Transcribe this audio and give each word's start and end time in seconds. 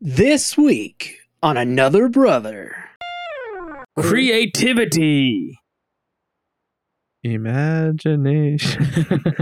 This 0.00 0.56
week 0.56 1.16
on 1.42 1.56
Another 1.56 2.08
Brother. 2.08 2.84
Creativity. 3.98 5.58
Imagination. 7.22 8.86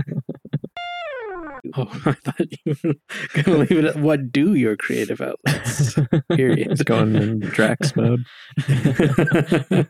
Oh, 1.75 1.89
I 2.07 2.13
thought 2.13 2.47
you 2.65 2.77
were 2.85 2.95
going 3.43 3.45
to 3.45 3.57
leave 3.59 3.73
it 3.73 3.85
at 3.85 3.97
what 3.97 4.31
do 4.31 4.55
your 4.55 4.77
creative 4.77 5.21
outlets? 5.21 5.97
Period. 6.31 6.71
it's 6.71 6.85
going 6.85 7.17
in 7.17 7.41
Drax 7.41 7.97
mode. 7.97 8.25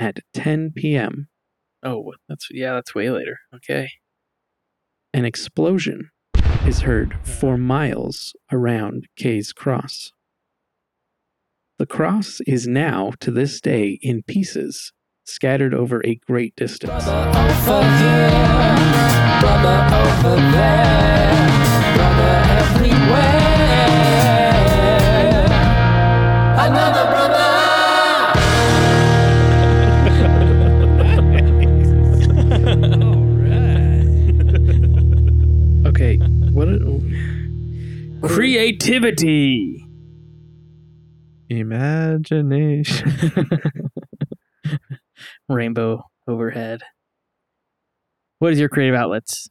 at 0.00 0.18
10 0.34 0.72
p.m., 0.74 1.28
Oh, 1.84 2.12
that's 2.28 2.48
yeah, 2.50 2.72
that's 2.74 2.92
way 2.92 3.08
later. 3.10 3.38
Okay. 3.54 3.88
an 5.14 5.24
explosion 5.24 6.10
is 6.66 6.80
heard 6.80 7.16
for 7.24 7.56
miles 7.58 8.34
around 8.52 9.08
Kay's 9.16 9.52
Cross. 9.52 10.12
The 11.78 11.86
cross 11.86 12.40
is 12.46 12.68
now, 12.68 13.12
to 13.20 13.30
this 13.32 13.60
day, 13.60 13.98
in 14.02 14.22
pieces, 14.22 14.92
scattered 15.24 15.74
over 15.74 16.00
a 16.04 16.14
great 16.14 16.54
distance. 16.54 17.04
Okay, 26.64 26.91
Creativity. 38.32 39.86
Imagination. 41.50 43.50
Rainbow 45.50 46.04
overhead. 46.26 46.80
What 48.38 48.54
is 48.54 48.58
your 48.58 48.70
creative 48.70 48.94
outlets? 48.94 49.50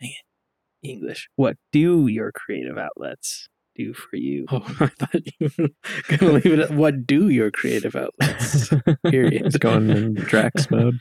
Dang 0.00 0.10
it. 0.10 0.88
English. 0.88 1.28
What 1.34 1.56
do 1.72 2.06
your 2.06 2.30
creative 2.30 2.78
outlets 2.78 3.48
do 3.74 3.92
for 3.94 4.14
you? 4.16 4.46
Oh, 4.48 4.62
I 4.80 4.86
thought 4.86 5.22
you 5.40 5.50
were 5.58 5.68
going 6.08 6.18
to 6.18 6.32
leave 6.32 6.46
it 6.46 6.58
at 6.60 6.70
what 6.70 7.04
do 7.04 7.30
your 7.30 7.50
creative 7.50 7.96
outlets? 7.96 8.70
Period. 9.04 9.44
it's 9.44 9.58
going 9.58 9.90
in 9.90 10.14
Drax 10.14 10.70
mode. 10.70 11.00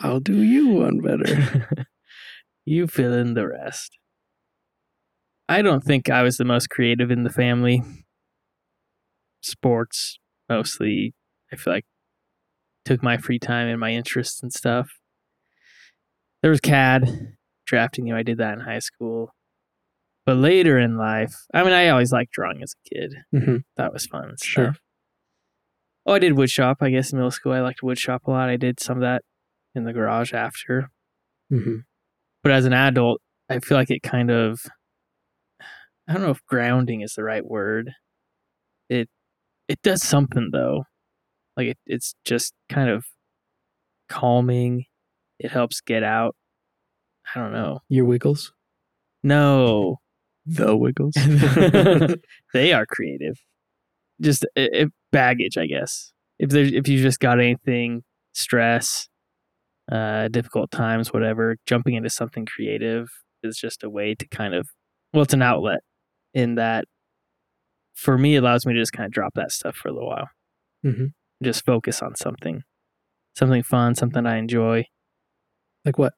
I'll 0.00 0.20
do 0.20 0.42
you 0.42 0.68
one 0.68 1.00
better. 1.00 1.66
You 2.66 2.86
fill 2.86 3.14
in 3.14 3.32
the 3.32 3.48
rest. 3.48 3.96
I 5.48 5.62
don't 5.62 5.84
think 5.84 6.10
I 6.10 6.22
was 6.22 6.36
the 6.36 6.44
most 6.44 6.68
creative 6.70 7.10
in 7.10 7.22
the 7.22 7.30
family. 7.30 7.82
Sports, 9.42 10.18
mostly. 10.48 11.14
I 11.52 11.56
feel 11.56 11.72
like 11.74 11.84
took 12.84 13.02
my 13.02 13.16
free 13.16 13.38
time 13.38 13.68
and 13.68 13.78
my 13.80 13.90
interests 13.92 14.42
and 14.42 14.52
stuff. 14.52 14.88
There 16.42 16.50
was 16.50 16.60
CAD, 16.60 17.34
drafting. 17.66 18.06
You 18.06 18.12
know, 18.14 18.18
I 18.18 18.22
did 18.22 18.38
that 18.38 18.54
in 18.54 18.60
high 18.60 18.78
school. 18.80 19.30
But 20.24 20.36
later 20.36 20.78
in 20.78 20.96
life, 20.96 21.34
I 21.54 21.62
mean, 21.62 21.72
I 21.72 21.88
always 21.88 22.10
liked 22.12 22.32
drawing 22.32 22.62
as 22.62 22.74
a 22.74 22.88
kid. 22.94 23.14
Mhm. 23.32 23.62
That 23.76 23.92
was 23.92 24.06
fun. 24.06 24.34
Sure. 24.42 24.64
stuff. 24.72 24.80
Oh, 26.04 26.14
I 26.14 26.18
did 26.18 26.36
wood 26.36 26.50
shop. 26.50 26.78
I 26.80 26.90
guess 26.90 27.12
in 27.12 27.18
middle 27.18 27.30
school, 27.30 27.52
I 27.52 27.60
liked 27.60 27.82
wood 27.82 27.98
shop 27.98 28.22
a 28.26 28.30
lot. 28.30 28.48
I 28.48 28.56
did 28.56 28.80
some 28.80 28.98
of 28.98 29.02
that 29.02 29.22
in 29.74 29.84
the 29.84 29.92
garage 29.92 30.32
after 30.32 30.90
Mhm. 31.52 31.84
but 32.42 32.50
as 32.52 32.64
an 32.64 32.72
adult, 32.72 33.20
I 33.48 33.58
feel 33.60 33.76
like 33.76 33.90
it 33.90 34.02
kind 34.02 34.30
of 34.30 34.60
I 36.08 36.12
don't 36.12 36.22
know 36.22 36.30
if 36.30 36.44
grounding 36.46 37.00
is 37.02 37.14
the 37.14 37.24
right 37.24 37.44
word. 37.44 37.92
It 38.88 39.08
it 39.68 39.82
does 39.82 40.02
something 40.02 40.50
though. 40.52 40.84
Like 41.56 41.68
it, 41.68 41.78
it's 41.86 42.14
just 42.24 42.54
kind 42.70 42.90
of 42.90 43.04
calming. 44.08 44.84
It 45.38 45.50
helps 45.50 45.80
get 45.80 46.02
out. 46.02 46.36
I 47.34 47.40
don't 47.40 47.52
know. 47.52 47.80
Your 47.88 48.04
wiggles? 48.04 48.52
No, 49.22 49.98
The 50.46 50.76
Wiggles. 50.76 51.14
they 52.54 52.72
are 52.72 52.86
creative. 52.86 53.36
Just 54.20 54.46
i 54.56 54.68
i- 54.74 54.86
baggage, 55.12 55.58
I 55.58 55.66
guess. 55.66 56.12
If 56.38 56.50
there's 56.50 56.72
if 56.72 56.88
you 56.88 57.02
just 57.02 57.20
got 57.20 57.40
anything, 57.40 58.04
stress, 58.34 59.08
uh, 59.92 60.28
difficult 60.28 60.70
times, 60.70 61.12
whatever, 61.12 61.56
jumping 61.66 61.94
into 61.94 62.10
something 62.10 62.46
creative 62.46 63.08
is 63.42 63.58
just 63.58 63.84
a 63.84 63.90
way 63.90 64.14
to 64.14 64.28
kind 64.28 64.54
of 64.54 64.68
well, 65.12 65.22
it's 65.24 65.34
an 65.34 65.42
outlet 65.42 65.80
in 66.36 66.54
that 66.56 66.84
for 67.94 68.18
me 68.18 68.34
it 68.36 68.42
allows 68.42 68.66
me 68.66 68.74
to 68.74 68.78
just 68.78 68.92
kind 68.92 69.06
of 69.06 69.12
drop 69.12 69.32
that 69.34 69.50
stuff 69.50 69.74
for 69.74 69.88
a 69.88 69.92
little 69.92 70.08
while. 70.10 70.28
Mhm. 70.84 71.12
Just 71.42 71.64
focus 71.64 72.02
on 72.02 72.14
something. 72.14 72.62
Something 73.34 73.62
fun, 73.62 73.94
something 73.94 74.26
I 74.26 74.36
enjoy. 74.36 74.84
Like 75.84 75.96
what? 75.98 76.12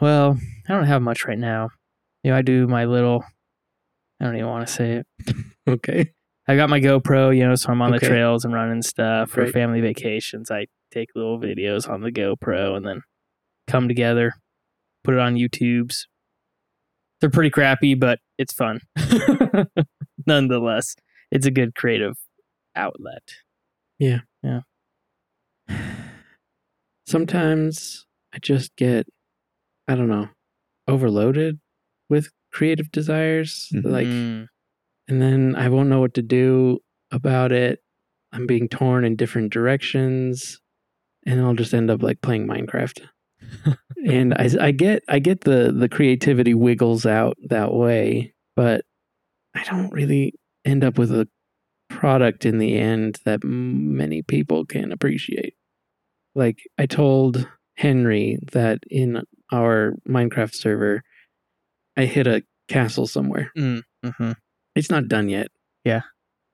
Well, 0.00 0.38
I 0.68 0.72
don't 0.72 0.84
have 0.86 1.02
much 1.02 1.24
right 1.26 1.38
now. 1.38 1.68
You 2.22 2.30
know, 2.30 2.36
I 2.38 2.42
do 2.42 2.66
my 2.66 2.84
little 2.86 3.24
I 4.20 4.24
don't 4.24 4.34
even 4.36 4.48
want 4.48 4.66
to 4.66 4.72
say 4.72 4.92
it. 4.94 5.06
Okay. 5.68 6.12
I 6.48 6.56
got 6.56 6.70
my 6.70 6.80
GoPro, 6.80 7.36
you 7.36 7.46
know, 7.46 7.54
so 7.54 7.70
I'm 7.70 7.82
on 7.82 7.92
Okay. 7.94 8.06
the 8.06 8.10
trails 8.10 8.42
and 8.46 8.54
running 8.54 8.80
stuff 8.80 9.28
for 9.28 9.42
Great. 9.42 9.52
family 9.52 9.82
vacations. 9.82 10.50
I 10.50 10.66
take 10.90 11.10
little 11.14 11.38
videos 11.38 11.86
on 11.86 12.00
the 12.00 12.10
GoPro 12.10 12.74
and 12.74 12.86
then 12.86 13.02
come 13.66 13.86
together, 13.86 14.32
put 15.04 15.12
it 15.12 15.20
on 15.20 15.34
YouTube's. 15.34 16.06
They're 17.20 17.28
pretty 17.28 17.50
crappy, 17.50 17.94
but 17.94 18.18
it's 18.38 18.52
fun. 18.52 18.80
Nonetheless, 20.26 20.94
it's 21.30 21.46
a 21.46 21.50
good 21.50 21.74
creative 21.74 22.16
outlet. 22.76 23.22
Yeah. 23.98 24.20
Yeah. 24.42 24.60
Sometimes 27.06 28.06
I 28.34 28.38
just 28.38 28.76
get, 28.76 29.06
I 29.86 29.94
don't 29.94 30.08
know, 30.08 30.28
overloaded 30.86 31.58
with 32.08 32.30
creative 32.52 32.90
desires. 32.90 33.68
Mhm. 33.74 33.84
Like, 33.84 34.06
and 34.06 35.22
then 35.22 35.54
I 35.56 35.68
won't 35.68 35.88
know 35.88 36.00
what 36.00 36.14
to 36.14 36.22
do 36.22 36.80
about 37.10 37.52
it. 37.52 37.80
I'm 38.32 38.46
being 38.46 38.68
torn 38.68 39.04
in 39.04 39.16
different 39.16 39.52
directions, 39.52 40.60
and 41.26 41.40
I'll 41.40 41.54
just 41.54 41.72
end 41.72 41.90
up 41.90 42.02
like 42.02 42.20
playing 42.20 42.46
Minecraft. 42.46 43.00
and 44.06 44.34
I, 44.34 44.50
I 44.60 44.70
get, 44.70 45.02
I 45.08 45.18
get 45.18 45.42
the 45.42 45.72
the 45.72 45.88
creativity 45.88 46.54
wiggles 46.54 47.06
out 47.06 47.36
that 47.48 47.72
way, 47.72 48.34
but 48.56 48.84
I 49.54 49.64
don't 49.64 49.92
really 49.92 50.34
end 50.64 50.84
up 50.84 50.98
with 50.98 51.10
a 51.12 51.28
product 51.88 52.44
in 52.44 52.58
the 52.58 52.78
end 52.78 53.18
that 53.24 53.42
many 53.44 54.22
people 54.22 54.64
can 54.64 54.92
appreciate. 54.92 55.54
Like 56.34 56.58
I 56.78 56.86
told 56.86 57.48
Henry 57.76 58.38
that 58.52 58.78
in 58.90 59.22
our 59.52 59.94
Minecraft 60.08 60.54
server, 60.54 61.02
I 61.96 62.04
hit 62.04 62.26
a 62.26 62.42
castle 62.68 63.06
somewhere. 63.06 63.50
mm, 63.56 63.82
mhm. 64.04 64.36
It's 64.74 64.90
not 64.90 65.08
done 65.08 65.28
yet. 65.28 65.48
Yeah. 65.84 66.02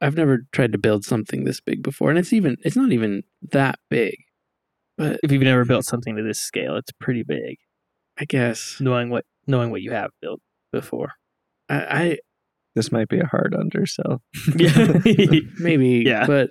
I've 0.01 0.17
never 0.17 0.47
tried 0.53 0.73
to 0.73 0.79
build 0.79 1.05
something 1.05 1.45
this 1.45 1.61
big 1.61 1.83
before, 1.83 2.11
and 2.11 2.19
it's 2.19 2.33
even 2.33 2.57
it's 2.63 2.77
not 2.77 2.93
even 2.93 3.23
that 3.53 3.79
big. 3.91 4.17
But 4.97 5.19
If 5.23 5.33
you've 5.33 5.43
never 5.43 5.65
built 5.65 5.85
something 5.85 6.17
to 6.17 6.23
this 6.23 6.41
scale, 6.41 6.77
it's 6.77 6.93
pretty 7.01 7.23
big. 7.23 7.57
I 8.19 8.25
guess 8.27 8.77
Knowing 8.81 9.11
what 9.11 9.25
knowing 9.47 9.71
what 9.71 9.83
you 9.83 9.91
have 9.93 10.11
built 10.23 10.41
before. 10.73 11.13
I, 11.69 11.77
I 11.77 12.19
this 12.77 12.91
might 12.93 13.09
be 13.09 13.19
a 13.21 13.27
hard 13.27 13.55
undersell. 13.59 14.23
yeah, 14.57 14.99
maybe 15.59 16.03
Yeah. 16.07 16.27
but 16.27 16.51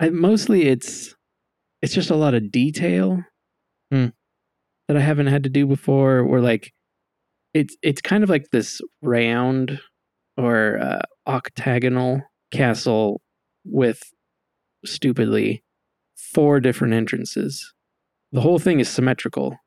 I 0.00 0.10
mostly 0.10 0.62
it's 0.68 1.14
it's 1.82 1.92
just 1.94 2.10
a 2.10 2.16
lot 2.16 2.34
of 2.34 2.50
detail 2.50 3.22
Hmm. 3.90 4.06
that 4.88 4.96
I 4.96 5.00
haven't 5.00 5.26
had 5.26 5.42
to 5.44 5.50
do 5.50 5.66
before. 5.66 6.24
Where 6.24 6.40
like 6.40 6.72
it's 7.54 7.76
it's 7.82 8.00
kind 8.00 8.24
of 8.24 8.30
like 8.30 8.46
this 8.52 8.80
round 9.02 9.78
or 10.38 10.78
uh, 10.78 11.02
octagonal 11.26 12.22
castle 12.50 13.20
with 13.66 14.00
stupidly 14.86 15.62
four 16.32 16.60
different 16.60 16.94
entrances. 16.94 17.72
The 18.30 18.40
whole 18.40 18.58
thing 18.58 18.80
is 18.80 18.88
symmetrical, 18.88 19.58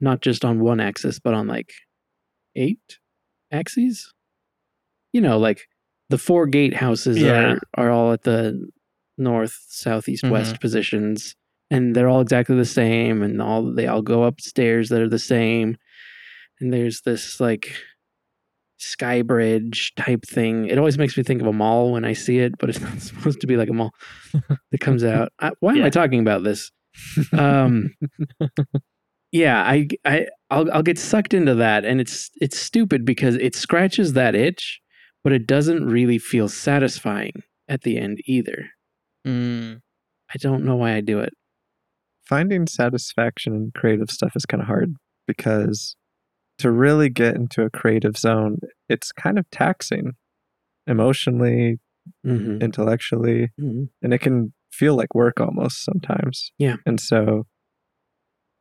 not 0.00 0.20
just 0.20 0.44
on 0.44 0.60
one 0.60 0.80
axis, 0.80 1.18
but 1.18 1.34
on 1.34 1.46
like 1.46 1.72
eight 2.54 2.98
axes. 3.50 4.12
You 5.12 5.20
know, 5.20 5.38
like 5.38 5.68
the 6.10 6.18
four 6.18 6.46
gatehouses 6.46 7.18
Yeah. 7.18 7.54
are 7.54 7.60
are 7.74 7.90
all 7.90 8.12
at 8.12 8.22
the 8.22 8.68
north, 9.18 9.58
southeast, 9.68 10.24
mm-hmm. 10.24 10.32
west 10.32 10.60
positions, 10.60 11.34
and 11.70 11.94
they're 11.94 12.08
all 12.08 12.20
exactly 12.20 12.56
the 12.56 12.64
same, 12.64 13.22
and 13.22 13.40
all 13.42 13.72
they 13.74 13.86
all 13.86 14.02
go 14.02 14.24
upstairs 14.24 14.88
that 14.88 15.00
are 15.02 15.08
the 15.08 15.18
same. 15.18 15.76
And 16.60 16.72
there's 16.72 17.02
this 17.02 17.40
like 17.40 17.74
sky 18.82 19.22
bridge 19.22 19.92
type 19.96 20.24
thing. 20.26 20.66
It 20.66 20.78
always 20.78 20.98
makes 20.98 21.16
me 21.16 21.22
think 21.22 21.40
of 21.40 21.46
a 21.46 21.52
mall 21.52 21.92
when 21.92 22.04
I 22.04 22.12
see 22.12 22.38
it, 22.38 22.54
but 22.58 22.68
it's 22.70 22.80
not 22.86 23.00
supposed 23.00 23.40
to 23.40 23.46
be 23.46 23.56
like 23.56 23.68
a 23.68 23.72
mall 23.72 23.90
that 24.70 24.80
comes 24.80 25.04
out. 25.04 25.30
I, 25.40 25.52
why 25.60 25.72
am 25.72 25.78
Yeah. 25.78 25.86
I 25.86 25.90
talking 25.90 26.20
about 26.20 26.42
this? 26.44 26.70
Um, 27.32 27.94
yeah, 29.32 29.62
I 29.62 29.88
I 30.04 30.26
I'll 30.50 30.70
I'll 30.72 30.82
get 30.82 30.98
sucked 30.98 31.34
into 31.34 31.54
that 31.54 31.84
and 31.84 32.00
it's 32.00 32.30
it's 32.40 32.58
stupid 32.58 33.04
because 33.04 33.34
it 33.36 33.54
scratches 33.54 34.12
that 34.12 34.34
itch, 34.34 34.80
but 35.24 35.32
it 35.32 35.46
doesn't 35.46 35.86
really 35.86 36.18
feel 36.18 36.48
satisfying 36.48 37.42
at 37.68 37.82
the 37.82 37.96
end 37.98 38.18
either. 38.26 38.68
Mm. 39.26 39.80
I 40.34 40.38
don't 40.38 40.64
know 40.64 40.76
why 40.76 40.94
I 40.94 41.00
do 41.00 41.20
it. 41.20 41.32
Finding 42.26 42.66
satisfaction 42.66 43.54
in 43.54 43.72
creative 43.74 44.10
stuff 44.10 44.32
is 44.36 44.46
kind 44.46 44.60
of 44.62 44.66
hard 44.66 44.94
because 45.26 45.96
to 46.62 46.70
really 46.70 47.08
get 47.08 47.36
into 47.36 47.62
a 47.62 47.70
creative 47.70 48.16
zone, 48.16 48.58
it's 48.88 49.12
kind 49.12 49.38
of 49.38 49.48
taxing 49.50 50.12
emotionally, 50.86 51.78
hmm 52.24 52.58
intellectually, 52.60 53.50
hmm 53.58 53.84
and 54.02 54.12
it 54.14 54.18
can 54.18 54.52
feel 54.72 54.96
like 54.96 55.14
work 55.14 55.40
almost 55.40 55.84
sometimes. 55.84 56.50
Yeah. 56.58 56.76
And 56.86 56.98
so 57.00 57.46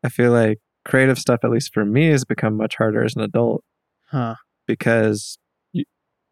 I 0.04 0.10
feel 0.10 0.32
like 0.32 0.60
creative 0.86 1.18
stuff, 1.18 1.40
at 1.44 1.50
least 1.52 1.74
for 1.74 1.86
me, 1.86 2.08
has 2.08 2.26
become 2.26 2.58
much 2.58 2.76
harder 2.78 3.04
as 3.04 3.16
an 3.16 3.22
adult 3.22 3.64
Huh. 4.10 4.36
because 4.68 5.38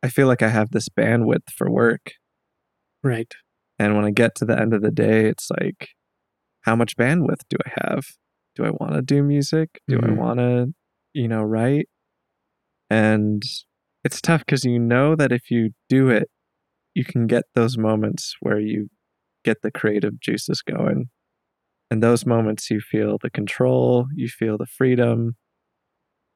I 0.01 0.09
feel 0.09 0.27
like 0.27 0.41
I 0.41 0.49
have 0.49 0.71
this 0.71 0.87
bandwidth 0.89 1.49
for 1.57 1.69
work. 1.69 2.11
Right. 3.03 3.31
And 3.77 3.95
when 3.95 4.05
I 4.05 4.11
get 4.11 4.35
to 4.35 4.45
the 4.45 4.57
end 4.59 4.73
of 4.73 4.81
the 4.81 4.91
day, 4.91 5.25
it's 5.25 5.49
like, 5.59 5.89
how 6.61 6.75
much 6.75 6.95
bandwidth 6.97 7.41
do 7.49 7.57
I 7.65 7.71
have? 7.83 8.05
Do 8.55 8.65
I 8.65 8.69
want 8.71 8.93
to 8.93 9.01
do 9.01 9.23
music? 9.23 9.81
Do 9.87 9.97
I 9.97 10.07
Mhm. 10.07 10.17
want 10.17 10.39
to, 10.39 10.73
you 11.13 11.27
know, 11.27 11.41
right? 11.41 11.87
And 12.89 13.43
it's 14.03 14.21
tough 14.21 14.45
because 14.45 14.63
you 14.63 14.79
know 14.79 15.15
that 15.15 15.31
if 15.31 15.51
you 15.51 15.71
do 15.89 16.09
it, 16.09 16.29
you 16.95 17.03
can 17.05 17.27
get 17.27 17.43
those 17.55 17.77
moments 17.77 18.35
where 18.39 18.59
you 18.59 18.89
get 19.43 19.61
the 19.61 19.71
creative 19.71 20.19
juices 20.19 20.61
going. 20.61 21.09
And 21.91 22.03
those 22.03 22.25
moments, 22.25 22.69
you 22.69 22.81
feel 22.81 23.17
the 23.21 23.29
control, 23.29 24.07
you 24.15 24.27
feel 24.27 24.57
the 24.57 24.65
freedom, 24.67 25.35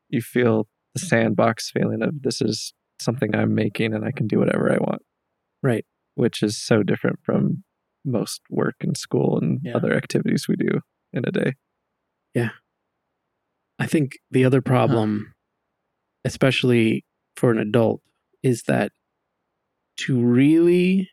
you 0.10 0.22
feel 0.22 0.68
the 0.94 1.00
sandbox 1.00 1.72
feeling 1.72 2.02
of 2.02 2.22
this 2.22 2.42
is 2.42 2.74
something 3.00 3.36
I'm 3.36 3.56
making 3.56 3.94
and 3.94 4.06
I 4.06 4.12
can 4.12 4.28
do 4.28 4.40
whatever 4.40 4.72
I 4.72 4.78
want 4.78 5.02
Right. 5.62 5.86
which 6.16 6.44
is 6.44 6.62
so 6.62 6.84
different 6.84 7.20
from 7.24 7.64
most 8.06 8.42
work 8.50 8.76
and 8.82 8.96
school 8.96 9.40
and 9.40 9.60
Yeah. 9.64 9.76
other 9.76 9.94
activities 9.94 10.48
we 10.48 10.56
do 10.56 10.82
in 11.14 11.24
a 11.28 11.32
day. 11.32 11.54
I 13.80 13.88
think 13.88 14.18
the 14.32 14.46
other 14.46 14.62
problem, 14.62 15.34
especially 16.24 17.06
for 17.36 17.52
an 17.52 17.58
adult, 17.58 18.02
is 18.42 18.64
that 18.64 18.92
to 19.98 20.20
really 20.20 21.10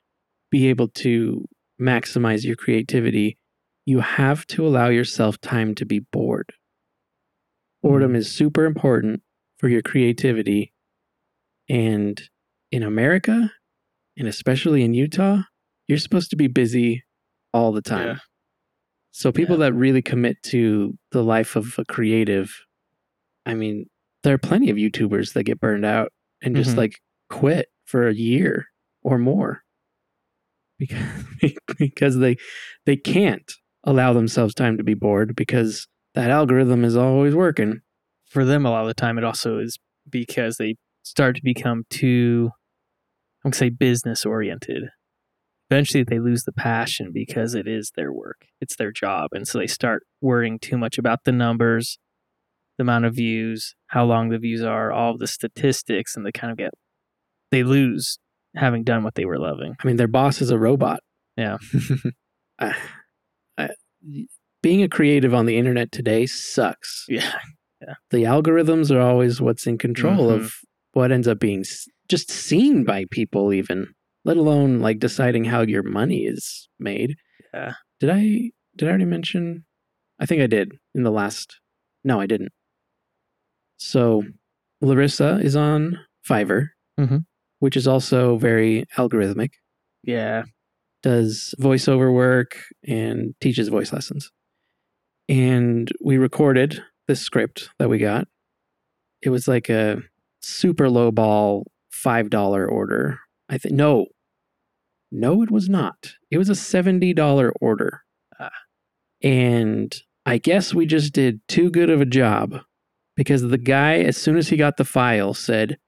be 0.50 0.68
able 0.68 0.88
to 0.88 1.46
maximize 1.80 2.44
your 2.44 2.56
creativity, 2.56 3.38
you 3.86 4.00
have 4.00 4.46
to 4.48 4.66
allow 4.66 4.88
yourself 4.88 5.40
time 5.40 5.74
to 5.76 5.86
be 5.86 6.00
bored. 6.12 6.52
Boredom 7.82 8.10
mm-hmm. 8.10 8.16
is 8.16 8.30
super 8.30 8.64
important 8.64 9.22
for 9.58 9.68
your 9.68 9.82
creativity. 9.82 10.72
And 11.68 12.20
in 12.70 12.82
America, 12.82 13.52
and 14.16 14.28
especially 14.28 14.82
in 14.82 14.94
Utah, 14.94 15.42
you're 15.86 15.98
supposed 15.98 16.30
to 16.30 16.36
be 16.36 16.46
busy 16.46 17.04
all 17.52 17.72
the 17.72 17.82
time. 17.82 18.08
Yeah. 18.08 18.16
So 19.12 19.32
people 19.32 19.56
Yeah. 19.56 19.66
that 19.66 19.74
really 19.74 20.02
commit 20.02 20.42
to 20.44 20.96
the 21.10 21.22
life 21.24 21.56
of 21.56 21.74
a 21.78 21.84
creative, 21.84 22.50
I 23.46 23.54
mean, 23.54 23.86
there 24.22 24.34
are 24.34 24.38
plenty 24.38 24.70
of 24.70 24.76
YouTubers 24.76 25.32
that 25.34 25.44
get 25.44 25.60
burned 25.60 25.84
out 25.84 26.12
and 26.42 26.54
just 26.56 26.72
Mhm. 26.74 26.78
like 26.78 26.92
quit 27.28 27.68
for 27.84 28.06
a 28.06 28.14
year 28.14 28.66
or 29.02 29.18
more 29.18 29.62
because 30.78 31.24
because 31.78 32.18
they 32.18 32.36
they 32.86 32.96
can't 32.96 33.50
allow 33.84 34.12
themselves 34.12 34.54
time 34.54 34.76
to 34.76 34.84
be 34.84 34.94
bored 34.94 35.34
because 35.34 35.86
that 36.14 36.30
algorithm 36.30 36.84
is 36.84 36.96
always 36.96 37.34
working. 37.34 37.80
For 38.26 38.44
them, 38.44 38.64
a 38.66 38.70
lot 38.70 38.82
of 38.82 38.88
the 38.88 38.94
time, 38.94 39.18
it 39.18 39.24
also 39.24 39.58
is 39.58 39.78
because 40.08 40.56
they 40.56 40.76
start 41.02 41.34
to 41.36 41.42
become 41.42 41.84
too, 41.90 42.50
I'm 43.44 43.48
going 43.48 43.52
to 43.52 43.58
say, 43.58 43.68
business 43.70 44.24
oriented. 44.24 44.84
Eventually, 45.70 46.02
they 46.02 46.18
lose 46.18 46.42
the 46.44 46.52
passion 46.52 47.10
because 47.12 47.54
it 47.54 47.68
is 47.68 47.92
their 47.94 48.12
work, 48.12 48.46
it's 48.60 48.76
their 48.76 48.90
job. 48.92 49.30
And 49.32 49.46
so 49.46 49.58
they 49.58 49.66
start 49.68 50.02
worrying 50.20 50.58
too 50.58 50.76
much 50.76 50.98
about 50.98 51.20
the 51.24 51.32
numbers, 51.32 51.98
the 52.76 52.82
amount 52.82 53.04
of 53.04 53.14
views, 53.14 53.74
how 53.88 54.04
long 54.04 54.30
the 54.30 54.38
views 54.38 54.62
are, 54.62 54.90
all 54.90 55.16
the 55.16 55.26
statistics, 55.28 56.16
and 56.16 56.26
they 56.26 56.32
kind 56.32 56.50
of 56.50 56.56
get, 56.58 56.72
they 57.52 57.62
lose 57.62 58.18
having 58.56 58.82
done 58.82 59.04
what 59.04 59.14
they 59.14 59.24
were 59.24 59.38
loving. 59.38 59.74
I 59.82 59.86
mean, 59.86 59.96
their 59.96 60.08
boss 60.08 60.40
is 60.42 60.50
a 60.50 60.58
robot. 60.58 61.00
Yeah. 61.36 61.58
I, 62.58 62.74
I, 63.56 63.68
being 64.62 64.82
a 64.82 64.88
creative 64.88 65.32
on 65.34 65.46
the 65.46 65.56
internet 65.56 65.92
today 65.92 66.26
sucks. 66.26 67.04
Yeah. 67.08 67.32
yeah. 67.80 67.94
the 68.10 68.24
algorithms 68.24 68.90
are 68.90 69.00
always 69.00 69.40
what's 69.40 69.66
in 69.66 69.78
control 69.78 70.28
Mhm. 70.30 70.34
of 70.40 70.54
what 70.92 71.12
ends 71.12 71.28
up 71.28 71.38
being 71.38 71.60
s- 71.60 71.86
just 72.08 72.28
seen 72.30 72.84
by 72.84 73.04
people 73.10 73.52
even 73.52 73.94
let 74.24 74.36
alone 74.36 74.80
like 74.80 74.98
deciding 74.98 75.44
how 75.44 75.62
your 75.62 75.82
money 75.82 76.24
is 76.26 76.68
made 76.78 77.16
Yeah. 77.54 77.74
did 78.00 78.10
i 78.10 78.50
did 78.76 78.86
i 78.86 78.88
already 78.88 79.04
mention 79.04 79.64
i 80.20 80.26
think 80.26 80.40
i 80.42 80.46
did 80.46 80.72
in 80.94 81.02
the 81.02 81.10
last 81.10 81.58
no 82.04 82.20
i 82.20 82.26
didn't 82.26 82.52
so 83.78 84.22
larissa 84.80 85.38
is 85.42 85.56
on 85.56 85.98
fiverr 86.28 86.68
Mhm. 86.98 87.24
which 87.60 87.76
is 87.76 87.86
also 87.86 88.36
very 88.36 88.84
algorithmic 88.96 89.50
Yeah. 90.02 90.44
does 91.02 91.54
voiceover 91.58 92.12
work 92.12 92.58
and 92.86 93.34
teaches 93.40 93.68
voice 93.68 93.90
lessons. 93.92 94.30
And 95.28 95.90
we 96.04 96.18
recorded 96.18 96.82
this 97.06 97.20
script 97.22 97.70
that 97.78 97.88
we 97.88 97.96
got. 97.98 98.28
It 99.22 99.30
was 99.30 99.46
like 99.48 99.68
a 99.70 100.02
super 100.42 100.90
low 100.90 101.10
ball 101.10 101.70
$5 101.90 102.66
order. 102.66 103.20
I 103.50 103.58
think 103.58 103.74
no. 103.74 104.06
No, 105.12 105.42
it 105.42 105.50
was 105.50 105.68
not. 105.68 106.12
It 106.30 106.38
was 106.38 106.48
a 106.48 106.52
$70 106.52 107.52
order. 107.60 108.02
Ah. 108.38 108.50
And 109.22 109.94
I 110.24 110.38
guess 110.38 110.72
we 110.72 110.86
just 110.86 111.12
did 111.12 111.40
too 111.48 111.68
good 111.70 111.90
of 111.90 112.00
a 112.00 112.06
job 112.06 112.60
because 113.16 113.42
the 113.42 113.58
guy 113.58 113.98
as 113.98 114.16
soon 114.16 114.36
as 114.36 114.48
he 114.48 114.56
got 114.56 114.76
the 114.76 114.84
file 114.84 115.34
said, 115.34 115.78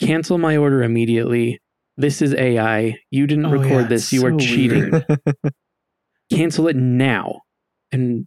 "Cancel 0.00 0.38
my 0.38 0.56
order 0.56 0.82
immediately. 0.82 1.60
This 1.96 2.22
is 2.22 2.32
AI. 2.34 2.96
You 3.10 3.26
didn't 3.26 3.46
Oh, 3.46 3.50
record 3.50 3.82
yeah, 3.82 3.88
this. 3.88 4.12
You 4.12 4.24
are 4.24 4.30
so 4.30 4.38
cheating. 4.38 5.02
Cancel 6.32 6.68
it 6.68 6.76
now. 6.76 7.40
And 7.92 8.26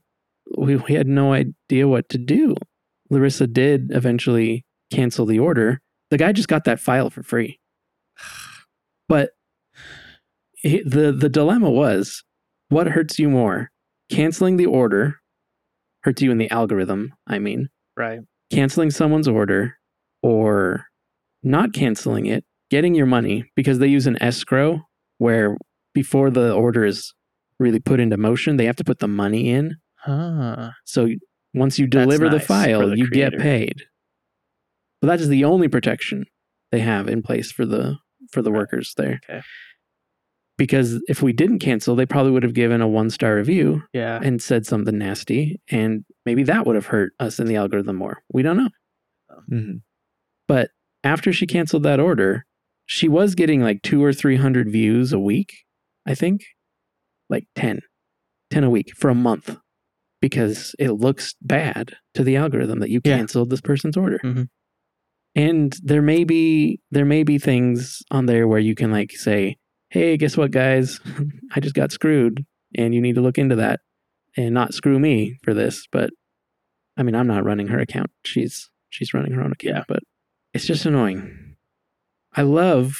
we, 0.58 0.76
we 0.76 0.94
had 0.94 1.08
no 1.08 1.34
idea 1.34 1.88
what 1.88 2.10
to 2.10 2.18
do. 2.18 2.56
Larissa 3.10 3.48
did 3.48 3.92
eventually 3.92 4.66
cancel 4.92 5.26
the 5.26 5.40
order. 5.40 5.82
The 6.12 6.18
guy 6.18 6.34
just 6.34 6.50
got 6.50 6.66
that 6.66 6.80
file 6.80 7.10
for 7.10 7.24
free. 7.24 7.60
But 9.10 9.32
he- 10.56 10.84
the 10.84 11.12
the 11.12 11.30
dilemma 11.30 11.70
was 11.70 12.24
what 12.70 12.88
hurts 12.88 13.20
you 13.20 13.30
more? 13.30 13.70
Canceling 14.10 14.58
the 14.58 14.66
order 14.66 15.20
hurts 16.04 16.22
you 16.22 16.32
in 16.32 16.38
the 16.38 16.50
algorithm, 16.52 17.14
I 17.28 17.40
mean, 17.40 17.70
Right. 17.96 18.20
canceling 18.52 18.92
someone's 18.92 19.28
order 19.28 19.78
or 20.22 20.88
not 21.44 21.74
canceling 21.74 22.26
it, 22.26 22.46
getting 22.70 22.96
your 22.96 23.06
money 23.06 23.46
because 23.56 23.80
they 23.80 23.88
use 23.88 24.08
an 24.08 24.22
escrow 24.22 24.82
where 25.18 25.58
before 25.94 26.30
the 26.30 26.54
order 26.54 26.84
is 26.86 27.14
really 27.60 27.80
put 27.80 28.00
into 28.00 28.18
motion, 28.18 28.58
they 28.58 28.66
have 28.66 28.76
to 28.78 28.84
put 28.84 29.00
the 29.00 29.08
money 29.08 29.50
in. 29.50 29.78
Huh. 29.96 30.72
So 30.86 31.08
once 31.54 31.78
you 31.80 31.88
deliver 31.88 32.26
the 32.26 32.38
nice 32.38 32.42
for 32.42 32.48
file, 32.48 32.90
the 32.90 32.98
you 32.98 33.10
get 33.10 33.38
paid. 33.38 33.84
But 35.02 35.08
that 35.08 35.22
is 35.22 35.30
the 35.30 35.44
only 35.46 35.68
protection 35.68 36.26
they 36.72 36.80
have 36.80 37.08
in 37.08 37.22
place 37.22 37.52
for 37.52 37.66
the 37.66 37.98
for 38.34 38.42
the 38.42 38.52
workers 38.52 38.94
there. 38.98 39.20
Okay. 39.30 39.42
Because 40.58 41.02
if 41.08 41.22
we 41.24 41.34
didn't 41.34 41.60
cancel, 41.60 41.96
they 41.96 42.06
probably 42.06 42.32
would 42.32 42.44
have 42.44 42.54
given 42.54 42.82
a 42.82 42.88
one 42.88 43.10
star 43.10 43.36
review 43.36 43.82
Yeah. 43.94 44.20
and 44.22 44.42
said 44.42 44.66
something 44.66 44.98
nasty, 44.98 45.60
and 45.70 46.06
maybe 46.26 46.44
that 46.44 46.66
would 46.68 46.76
have 46.76 46.88
hurt 46.88 47.14
us 47.20 47.40
in 47.40 47.48
the 47.48 47.56
algorithm 47.56 47.96
more. 47.96 48.20
We 48.32 48.44
don't 48.44 48.58
know. 48.58 48.70
Mhm. 49.52 49.82
But 50.48 50.70
after 51.04 51.34
she 51.34 51.48
canceled 51.48 51.84
that 51.84 52.00
order, 52.00 52.46
she 52.86 53.08
was 53.08 53.34
getting 53.34 53.62
like 53.62 53.82
two 53.82 54.04
or 54.04 54.14
300 54.14 54.70
views 54.70 55.12
a 55.12 55.20
week, 55.20 55.54
I 56.06 56.14
think. 56.16 56.44
Like 57.30 57.48
10, 57.56 57.80
10 58.52 58.64
a 58.64 58.70
week 58.70 58.92
for 58.96 59.10
a 59.10 59.16
month 59.16 59.58
because 60.22 60.76
it 60.78 60.92
looks 60.92 61.34
bad 61.42 61.94
to 62.14 62.24
the 62.24 62.36
algorithm 62.36 62.80
that 62.80 62.90
you 62.92 63.02
Yeah. 63.04 63.18
canceled 63.18 63.50
this 63.50 63.62
person's 63.62 63.98
order. 63.98 64.20
Mhm. 64.24 64.50
And 65.36 65.76
there 65.84 66.02
may 66.02 66.24
be 66.24 66.80
there 66.92 67.06
may 67.06 67.24
be 67.24 67.38
things 67.40 68.02
on 68.12 68.26
there 68.28 68.48
where 68.48 68.60
you 68.60 68.76
can 68.76 68.92
like 68.92 69.12
say, 69.12 69.58
"Hey, 69.90 70.16
guess 70.18 70.38
what, 70.38 70.52
guys? 70.52 71.00
I 71.54 71.60
just 71.60 71.76
got 71.76 71.92
screwed, 71.92 72.46
and 72.76 72.94
you 72.94 73.02
need 73.02 73.16
to 73.16 73.22
look 73.22 73.38
into 73.40 73.56
that 73.56 73.80
and 74.38 74.54
not 74.54 74.74
screw 74.74 75.00
me 75.00 75.38
for 75.44 75.54
this." 75.54 75.88
But 75.92 76.12
I 76.98 77.04
mean, 77.04 77.16
I'm 77.16 77.28
not 77.28 77.44
running 77.46 77.68
her 77.70 77.80
account. 77.80 78.12
She's 78.26 78.70
she's 78.90 79.14
running 79.14 79.32
her 79.32 79.42
own 79.42 79.52
account, 79.54 79.76
Yeah. 79.76 79.84
but 79.88 80.04
it's 80.54 80.66
just 80.68 80.86
annoying. 80.86 81.56
I 82.36 82.44
love 82.44 83.00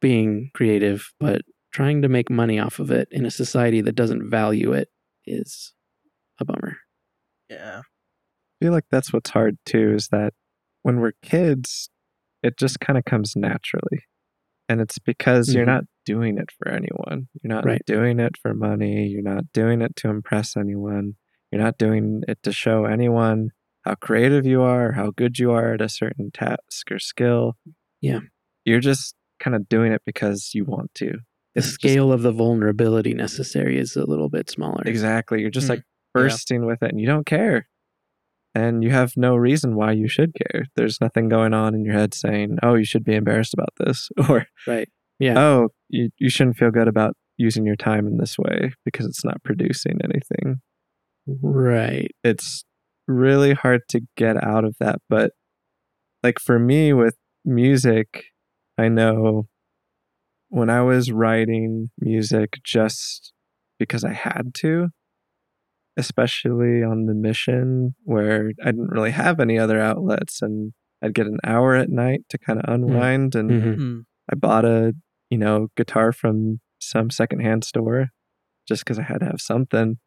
being 0.00 0.50
creative, 0.54 1.12
but 1.18 1.42
trying 1.72 2.02
to 2.02 2.08
make 2.08 2.30
money 2.30 2.58
off 2.60 2.78
of 2.78 2.90
it 2.92 3.08
in 3.10 3.24
a 3.26 3.30
society 3.30 3.80
that 3.80 3.94
doesn't 3.94 4.28
value 4.30 4.72
it 4.72 4.88
is 5.26 5.72
a 6.38 6.44
bummer. 6.44 6.78
Yeah. 7.48 7.82
feel 8.60 8.72
like 8.72 8.84
that's 8.90 9.12
what's 9.12 9.30
hard 9.30 9.56
too 9.64 9.94
is 9.94 10.08
that 10.08 10.32
when 10.82 11.00
we're 11.00 11.12
kids, 11.22 11.90
it 12.42 12.56
just 12.58 12.80
kind 12.80 12.98
of 12.98 13.04
comes 13.04 13.34
naturally. 13.36 14.04
And 14.68 14.80
it's 14.80 14.98
because 14.98 15.52
you're 15.54 15.64
Mhm. 15.64 15.68
not 15.74 15.84
doing 16.06 16.38
it 16.38 16.50
for 16.56 16.68
anyone. 16.68 17.28
You're 17.42 17.52
not 17.52 17.64
Right. 17.64 17.82
doing 17.86 18.20
it 18.20 18.36
for 18.40 18.54
money. 18.54 19.08
You're 19.08 19.22
not 19.22 19.52
doing 19.52 19.82
it 19.82 19.96
to 19.96 20.08
impress 20.08 20.56
anyone. 20.56 21.16
You're 21.50 21.60
not 21.62 21.76
doing 21.78 22.22
it 22.28 22.42
to 22.44 22.52
show 22.52 22.84
anyone 22.84 23.50
how 23.84 23.94
creative 23.96 24.46
you 24.46 24.62
are, 24.62 24.92
how 24.92 25.10
good 25.10 25.38
you 25.38 25.50
are 25.52 25.74
at 25.74 25.80
a 25.80 25.88
certain 25.88 26.30
task 26.30 26.90
or 26.90 26.98
skill. 26.98 27.56
Yeah. 28.00 28.20
You're 28.64 28.80
just 28.80 29.14
kind 29.40 29.56
of 29.56 29.68
doing 29.68 29.90
it 29.92 30.02
because 30.06 30.50
you 30.54 30.64
want 30.64 30.94
to. 30.96 31.06
The 31.06 31.18
It's 31.56 31.66
just- 31.66 31.74
scale 31.80 32.12
of 32.12 32.22
the 32.22 32.30
vulnerability 32.30 33.12
necessary 33.14 33.76
is 33.78 33.96
a 33.96 34.04
little 34.04 34.28
bit 34.28 34.48
smaller. 34.50 34.82
Exactly. 34.86 35.40
You're 35.40 35.50
just 35.50 35.66
Mm, 35.66 35.70
like 35.70 35.82
bursting 36.14 36.64
with 36.66 36.82
it 36.82 36.90
and 36.92 37.00
you 37.00 37.06
don't 37.06 37.26
care. 37.26 37.68
And 38.54 38.82
you 38.82 38.90
have 38.90 39.12
no 39.16 39.36
reason 39.36 39.76
why 39.76 39.92
you 39.92 40.08
should 40.08 40.34
care. 40.34 40.64
There's 40.74 41.00
nothing 41.00 41.28
going 41.28 41.54
on 41.54 41.74
in 41.74 41.84
your 41.84 41.94
head 41.94 42.14
saying, 42.14 42.58
oh, 42.62 42.74
you 42.74 42.84
should 42.84 43.04
be 43.04 43.14
embarrassed 43.14 43.54
about 43.54 43.70
this. 43.78 44.08
Or, 44.28 44.46
Right. 44.66 44.88
Yeah. 45.18 45.38
oh, 45.38 45.68
you, 45.88 46.10
you 46.18 46.30
shouldn't 46.30 46.56
feel 46.56 46.70
good 46.70 46.88
about 46.88 47.14
using 47.36 47.64
your 47.64 47.76
time 47.76 48.06
in 48.06 48.16
this 48.16 48.36
way 48.38 48.72
because 48.84 49.06
it's 49.06 49.24
not 49.24 49.42
producing 49.44 49.98
anything. 50.02 50.60
Right. 51.26 52.10
It's 52.24 52.64
really 53.06 53.52
hard 53.54 53.82
to 53.90 54.00
get 54.16 54.42
out 54.42 54.64
of 54.64 54.76
that. 54.80 54.98
But 55.08 55.32
like 56.22 56.38
for 56.38 56.58
me 56.58 56.92
with 56.92 57.16
music, 57.44 58.24
I 58.78 58.88
know 58.88 59.46
when 60.48 60.70
I 60.70 60.82
was 60.82 61.12
writing 61.12 61.90
music 61.98 62.60
just 62.64 63.32
because 63.78 64.04
I 64.04 64.12
had 64.12 64.52
to, 64.58 64.88
especially 65.96 66.82
on 66.82 67.06
the 67.06 67.14
mission 67.14 67.94
where 68.04 68.52
I 68.62 68.66
didn't 68.70 68.90
really 68.90 69.10
have 69.10 69.40
any 69.40 69.58
other 69.58 69.80
outlets 69.80 70.40
and 70.42 70.72
I'd 71.02 71.14
get 71.14 71.26
an 71.26 71.38
hour 71.44 71.74
at 71.74 71.88
night 71.90 72.22
to 72.30 72.38
kind 72.38 72.58
of 72.60 72.72
unwind 72.72 73.34
and 73.34 73.50
Mhm. 73.50 73.76
Mm. 73.76 74.04
I 74.30 74.34
bought 74.36 74.64
a, 74.64 74.94
you 75.30 75.38
know, 75.38 75.68
guitar 75.76 76.12
from 76.12 76.60
some 76.78 77.10
secondhand 77.10 77.64
store 77.64 78.08
just 78.68 78.84
because 78.84 78.98
I 78.98 79.02
had 79.02 79.20
to 79.20 79.26
have 79.26 79.40
something. 79.40 79.98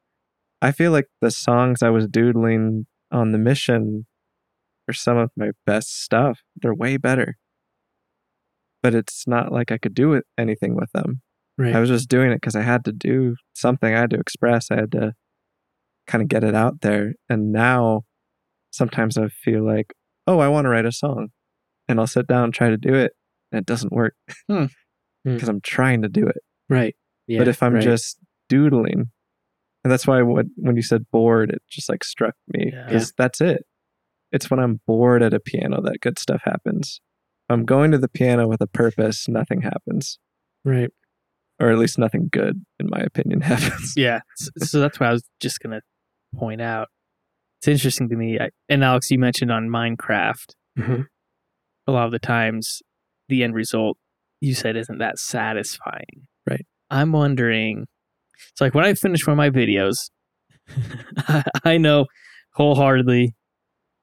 I 0.62 0.72
feel 0.72 0.92
like 0.92 1.08
the 1.22 1.32
songs 1.32 1.84
I 1.84 1.90
was 1.90 2.08
doodling 2.08 2.86
on 3.12 3.32
the 3.32 3.38
mission 3.38 4.06
are 4.90 4.94
some 4.94 5.18
of 5.18 5.32
my 5.36 5.52
best 5.66 6.02
stuff. 6.04 6.42
They're 6.56 6.74
way 6.74 6.98
better. 6.98 7.38
But 8.82 8.94
it's 8.96 9.28
not 9.28 9.52
like 9.52 9.72
I 9.72 9.78
could 9.78 9.94
do 9.94 10.22
anything 10.38 10.76
with 10.76 10.92
them. 10.94 11.22
Right. 11.58 11.76
I 11.76 11.80
was 11.80 11.90
just 11.90 12.10
doing 12.10 12.32
it 12.32 12.36
because 12.42 12.56
I 12.56 12.62
had 12.62 12.84
to 12.86 12.92
do 12.92 13.36
something. 13.54 13.94
I 13.94 14.00
had 14.00 14.10
to 14.12 14.20
express. 14.20 14.72
I 14.72 14.76
had 14.76 14.92
to 14.94 15.14
kind 16.08 16.22
of 16.22 16.28
get 16.28 16.44
it 16.44 16.56
out 16.56 16.82
there. 16.82 17.14
And 17.30 17.52
now 17.52 18.04
sometimes 18.72 19.18
I 19.18 19.28
feel 19.28 19.66
like, 19.66 19.94
oh, 20.28 20.40
I 20.40 20.48
want 20.48 20.66
to 20.66 20.70
write 20.70 20.86
a 20.86 20.92
song. 20.92 21.30
And 21.88 22.00
I'll 22.00 22.08
sit 22.08 22.28
down 22.28 22.46
and 22.46 22.54
try 22.54 22.70
to 22.70 22.78
do 22.78 22.94
it. 22.94 23.14
And 23.52 23.60
it 23.60 23.66
doesn't 23.66 23.92
work 23.94 24.16
Hmm. 24.50 24.66
Hmm. 25.26 25.34
because 25.36 25.50
I'm 25.50 25.62
trying 25.62 26.02
to 26.02 26.10
do 26.10 26.28
it. 26.28 26.38
right. 26.70 26.96
Yeah. 27.28 27.40
but 27.40 27.48
if 27.48 27.64
I'm 27.64 27.76
right. 27.76 27.84
just 27.84 28.18
doodling, 28.50 29.10
and 29.84 29.92
that's 29.92 30.06
why 30.06 30.22
what, 30.24 30.46
when 30.58 30.76
you 30.76 30.82
said 30.82 31.06
bored, 31.12 31.52
it 31.52 31.62
just 31.70 31.88
like 31.88 32.04
struck 32.04 32.34
me 32.50 32.72
Yeah. 32.74 32.86
because 32.86 33.14
that's 33.18 33.40
it. 33.40 33.64
It's 34.34 34.50
when 34.52 34.60
I'm 34.60 34.82
bored 34.88 35.24
at 35.24 35.34
a 35.34 35.40
piano 35.40 35.82
that 35.84 36.02
good 36.02 36.20
stuff 36.20 36.42
happens. 36.44 37.00
If 37.48 37.54
I'm 37.54 37.64
going 37.66 37.92
to 37.92 37.98
the 37.98 38.10
piano 38.10 38.48
with 38.48 38.60
a 38.62 38.68
purpose, 38.68 39.30
nothing 39.30 39.62
happens, 39.62 40.20
right. 40.66 40.90
or 41.62 41.70
at 41.70 41.78
least 41.78 41.98
nothing 41.98 42.28
good, 42.32 42.66
in 42.80 42.88
my 42.90 43.00
opinion, 43.00 43.40
happens. 43.42 43.94
Yeah. 43.96 44.20
So, 44.36 44.50
so 44.60 44.80
that's 44.82 45.00
why 45.00 45.08
I 45.08 45.12
was 45.14 45.24
just 45.40 45.60
going 45.62 45.72
to 45.80 45.82
point 46.36 46.62
out. 46.62 46.88
It's 47.60 47.68
interesting 47.68 48.10
to 48.10 48.16
me. 48.16 48.40
I, 48.40 48.50
and 48.70 48.84
Alex, 48.84 49.10
you 49.12 49.18
mentioned 49.20 49.52
on 49.52 49.70
Minecraft, 49.70 50.54
Mhm. 50.78 51.06
a 51.88 51.92
lot 51.92 52.06
of 52.06 52.12
the 52.12 52.20
times 52.20 52.82
the 53.30 53.44
end 53.44 53.56
result 53.56 53.98
you 54.42 54.54
said 54.54 54.76
isn't 54.76 54.98
that 54.98 55.18
satisfying. 55.18 56.28
Right. 56.50 56.66
I'm 56.90 57.12
wondering. 57.14 57.86
It's 58.52 58.60
like 58.62 58.74
when 58.74 58.84
I 58.86 58.94
finish 58.94 59.26
one 59.26 59.34
of 59.34 59.38
my 59.38 59.50
videos, 59.50 59.96
I 61.64 61.78
know 61.78 62.06
wholeheartedly 62.54 63.34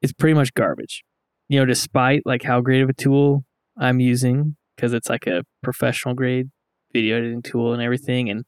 it's 0.01 0.13
pretty 0.13 0.33
much 0.33 0.53
garbage. 0.53 1.03
You 1.49 1.59
know, 1.59 1.65
despite 1.65 2.23
like 2.25 2.43
how 2.43 2.61
great 2.61 2.81
of 2.81 2.89
a 2.89 2.93
tool 2.93 3.43
I'm 3.77 3.99
using 3.99 4.55
because 4.75 4.93
it's 4.93 5.09
like 5.09 5.27
a 5.27 5.43
professional 5.61 6.15
grade 6.15 6.47
video 6.93 7.17
editing 7.17 7.41
tool 7.41 7.73
and 7.73 7.81
everything 7.81 8.29
and 8.29 8.43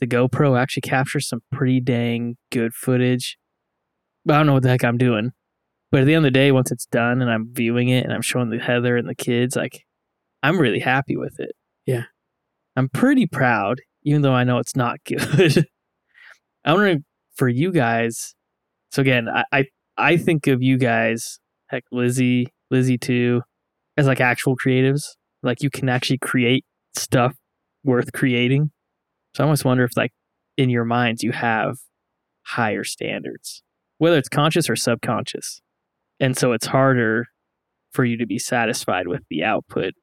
the 0.00 0.06
GoPro 0.06 0.58
actually 0.58 0.82
captures 0.82 1.28
some 1.28 1.40
pretty 1.50 1.80
dang 1.80 2.36
good 2.50 2.74
footage. 2.74 3.36
But 4.24 4.34
I 4.34 4.36
don't 4.38 4.46
know 4.46 4.54
what 4.54 4.62
the 4.62 4.68
heck 4.68 4.84
I'm 4.84 4.98
doing. 4.98 5.32
But 5.90 6.02
at 6.02 6.04
the 6.04 6.14
end 6.14 6.26
of 6.26 6.32
the 6.32 6.38
day, 6.38 6.52
once 6.52 6.70
it's 6.70 6.86
done 6.86 7.22
and 7.22 7.30
I'm 7.30 7.48
viewing 7.52 7.88
it 7.88 8.04
and 8.04 8.12
I'm 8.12 8.22
showing 8.22 8.50
the 8.50 8.58
Heather 8.58 8.96
and 8.96 9.08
the 9.08 9.14
kids, 9.14 9.56
like 9.56 9.84
I'm 10.42 10.58
really 10.58 10.80
happy 10.80 11.16
with 11.16 11.38
it. 11.38 11.52
Yeah. 11.86 12.04
I'm 12.76 12.88
pretty 12.88 13.26
proud, 13.26 13.80
even 14.04 14.22
though 14.22 14.34
I 14.34 14.44
know 14.44 14.58
it's 14.58 14.76
not 14.76 14.98
good. 15.06 15.66
I'm 16.64 16.74
wondering 16.74 17.04
for 17.34 17.48
you 17.48 17.72
guys. 17.72 18.34
So 18.92 19.02
again, 19.02 19.28
I, 19.28 19.44
I 19.52 19.64
I 19.96 20.16
think 20.16 20.46
of 20.46 20.62
you 20.62 20.78
guys, 20.78 21.40
heck 21.68 21.84
Lizzie, 21.90 22.46
Lizzie 22.70 22.98
too, 22.98 23.42
as 23.96 24.06
like 24.06 24.20
actual 24.20 24.56
creatives. 24.56 25.02
Like 25.42 25.62
you 25.62 25.70
can 25.70 25.88
actually 25.88 26.18
create 26.18 26.64
stuff 26.96 27.34
worth 27.84 28.12
creating. 28.12 28.70
So 29.34 29.42
I 29.42 29.46
almost 29.46 29.64
wonder 29.64 29.84
if 29.84 29.96
like 29.96 30.12
in 30.56 30.70
your 30.70 30.84
minds 30.84 31.22
you 31.22 31.32
have 31.32 31.76
higher 32.42 32.84
standards, 32.84 33.62
whether 33.98 34.16
it's 34.18 34.28
conscious 34.28 34.68
or 34.68 34.76
subconscious. 34.76 35.60
And 36.20 36.36
so 36.36 36.52
it's 36.52 36.66
harder 36.66 37.26
for 37.92 38.04
you 38.04 38.16
to 38.18 38.26
be 38.26 38.38
satisfied 38.38 39.06
with 39.08 39.22
the 39.30 39.44
output 39.44 39.94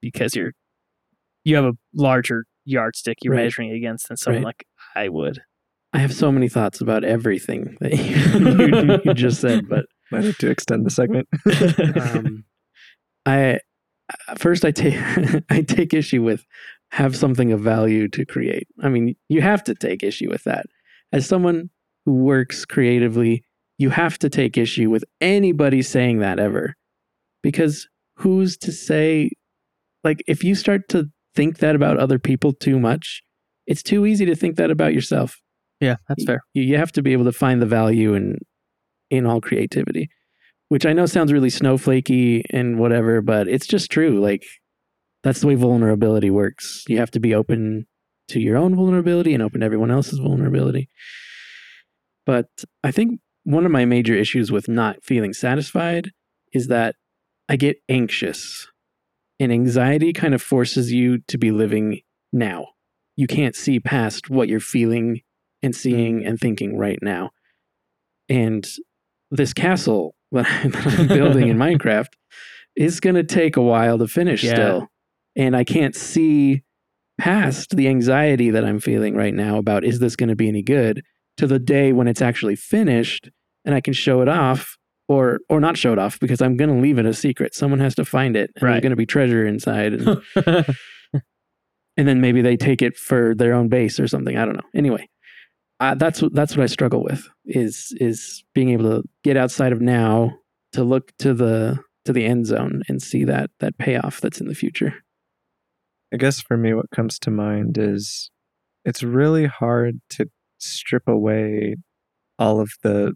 because 0.00 0.34
you're 0.36 0.52
you 1.44 1.56
have 1.56 1.64
a 1.64 1.72
larger 1.94 2.44
yardstick 2.64 3.18
you're 3.22 3.34
Right. 3.34 3.44
measuring 3.44 3.70
against 3.72 4.08
than 4.08 4.16
someone 4.16 4.42
Right. 4.44 4.46
like 4.46 4.64
I 4.94 5.08
would. 5.08 5.40
I 5.94 5.98
have 5.98 6.14
so 6.14 6.30
many 6.32 6.48
thoughts 6.48 6.80
about 6.80 7.04
everything 7.04 7.76
that 7.80 7.92
you, 7.92 9.00
you 9.04 9.14
just 9.14 9.40
said, 9.40 9.68
but 9.68 9.86
I 10.12 10.20
need 10.20 10.38
to 10.38 10.50
extend 10.50 10.86
the 10.86 10.90
segment. 10.90 11.28
um, 12.00 12.44
I 13.26 13.58
first 14.36 14.64
I 14.64 14.70
take 14.70 14.94
I 15.50 15.62
take 15.62 15.94
issue 15.94 16.22
with 16.22 16.44
have 16.92 17.16
something 17.16 17.52
of 17.52 17.60
value 17.60 18.06
to 18.08 18.24
create. 18.24 18.68
I 18.82 18.88
mean, 18.88 19.16
you 19.28 19.40
have 19.42 19.64
to 19.64 19.74
take 19.74 20.02
issue 20.02 20.28
with 20.30 20.44
that. 20.44 20.66
As 21.12 21.26
someone 21.26 21.70
who 22.04 22.14
works 22.14 22.64
creatively, 22.64 23.44
you 23.78 23.90
have 23.90 24.18
to 24.18 24.28
take 24.28 24.56
issue 24.56 24.88
with 24.90 25.04
anybody 25.20 25.82
saying 25.82 26.18
that 26.20 26.38
ever. 26.38 26.74
Because 27.42 27.88
who's 28.16 28.56
to 28.58 28.72
say 28.72 29.30
like 30.04 30.22
if 30.26 30.44
you 30.44 30.54
start 30.54 30.88
to 30.90 31.06
think 31.34 31.58
that 31.58 31.74
about 31.74 31.98
other 31.98 32.18
people 32.18 32.52
too 32.52 32.78
much, 32.78 33.22
it's 33.66 33.82
too 33.82 34.04
easy 34.06 34.26
to 34.26 34.34
think 34.36 34.56
that 34.56 34.70
about 34.70 34.92
yourself 34.92 35.40
Yeah, 35.80 35.96
that's 36.08 36.24
fair. 36.24 36.40
you, 36.54 36.62
you 36.62 36.76
have 36.76 36.92
to 36.92 37.02
be 37.02 37.12
able 37.12 37.24
to 37.24 37.32
find 37.32 37.62
the 37.62 37.66
value 37.66 38.14
in 38.14 38.38
in 39.10 39.26
all 39.26 39.40
creativity 39.40 40.08
which 40.68 40.86
i 40.86 40.92
know 40.92 41.04
sounds 41.06 41.32
really 41.32 41.50
snowflakey 41.50 42.42
and 42.50 42.78
whatever 42.78 43.20
but 43.20 43.46
it's 43.46 43.66
just 43.66 43.90
true 43.90 44.20
like 44.20 44.42
that's 45.22 45.40
the 45.40 45.46
way 45.46 45.54
vulnerability 45.54 46.30
works 46.30 46.84
you 46.88 46.98
have 46.98 47.10
to 47.10 47.20
be 47.20 47.34
open 47.34 47.86
to 48.28 48.40
your 48.40 48.56
own 48.56 48.74
vulnerability 48.74 49.34
and 49.34 49.42
open 49.42 49.60
to 49.60 49.66
everyone 49.66 49.90
else's 49.90 50.18
vulnerability 50.18 50.88
but 52.26 52.48
i 52.84 52.90
think 52.90 53.20
one 53.44 53.66
of 53.66 53.72
my 53.72 53.84
major 53.84 54.14
issues 54.14 54.52
with 54.52 54.68
not 54.68 55.02
feeling 55.02 55.32
satisfied 55.32 56.10
is 56.52 56.68
that 56.68 56.94
i 57.48 57.56
get 57.56 57.76
anxious 57.88 58.68
and 59.40 59.50
anxiety 59.52 60.12
kind 60.12 60.34
of 60.34 60.42
forces 60.42 60.92
you 60.92 61.18
to 61.26 61.36
be 61.36 61.50
living 61.50 62.00
now 62.32 62.66
you 63.16 63.26
can't 63.26 63.54
see 63.54 63.78
past 63.78 64.30
what 64.30 64.48
you're 64.48 64.60
feeling 64.60 65.20
and 65.62 65.74
seeing 65.76 66.24
and 66.24 66.40
thinking 66.40 66.76
right 66.76 66.98
now. 67.02 67.30
And 68.28 68.66
this 69.30 69.52
castle 69.52 70.14
that 70.32 70.46
I'm 70.50 71.08
building 71.08 71.48
in 71.48 71.56
Minecraft 71.58 72.08
is 72.74 73.00
going 73.00 73.16
to 73.16 73.22
take 73.22 73.56
a 73.56 73.62
while 73.62 73.98
to 73.98 74.08
finish 74.08 74.42
Yeah. 74.42 74.54
still. 74.54 74.88
And 75.36 75.56
I 75.56 75.64
can't 75.64 75.94
see 75.94 76.62
past 77.18 77.76
the 77.76 77.88
anxiety 77.88 78.50
that 78.50 78.64
I'm 78.64 78.80
feeling 78.80 79.14
right 79.14 79.34
now 79.34 79.58
about 79.58 79.84
is 79.84 79.98
this 79.98 80.16
going 80.16 80.28
to 80.28 80.36
be 80.36 80.48
any 80.48 80.62
good 80.62 81.02
to 81.36 81.46
the 81.46 81.58
day 81.58 81.92
when 81.92 82.08
it's 82.08 82.22
actually 82.22 82.56
finished 82.56 83.30
and 83.64 83.74
I 83.74 83.80
can 83.80 83.94
show 83.94 84.20
it 84.22 84.28
off 84.28 84.76
or 85.08 85.40
or 85.48 85.60
not 85.60 85.76
show 85.76 85.92
it 85.92 85.98
off 85.98 86.18
because 86.20 86.40
I'm 86.40 86.56
going 86.56 86.74
to 86.74 86.80
leave 86.80 86.98
it 86.98 87.06
a 87.06 87.14
secret. 87.14 87.54
Someone 87.54 87.80
has 87.80 87.94
to 87.96 88.04
find 88.04 88.36
it. 88.36 88.50
And 88.56 88.64
Right. 88.64 88.72
There's 88.72 88.82
going 88.82 88.90
to 88.90 88.96
be 88.96 89.06
treasure 89.06 89.46
inside. 89.46 89.94
And 89.94 90.22
and 91.96 92.08
then 92.08 92.20
maybe 92.20 92.42
they 92.42 92.56
take 92.56 92.82
it 92.82 92.96
for 92.96 93.34
their 93.34 93.54
own 93.54 93.68
base 93.68 94.00
or 94.00 94.08
something. 94.08 94.36
I 94.36 94.44
don't 94.44 94.54
know. 94.54 94.68
Anyway, 94.74 95.08
uh, 95.80 95.94
that's 95.94 96.22
what 96.22 96.34
that's 96.34 96.56
what 96.56 96.62
I 96.62 96.66
struggle 96.66 97.02
with 97.02 97.28
is 97.44 97.94
is 97.96 98.44
being 98.54 98.70
able 98.70 98.90
to 98.90 99.08
get 99.24 99.36
outside 99.36 99.72
of 99.72 99.80
now 99.80 100.38
to 100.72 100.84
look 100.84 101.12
to 101.18 101.34
the 101.34 101.78
to 102.04 102.12
the 102.12 102.24
end 102.24 102.46
zone 102.46 102.82
and 102.88 103.02
see 103.02 103.24
that 103.24 103.50
that 103.60 103.78
payoff 103.78 104.20
that's 104.20 104.40
in 104.40 104.48
the 104.48 104.54
future. 104.54 104.94
I 106.12 106.16
guess 106.16 106.40
for 106.40 106.56
me, 106.56 106.74
what 106.74 106.90
comes 106.90 107.18
to 107.20 107.30
mind 107.30 107.78
is 107.78 108.30
it's 108.84 109.02
really 109.02 109.46
hard 109.46 110.00
to 110.10 110.26
strip 110.58 111.08
away 111.08 111.76
all 112.38 112.60
of 112.60 112.72
the 112.82 113.14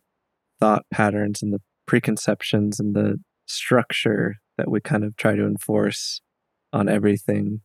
thought 0.60 0.84
patterns 0.90 1.42
and 1.42 1.52
the 1.52 1.60
preconceptions 1.86 2.80
and 2.80 2.94
the 2.94 3.18
structure 3.46 4.36
that 4.56 4.70
we 4.70 4.80
kind 4.80 5.04
of 5.04 5.16
try 5.16 5.36
to 5.36 5.44
enforce 5.44 6.20
on 6.72 6.88
everything 6.88 7.60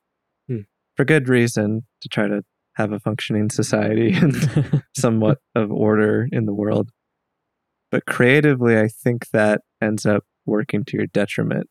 Hmm. 0.48 0.62
for 0.96 1.06
good 1.06 1.30
reason 1.30 1.86
to 2.02 2.10
try 2.10 2.28
to 2.28 2.44
have 2.76 2.92
a 2.92 3.00
functioning 3.00 3.50
society 3.50 4.14
and 4.16 4.84
somewhat 4.98 5.40
of 5.56 5.72
order 5.72 6.28
in 6.32 6.46
the 6.46 6.54
world. 6.54 6.90
But 7.92 8.06
creatively, 8.06 8.78
I 8.80 8.88
think 8.88 9.30
that 9.32 9.62
ends 9.82 10.06
up 10.06 10.24
working 10.46 10.84
to 10.86 10.98
your 10.98 11.08
detriment 11.08 11.68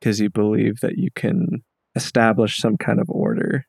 because 0.00 0.20
you 0.20 0.30
believe 0.30 0.80
that 0.80 0.98
you 0.98 1.10
can 1.14 1.64
establish 1.96 2.58
some 2.58 2.76
kind 2.76 3.00
of 3.00 3.08
order. 3.10 3.64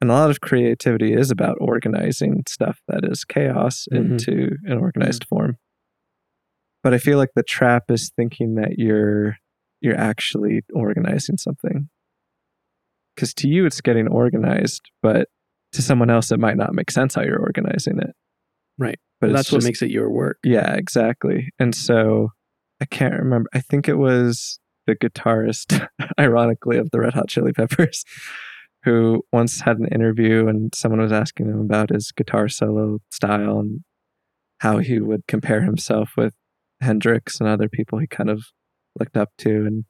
And 0.00 0.10
a 0.10 0.14
lot 0.14 0.30
of 0.30 0.40
creativity 0.40 1.14
is 1.14 1.30
about 1.30 1.56
organizing 1.60 2.42
stuff 2.48 2.80
that 2.88 3.04
is 3.04 3.24
chaos 3.24 3.86
Mhm. 3.90 3.96
into 3.96 4.56
an 4.64 4.78
organized 4.78 5.24
form. 5.24 5.56
But 6.82 6.92
I 6.94 6.98
feel 6.98 7.16
like 7.16 7.30
the 7.34 7.42
trap 7.42 7.90
is 7.90 8.12
thinking 8.16 8.54
that 8.56 8.78
you're 8.78 9.36
you're 9.80 9.96
actually 9.98 10.62
organizing 10.72 11.36
something. 11.36 11.88
Cuz 13.18 13.34
to 13.34 13.48
you 13.48 13.66
it's 13.66 13.80
getting 13.80 14.08
organized, 14.08 14.90
but 15.02 15.28
to 15.72 15.82
someone 15.82 16.08
else 16.10 16.30
it 16.32 16.40
might 16.40 16.56
not 16.56 16.74
make 16.74 16.90
sense 16.90 17.14
how 17.14 17.22
you're 17.22 17.40
organizing 17.40 17.98
it. 17.98 18.14
Right. 18.78 18.98
But 19.20 19.32
That's 19.32 19.52
what 19.52 19.62
makes 19.64 19.82
it 19.82 19.90
your 19.90 20.10
work. 20.10 20.38
yeah, 20.44 20.74
exactly. 20.74 21.50
And 21.58 21.74
so 21.74 22.30
I 22.80 22.86
can't 22.86 23.14
remember. 23.18 23.48
I 23.54 23.60
think 23.60 23.88
it 23.88 23.96
was 23.98 24.58
the 24.86 24.94
guitarist, 24.96 25.86
ironically, 26.18 26.78
of 26.78 26.90
the 26.90 27.00
Red 27.00 27.14
Hot 27.14 27.28
Chili 27.28 27.52
Peppers, 27.52 28.04
who 28.84 29.22
once 29.32 29.60
had 29.62 29.78
an 29.78 29.88
interview 29.88 30.46
and 30.46 30.74
someone 30.74 31.00
was 31.00 31.12
asking 31.12 31.46
him 31.46 31.60
about 31.60 31.90
his 31.90 32.12
guitar 32.12 32.48
solo 32.48 32.98
style 33.10 33.58
and 33.60 33.80
how 34.60 34.78
he 34.78 35.00
would 35.00 35.26
compare 35.26 35.62
himself 35.62 36.12
with 36.16 36.34
Hendrix 36.80 37.40
and 37.40 37.48
other 37.48 37.68
people 37.68 37.98
he 37.98 38.06
kind 38.06 38.30
of 38.30 38.44
looked 38.98 39.16
up 39.16 39.30
to. 39.38 39.66
And 39.66 39.84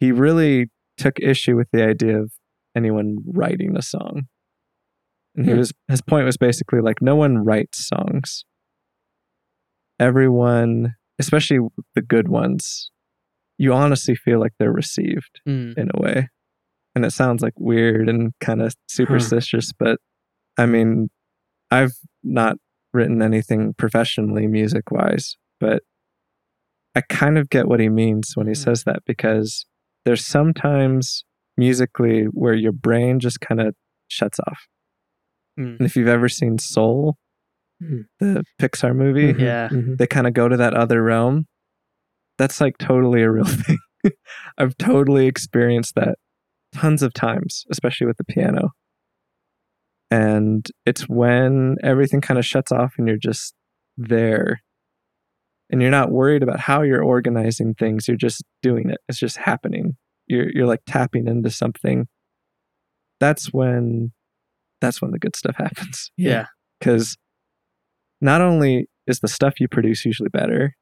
he 0.00 0.12
really 0.12 0.68
took 0.96 1.20
issue 1.20 1.56
with 1.56 1.68
the 1.72 1.84
idea 1.86 2.18
of 2.18 2.32
anyone 2.74 3.18
writing 3.26 3.76
a 3.76 3.82
song. 3.82 4.28
And 5.36 5.44
he 5.46 5.52
Hmm. 5.52 5.58
was 5.58 5.72
his 5.88 6.00
point 6.02 6.26
was 6.26 6.36
basically 6.36 6.80
like 6.80 7.00
no 7.02 7.14
one 7.16 7.38
writes 7.44 7.86
songs 7.86 8.44
everyone, 10.00 10.94
especially 11.18 11.58
the 11.94 12.02
good 12.02 12.28
ones, 12.28 12.90
you 13.58 13.72
honestly 13.72 14.14
feel 14.14 14.38
like 14.40 14.52
they're 14.58 14.72
received 14.72 15.40
Mm. 15.46 15.76
in 15.76 15.90
a 15.94 16.00
way. 16.00 16.28
And 16.94 17.04
it 17.04 17.10
sounds 17.12 17.42
like 17.42 17.54
weird 17.58 18.08
and 18.08 18.32
kind 18.40 18.62
of 18.62 18.74
superstitious, 18.88 19.72
but 19.78 19.98
I 20.56 20.66
mean, 20.66 21.10
I've 21.70 21.92
not 22.24 22.56
written 22.92 23.20
anything 23.22 23.74
professionally 23.74 24.46
music 24.46 24.90
wise, 24.90 25.36
but 25.60 25.82
I 26.94 27.02
kind 27.02 27.36
of 27.38 27.50
get 27.50 27.68
what 27.68 27.78
he 27.80 27.88
means 27.88 28.32
when 28.34 28.46
he 28.46 28.54
Mhm. 28.54 28.64
says 28.64 28.84
that 28.84 29.00
because 29.06 29.66
there's 30.04 30.24
sometimes 30.24 31.24
musically 31.56 32.24
where 32.24 32.54
your 32.54 32.72
brain 32.72 33.20
just 33.20 33.40
kind 33.40 33.60
of 33.60 33.74
shuts 34.08 34.40
off. 34.40 34.66
Mm. 35.58 35.76
And 35.78 35.80
if 35.82 35.94
you've 35.96 36.08
ever 36.08 36.28
seen 36.28 36.58
Soul, 36.58 37.16
Mm. 37.82 38.06
the 38.18 38.44
Pixar 38.60 38.96
movie, 38.96 39.32
Mhm, 39.34 39.40
Yeah. 39.40 39.68
mhm. 39.68 39.98
they 39.98 40.06
kind 40.06 40.26
of 40.26 40.32
go 40.32 40.48
to 40.48 40.56
that 40.56 40.74
other 40.74 41.02
realm. 41.02 41.46
That's 42.38 42.60
like 42.60 42.78
totally 42.78 43.22
a 43.22 43.30
real 43.30 43.44
thing. 43.46 43.78
I've 44.56 44.76
totally 44.78 45.26
experienced 45.26 45.94
that 45.96 46.16
tons 46.72 47.02
of 47.02 47.12
times, 47.12 47.64
especially 47.70 48.06
with 48.06 48.16
the 48.16 48.24
piano. 48.24 48.70
And 50.10 50.66
it's 50.86 51.02
when 51.08 51.76
everything 51.82 52.20
kind 52.20 52.38
of 52.38 52.46
shuts 52.46 52.72
off 52.72 52.94
and 52.98 53.06
you're 53.06 53.16
just 53.18 53.54
there. 53.96 54.60
And 55.70 55.82
you're 55.82 55.90
not 55.90 56.10
worried 56.10 56.42
about 56.42 56.60
how 56.60 56.80
you're 56.82 57.02
organizing 57.04 57.74
things. 57.74 58.08
You're 58.08 58.16
just 58.16 58.42
doing 58.62 58.88
it. 58.88 58.98
It's 59.08 59.18
just 59.18 59.36
happening. 59.36 59.96
You're 60.26 60.50
you're 60.50 60.66
like 60.66 60.80
tapping 60.86 61.26
into 61.28 61.50
something. 61.50 62.06
That's 63.20 63.52
when 63.52 64.12
that's 64.80 65.02
when 65.02 65.10
the 65.10 65.18
good 65.18 65.36
stuff 65.36 65.56
happens 65.58 66.10
Yeah. 66.16 66.46
because 66.78 67.16
not 68.20 68.40
only 68.40 68.88
is 69.06 69.20
the 69.20 69.28
stuff 69.28 69.60
you 69.60 69.68
produce 69.68 70.04
usually 70.04 70.28
better 70.30 70.74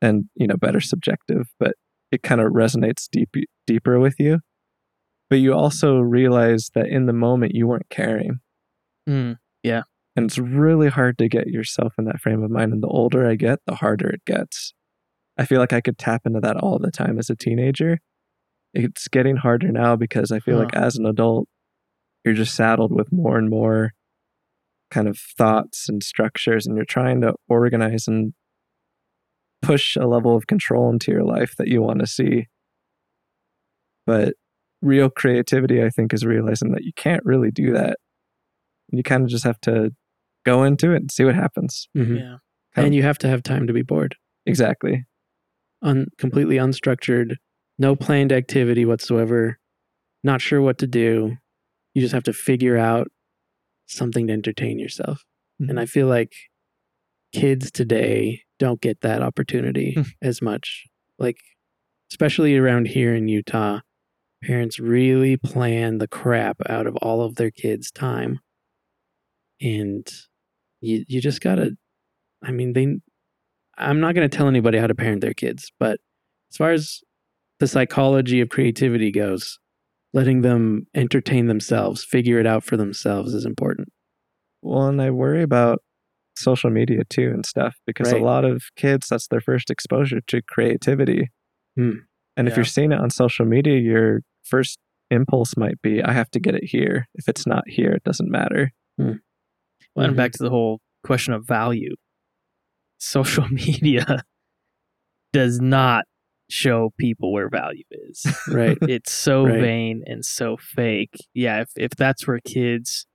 and 0.00 0.24
you 0.34 0.46
know 0.46 0.56
better 0.56 0.80
subjective 0.80 1.48
but 1.58 1.74
it 2.10 2.22
kind 2.22 2.40
of 2.40 2.52
resonates 2.52 3.08
deep 3.10 3.30
deeper 3.66 3.98
with 3.98 4.16
you. 4.18 4.40
But 5.28 5.36
you 5.36 5.54
also 5.54 5.98
realize 5.98 6.70
that 6.74 6.88
in 6.88 7.06
the 7.06 7.12
moment 7.12 7.54
you 7.54 7.68
weren't 7.68 7.88
caring. 7.88 8.40
Mm. 9.08 9.38
and 10.16 10.26
it's 10.26 10.38
really 10.38 10.88
hard 10.88 11.18
to 11.18 11.28
get 11.28 11.46
yourself 11.46 11.94
in 11.98 12.04
that 12.06 12.20
frame 12.20 12.42
of 12.42 12.50
mind 12.50 12.72
and 12.72 12.82
the 12.82 12.88
older 12.88 13.28
i 13.28 13.34
get 13.34 13.60
the 13.66 13.76
harder 13.76 14.08
it 14.10 14.24
gets. 14.26 14.74
I 15.38 15.44
feel 15.44 15.60
like 15.60 15.72
i 15.72 15.80
could 15.80 15.98
tap 15.98 16.22
into 16.26 16.40
that 16.40 16.56
all 16.56 16.78
the 16.78 16.90
time 16.90 17.18
as 17.18 17.30
a 17.30 17.36
teenager. 17.36 17.98
It's 18.74 19.08
getting 19.08 19.36
harder 19.36 19.70
now 19.72 19.96
because 19.96 20.30
i 20.32 20.40
feel 20.40 20.58
like 20.58 20.74
as 20.74 20.96
an 20.96 21.06
adult 21.06 21.48
you're 22.24 22.34
just 22.34 22.54
saddled 22.54 22.92
with 22.92 23.10
more 23.12 23.38
and 23.38 23.48
more 23.48 23.92
kind 24.90 25.08
of 25.08 25.18
thoughts 25.18 25.88
and 25.88 26.02
structures 26.02 26.66
and 26.66 26.76
you're 26.76 26.84
trying 26.84 27.20
to 27.20 27.34
organize 27.48 28.06
and 28.06 28.34
push 29.62 29.96
a 29.96 30.06
level 30.06 30.34
of 30.36 30.46
control 30.46 30.90
into 30.90 31.10
your 31.12 31.24
life 31.24 31.54
that 31.58 31.68
you 31.68 31.82
want 31.82 32.00
to 32.00 32.06
see 32.06 32.46
but 34.06 34.34
real 34.82 35.10
creativity 35.10 35.82
i 35.82 35.90
think 35.90 36.12
is 36.14 36.24
realizing 36.24 36.72
that 36.72 36.84
you 36.84 36.92
can't 36.96 37.24
really 37.24 37.50
do 37.50 37.72
that 37.72 37.98
you 38.90 39.02
kind 39.02 39.22
of 39.22 39.28
just 39.28 39.44
have 39.44 39.60
to 39.60 39.90
go 40.44 40.64
into 40.64 40.92
it 40.92 40.96
and 40.96 41.10
see 41.12 41.24
what 41.24 41.34
happens 41.34 41.88
Mhm. 41.96 42.18
Yeah. 42.18 42.36
And 42.76 42.94
you 42.94 43.02
have 43.02 43.18
to 43.18 43.28
have 43.28 43.42
time 43.42 43.66
to 43.66 43.72
be 43.72 43.82
bored. 43.82 44.14
exactly 44.46 45.04
Un- 45.82 46.06
completely 46.18 46.56
unstructured, 46.56 47.36
no 47.78 47.96
planned 47.96 48.32
activity 48.32 48.84
whatsoever, 48.84 49.58
not 50.22 50.40
sure 50.42 50.60
what 50.60 50.76
to 50.78 50.86
do. 50.86 51.36
You 51.94 52.02
just 52.02 52.12
have 52.14 52.22
to 52.24 52.32
figure 52.34 52.76
out 52.76 53.08
something 53.86 54.26
to 54.26 54.32
entertain 54.32 54.78
yourself. 54.78 55.24
Mhm. 55.60 55.70
And 55.70 55.80
I 55.80 55.86
feel 55.86 56.06
like 56.06 56.32
kids 57.32 57.70
today 57.70 58.42
don't 58.60 58.80
get 58.80 59.00
that 59.00 59.22
opportunity 59.22 59.94
Hmm. 59.94 60.02
as 60.22 60.40
much. 60.40 60.86
Like, 61.18 61.38
especially 62.12 62.56
around 62.56 62.86
here 62.86 63.12
in 63.14 63.26
Utah, 63.26 63.80
parents 64.44 64.78
really 64.78 65.36
plan 65.36 65.98
the 65.98 66.06
crap 66.08 66.58
out 66.68 66.86
of 66.86 66.94
all 66.98 67.22
of 67.22 67.34
their 67.34 67.50
kids' 67.50 67.90
time. 67.90 68.38
And 69.60 70.06
you, 70.80 71.04
you 71.08 71.20
just 71.20 71.40
gotta, 71.40 71.76
I 72.42 72.52
mean, 72.52 72.72
they, 72.72 72.96
I'm 73.76 74.00
not 74.00 74.14
gonna 74.14 74.28
tell 74.28 74.48
anybody 74.48 74.78
how 74.78 74.86
to 74.86 74.94
parent 74.94 75.20
their 75.20 75.34
kids, 75.34 75.70
but 75.78 76.00
as 76.52 76.56
far 76.56 76.70
as 76.72 77.00
the 77.58 77.66
psychology 77.68 78.40
of 78.40 78.48
creativity 78.48 79.10
goes, 79.12 79.58
letting 80.12 80.40
them 80.42 80.86
entertain 80.94 81.46
themselves, 81.46 82.02
figure 82.04 82.38
it 82.38 82.46
out 82.46 82.64
for 82.64 82.76
themselves 82.76 83.34
is 83.34 83.44
important. 83.44 83.88
well 84.62 84.86
and 84.88 85.00
i 85.00 85.10
worry 85.10 85.42
about 85.42 85.82
social 86.40 86.70
media 86.70 87.04
too 87.08 87.30
and 87.34 87.44
stuff 87.46 87.76
because 87.86 88.12
Right. 88.12 88.20
a 88.20 88.24
lot 88.24 88.44
of 88.44 88.64
kids 88.76 89.08
that's 89.08 89.28
their 89.28 89.40
first 89.40 89.70
exposure 89.70 90.20
to 90.28 90.42
creativity 90.42 91.30
Hmm. 91.76 91.98
and 92.36 92.48
if 92.48 92.56
you're 92.56 92.64
seeing 92.64 92.92
it 92.92 92.98
on 93.00 93.10
social 93.10 93.46
media 93.46 93.78
your 93.78 94.22
first 94.42 94.78
impulse 95.10 95.56
might 95.56 95.80
be 95.82 96.02
i 96.02 96.12
have 96.12 96.30
to 96.32 96.40
get 96.40 96.54
it 96.54 96.64
here 96.64 97.06
if 97.14 97.28
it's 97.28 97.46
not 97.46 97.64
here 97.68 97.92
it 97.92 98.02
doesn't 98.04 98.30
matter 98.30 98.72
Well, 98.98 99.14
Mhm. 99.96 100.08
and 100.08 100.16
back 100.16 100.32
to 100.32 100.42
the 100.42 100.50
whole 100.50 100.80
question 101.04 101.32
of 101.34 101.46
value. 101.46 101.94
Social 102.98 103.48
media 103.48 104.22
does 105.32 105.60
not 105.60 106.04
show 106.50 106.90
people 106.98 107.32
where 107.32 107.48
value 107.48 107.84
is. 107.90 108.26
Right. 108.48 108.76
it's 108.82 109.12
so 109.12 109.44
Right. 109.46 109.60
vain 109.60 110.02
and 110.06 110.24
so 110.24 110.56
fake. 110.56 111.14
Yeah, 111.34 111.60
if 111.62 111.70
if 111.76 111.90
that's 111.92 112.26
where 112.26 112.40
kids 112.44 113.06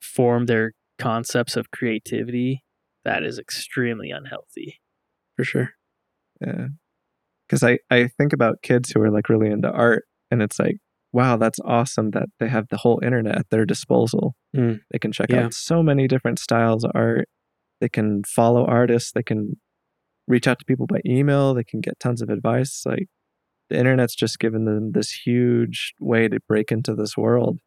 form 0.00 0.46
their 0.46 0.72
concepts 1.02 1.56
of 1.56 1.70
creativity, 1.70 2.64
that 3.04 3.22
is 3.22 3.38
extremely 3.38 4.10
unhealthy. 4.10 4.80
For 5.36 5.44
sure. 5.44 5.70
Yeah. 6.40 6.68
Because 7.48 7.62
I, 7.62 7.78
I 7.90 8.08
think 8.08 8.32
about 8.32 8.62
kids 8.62 8.90
who 8.90 9.00
are 9.02 9.10
like 9.10 9.28
really 9.28 9.50
into 9.50 9.70
art 9.70 10.04
and 10.30 10.42
it's 10.42 10.58
like, 10.58 10.76
wow, 11.12 11.36
that's 11.36 11.58
awesome 11.64 12.10
that 12.12 12.28
they 12.40 12.48
have 12.48 12.68
the 12.70 12.78
whole 12.78 13.00
internet 13.04 13.36
at 13.36 13.50
their 13.50 13.66
disposal. 13.66 14.34
Mm. 14.56 14.80
They 14.90 14.98
can 14.98 15.12
check 15.12 15.30
Yeah. 15.30 15.44
out 15.46 15.54
so 15.54 15.82
many 15.82 16.08
different 16.08 16.38
styles 16.38 16.84
of 16.84 16.92
art. 16.94 17.28
They 17.80 17.88
can 17.90 18.22
follow 18.24 18.64
artists. 18.64 19.12
They 19.12 19.22
can 19.22 19.54
reach 20.26 20.46
out 20.46 20.58
to 20.60 20.64
people 20.64 20.86
by 20.86 21.00
email. 21.04 21.52
They 21.52 21.64
can 21.64 21.80
get 21.80 22.00
tons 22.00 22.22
of 22.22 22.30
advice. 22.30 22.82
Like 22.86 23.08
the 23.68 23.78
internet's 23.78 24.14
just 24.14 24.38
given 24.38 24.64
them 24.64 24.92
this 24.92 25.10
huge 25.26 25.92
way 26.00 26.28
to 26.28 26.38
break 26.48 26.72
into 26.72 26.94
this 26.94 27.16
world. 27.16 27.58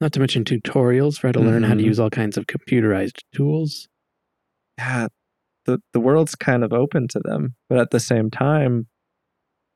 Not 0.00 0.12
to 0.12 0.20
mention 0.20 0.44
tutorials 0.44 1.18
for 1.18 1.28
how 1.28 1.32
to 1.32 1.40
learn 1.40 1.62
how 1.62 1.70
to 1.70 1.76
mm-hmm. 1.76 1.86
use 1.86 1.98
all 1.98 2.10
kinds 2.10 2.36
of 2.36 2.46
computerized 2.46 3.20
tools. 3.34 3.88
yeah, 4.78 5.08
the 5.64 5.80
the 5.92 6.00
world's 6.00 6.34
kind 6.34 6.62
of 6.64 6.72
open 6.72 7.08
to 7.08 7.20
them, 7.20 7.54
but 7.68 7.78
at 7.78 7.90
the 7.90 8.00
same 8.00 8.30
time, 8.30 8.88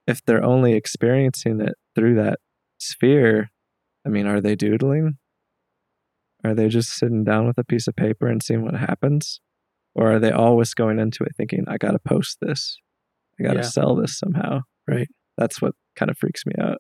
if 0.06 0.24
they're 0.24 0.44
only 0.44 0.74
experiencing 0.74 1.61
it 1.61 1.74
through 1.94 2.14
that 2.16 2.38
sphere, 2.78 3.50
I 4.06 4.09
mean, 4.11 4.26
are 4.26 4.40
they 4.40 4.56
doodling? 4.56 5.18
Are 6.44 6.54
they 6.54 6.68
just 6.68 6.90
sitting 6.90 7.24
down 7.24 7.46
with 7.46 7.59
a 7.59 7.64
piece 7.64 7.87
of 7.87 7.96
paper 7.96 8.26
and 8.26 8.42
seeing 8.42 8.62
what 8.62 8.74
happens? 8.74 9.40
Or 9.94 10.12
are 10.12 10.18
they 10.18 10.30
always 10.30 10.72
going 10.74 10.98
into 10.98 11.24
it 11.24 11.33
thinking, 11.37 11.64
I 11.68 11.76
got 11.76 11.90
to 11.92 11.98
post 11.98 12.38
this, 12.40 12.78
I 13.38 13.42
got 13.42 13.52
to 13.54 13.59
Yeah. 13.61 13.64
sell 13.64 13.94
this 13.96 14.18
somehow? 14.18 14.61
Right. 14.88 15.09
That's 15.37 15.61
what 15.61 15.74
kind 15.96 16.11
of 16.11 16.16
freaks 16.16 16.46
me 16.46 16.54
out. 16.59 16.78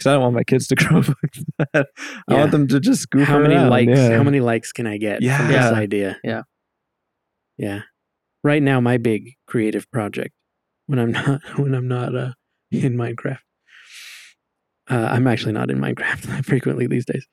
Because 0.00 0.06
I 0.10 0.12
don't 0.14 0.22
want 0.22 0.34
my 0.34 0.44
kids 0.44 0.66
to 0.68 0.74
grow 0.76 1.00
up 1.00 1.08
like 1.08 1.68
that. 1.74 1.86
I 2.26 2.34
want 2.34 2.52
them 2.52 2.66
to 2.68 2.80
just 2.80 3.10
goof 3.10 3.28
how 3.28 3.38
many 3.38 3.54
around, 3.54 3.68
likes? 3.68 3.90
yeah. 3.94 4.16
How 4.16 4.22
many 4.22 4.40
likes 4.40 4.72
can 4.72 4.86
I 4.86 4.96
get 4.96 5.18
from 5.18 5.26
Yeah. 5.26 5.46
this 5.46 5.54
Yeah. 5.54 5.72
idea? 5.72 6.18
Yeah. 6.24 6.42
Yeah. 7.58 7.80
Right 8.42 8.62
now, 8.62 8.80
my 8.80 8.96
big 8.96 9.34
creative 9.46 9.90
project 9.90 10.32
when 10.86 10.98
I'm 10.98 11.10
not 11.12 11.42
when 11.58 11.74
I'm 11.74 11.86
not 11.86 12.16
uh, 12.16 12.32
in 12.70 12.94
Minecraft. 12.96 13.40
Uh, 14.88 15.08
I'm 15.10 15.26
actually 15.26 15.52
not 15.52 15.70
in 15.70 15.78
Minecraft 15.78 16.44
frequently 16.46 16.86
these 16.86 17.04
days, 17.04 17.26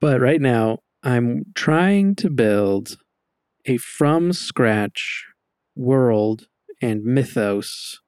but 0.00 0.20
right 0.20 0.40
now 0.42 0.80
I'm 1.02 1.44
trying 1.54 2.14
to 2.16 2.28
build 2.28 2.98
a 3.64 3.78
from 3.78 4.34
scratch 4.34 5.24
world 5.74 6.48
and 6.82 7.02
mythos 7.02 7.98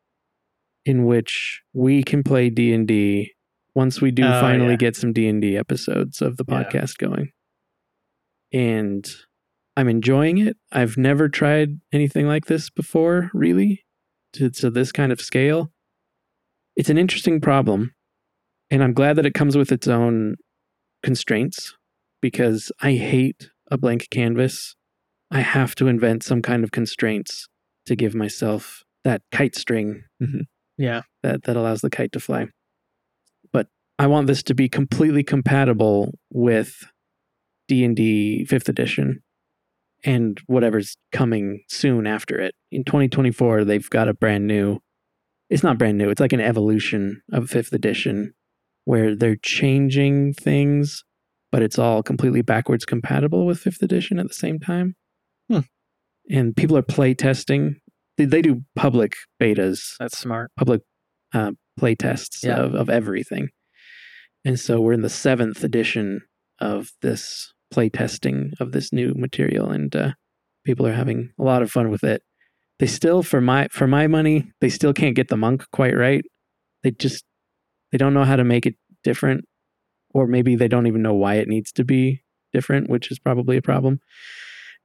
in 0.85 1.07
which 1.07 1.63
we 1.73 2.03
can 2.05 2.23
play 2.23 2.51
D 2.51 2.73
and 2.75 2.87
D 2.87 3.33
once 3.77 4.01
we 4.01 4.11
do 4.11 4.25
Oh, 4.25 4.41
finally 4.41 4.71
yeah. 4.71 4.77
get 4.77 4.97
some 4.97 5.13
D 5.13 5.29
and 5.29 5.41
D 5.41 5.57
episodes 5.57 6.21
of 6.21 6.39
the 6.39 6.45
Yeah. 6.49 6.65
podcast 6.65 6.99
going. 6.99 7.31
And 8.53 9.09
I'm 9.77 9.89
enjoying 9.89 10.39
it. 10.39 10.57
I've 10.73 10.97
never 10.97 11.29
tried 11.29 11.79
anything 11.93 12.27
like 12.27 12.47
this 12.47 12.71
before, 12.71 13.31
really, 13.35 13.85
to, 14.33 14.51
to 14.51 14.71
this 14.71 14.91
kind 14.91 15.13
of 15.13 15.21
scale. 15.21 15.71
It's 16.75 16.91
an 16.91 16.99
interesting 16.99 17.41
problem, 17.41 17.93
and 18.71 18.83
I'm 18.83 18.93
glad 18.95 19.17
that 19.17 19.27
it 19.27 19.35
comes 19.35 19.57
with 19.57 19.71
its 19.73 19.87
own 19.89 20.37
constraints 21.03 21.75
because 22.23 22.73
I 22.81 22.93
hate 22.95 23.51
a 23.71 23.77
blank 23.79 24.09
canvas. 24.11 24.75
I 25.31 25.41
have 25.41 25.75
to 25.77 25.89
invent 25.89 26.23
some 26.23 26.41
kind 26.43 26.65
of 26.65 26.71
constraints 26.71 27.47
to 27.87 27.97
give 27.97 28.15
myself 28.15 28.83
that 29.05 29.23
kite 29.33 29.55
string 29.55 30.03
mm-hmm. 30.23 30.41
Yeah. 30.79 31.03
that, 31.23 31.45
that 31.45 31.57
allows 31.57 31.81
the 31.81 31.91
kite 31.91 32.13
to 32.13 32.21
fly. 32.21 32.47
I 33.99 34.07
want 34.07 34.27
this 34.27 34.43
to 34.45 34.55
be 34.55 34.69
completely 34.69 35.23
compatible 35.23 36.13
with 36.31 36.85
D&D 37.69 38.47
5th 38.49 38.69
edition 38.69 39.23
and 40.05 40.39
whatever's 40.47 40.97
coming 41.13 41.63
soon 41.69 42.07
after 42.07 42.39
it. 42.39 42.55
In 42.71 42.85
2024 42.85 43.65
they've 43.65 43.89
got 43.91 44.09
a 44.09 44.15
brand 44.15 44.47
new 44.47 44.79
It's 45.49 45.63
not 45.63 45.79
brand 45.79 45.97
new. 45.99 46.11
It's 46.11 46.21
like 46.21 46.33
an 46.33 46.41
evolution 46.41 47.23
of 47.33 47.45
5th 47.51 47.73
edition 47.73 48.35
where 48.85 49.17
they're 49.17 49.37
changing 49.37 50.35
things 50.35 51.03
but 51.53 51.63
it's 51.63 51.79
all 51.79 52.03
completely 52.03 52.43
backwards 52.43 52.85
compatible 52.85 53.47
with 53.47 53.63
5th 53.65 53.81
edition 53.83 54.19
at 54.19 54.29
the 54.29 54.35
same 54.35 54.59
time. 54.59 54.95
Hmm. 55.49 55.61
And 56.29 56.55
people 56.57 56.77
are 56.77 56.83
play 56.83 57.15
testing. 57.15 57.77
They, 58.19 58.25
they 58.27 58.43
do 58.43 58.63
public 58.75 59.15
betas 59.41 59.95
That's 59.99 60.19
smart. 60.19 60.51
public 60.57 60.83
uh, 61.33 61.53
play 61.79 61.95
tests 61.95 62.43
Yeah. 62.45 62.59
of, 62.61 62.75
of 62.75 62.91
everything. 62.91 63.49
And 64.47 64.61
so 64.61 64.81
we're 64.81 64.93
in 64.93 65.03
the 65.03 65.11
seventh 65.11 65.65
edition 65.65 66.21
of 66.61 66.93
this 67.03 67.53
playtesting 67.75 68.53
of 68.61 68.71
this 68.71 68.93
new 68.93 69.13
material, 69.17 69.71
and 69.73 69.95
uh, 69.95 70.13
people 70.65 70.87
are 70.87 70.93
having 70.93 71.33
a 71.37 71.43
lot 71.43 71.63
of 71.63 71.71
fun 71.73 71.91
with 71.91 72.05
it. 72.05 72.23
They 72.79 72.87
still, 72.87 73.25
for 73.25 73.41
my 73.41 73.67
for 73.73 73.89
my 73.89 74.07
money, 74.07 74.53
they 74.61 74.69
still 74.69 74.93
can't 74.93 75.17
get 75.17 75.27
the 75.27 75.37
monk 75.37 75.65
quite 75.73 75.97
right. 75.97 76.25
They 76.85 76.93
just 76.93 77.25
they 77.91 77.99
don't 77.99 78.15
know 78.15 78.23
how 78.23 78.37
to 78.37 78.45
make 78.45 78.67
it 78.67 78.77
different, 79.03 79.47
or 80.15 80.29
maybe 80.29 80.55
they 80.55 80.69
don't 80.69 80.87
even 80.87 81.03
know 81.03 81.15
why 81.15 81.35
it 81.35 81.49
needs 81.49 81.73
to 81.73 81.85
be 81.85 82.23
different, 82.53 82.89
which 82.89 83.11
is 83.11 83.19
probably 83.19 83.57
a 83.57 83.63
problem. 83.63 83.99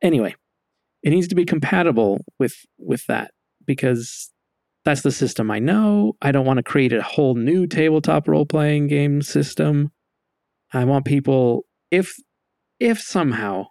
Anyway, 0.01 0.33
it 1.03 1.11
needs 1.11 1.27
to 1.27 1.35
be 1.35 1.45
compatible 1.45 2.25
with 2.39 2.55
with 2.79 3.05
that 3.05 3.29
because 3.63 4.31
that's 4.83 5.01
the 5.01 5.11
system 5.11 5.51
I 5.51 5.59
know. 5.59 6.13
I 6.21 6.31
don't 6.31 6.45
want 6.45 6.57
to 6.57 6.63
create 6.63 6.93
a 6.93 7.01
whole 7.01 7.35
new 7.35 7.67
tabletop 7.67 8.27
role 8.27 8.45
playing 8.45 8.87
game 8.87 9.21
system. 9.21 9.91
I 10.73 10.85
want 10.85 11.05
people 11.05 11.65
if 11.91 12.15
if 12.79 12.99
somehow 12.99 13.67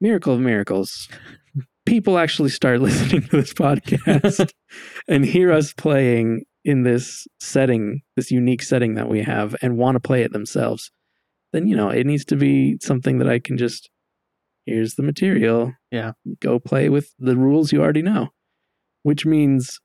miracle 0.00 0.34
of 0.34 0.40
miracles 0.40 1.08
people 1.86 2.18
actually 2.18 2.50
start 2.50 2.80
listening 2.82 3.22
to 3.22 3.36
this 3.36 3.54
podcast 3.54 4.50
and 5.08 5.24
hear 5.24 5.50
us 5.52 5.72
playing 5.72 6.42
in 6.64 6.82
this 6.82 7.26
setting, 7.40 8.02
this 8.16 8.30
unique 8.30 8.62
setting 8.62 8.96
that 8.96 9.08
we 9.08 9.22
have 9.22 9.54
and 9.62 9.78
want 9.78 9.94
to 9.94 10.00
play 10.00 10.22
it 10.22 10.32
themselves, 10.32 10.90
then 11.52 11.66
you 11.66 11.76
know, 11.76 11.88
it 11.88 12.04
needs 12.04 12.24
to 12.26 12.36
be 12.36 12.76
something 12.82 13.18
that 13.18 13.28
I 13.28 13.38
can 13.38 13.56
just 13.56 13.88
here's 14.66 14.96
the 14.96 15.02
material. 15.02 15.72
Yeah. 15.92 16.12
Go 16.40 16.58
play 16.58 16.88
with 16.88 17.14
the 17.18 17.36
rules 17.36 17.72
you 17.72 17.80
already 17.80 18.02
know. 18.02 18.30
Which 19.04 19.24
means 19.24 19.78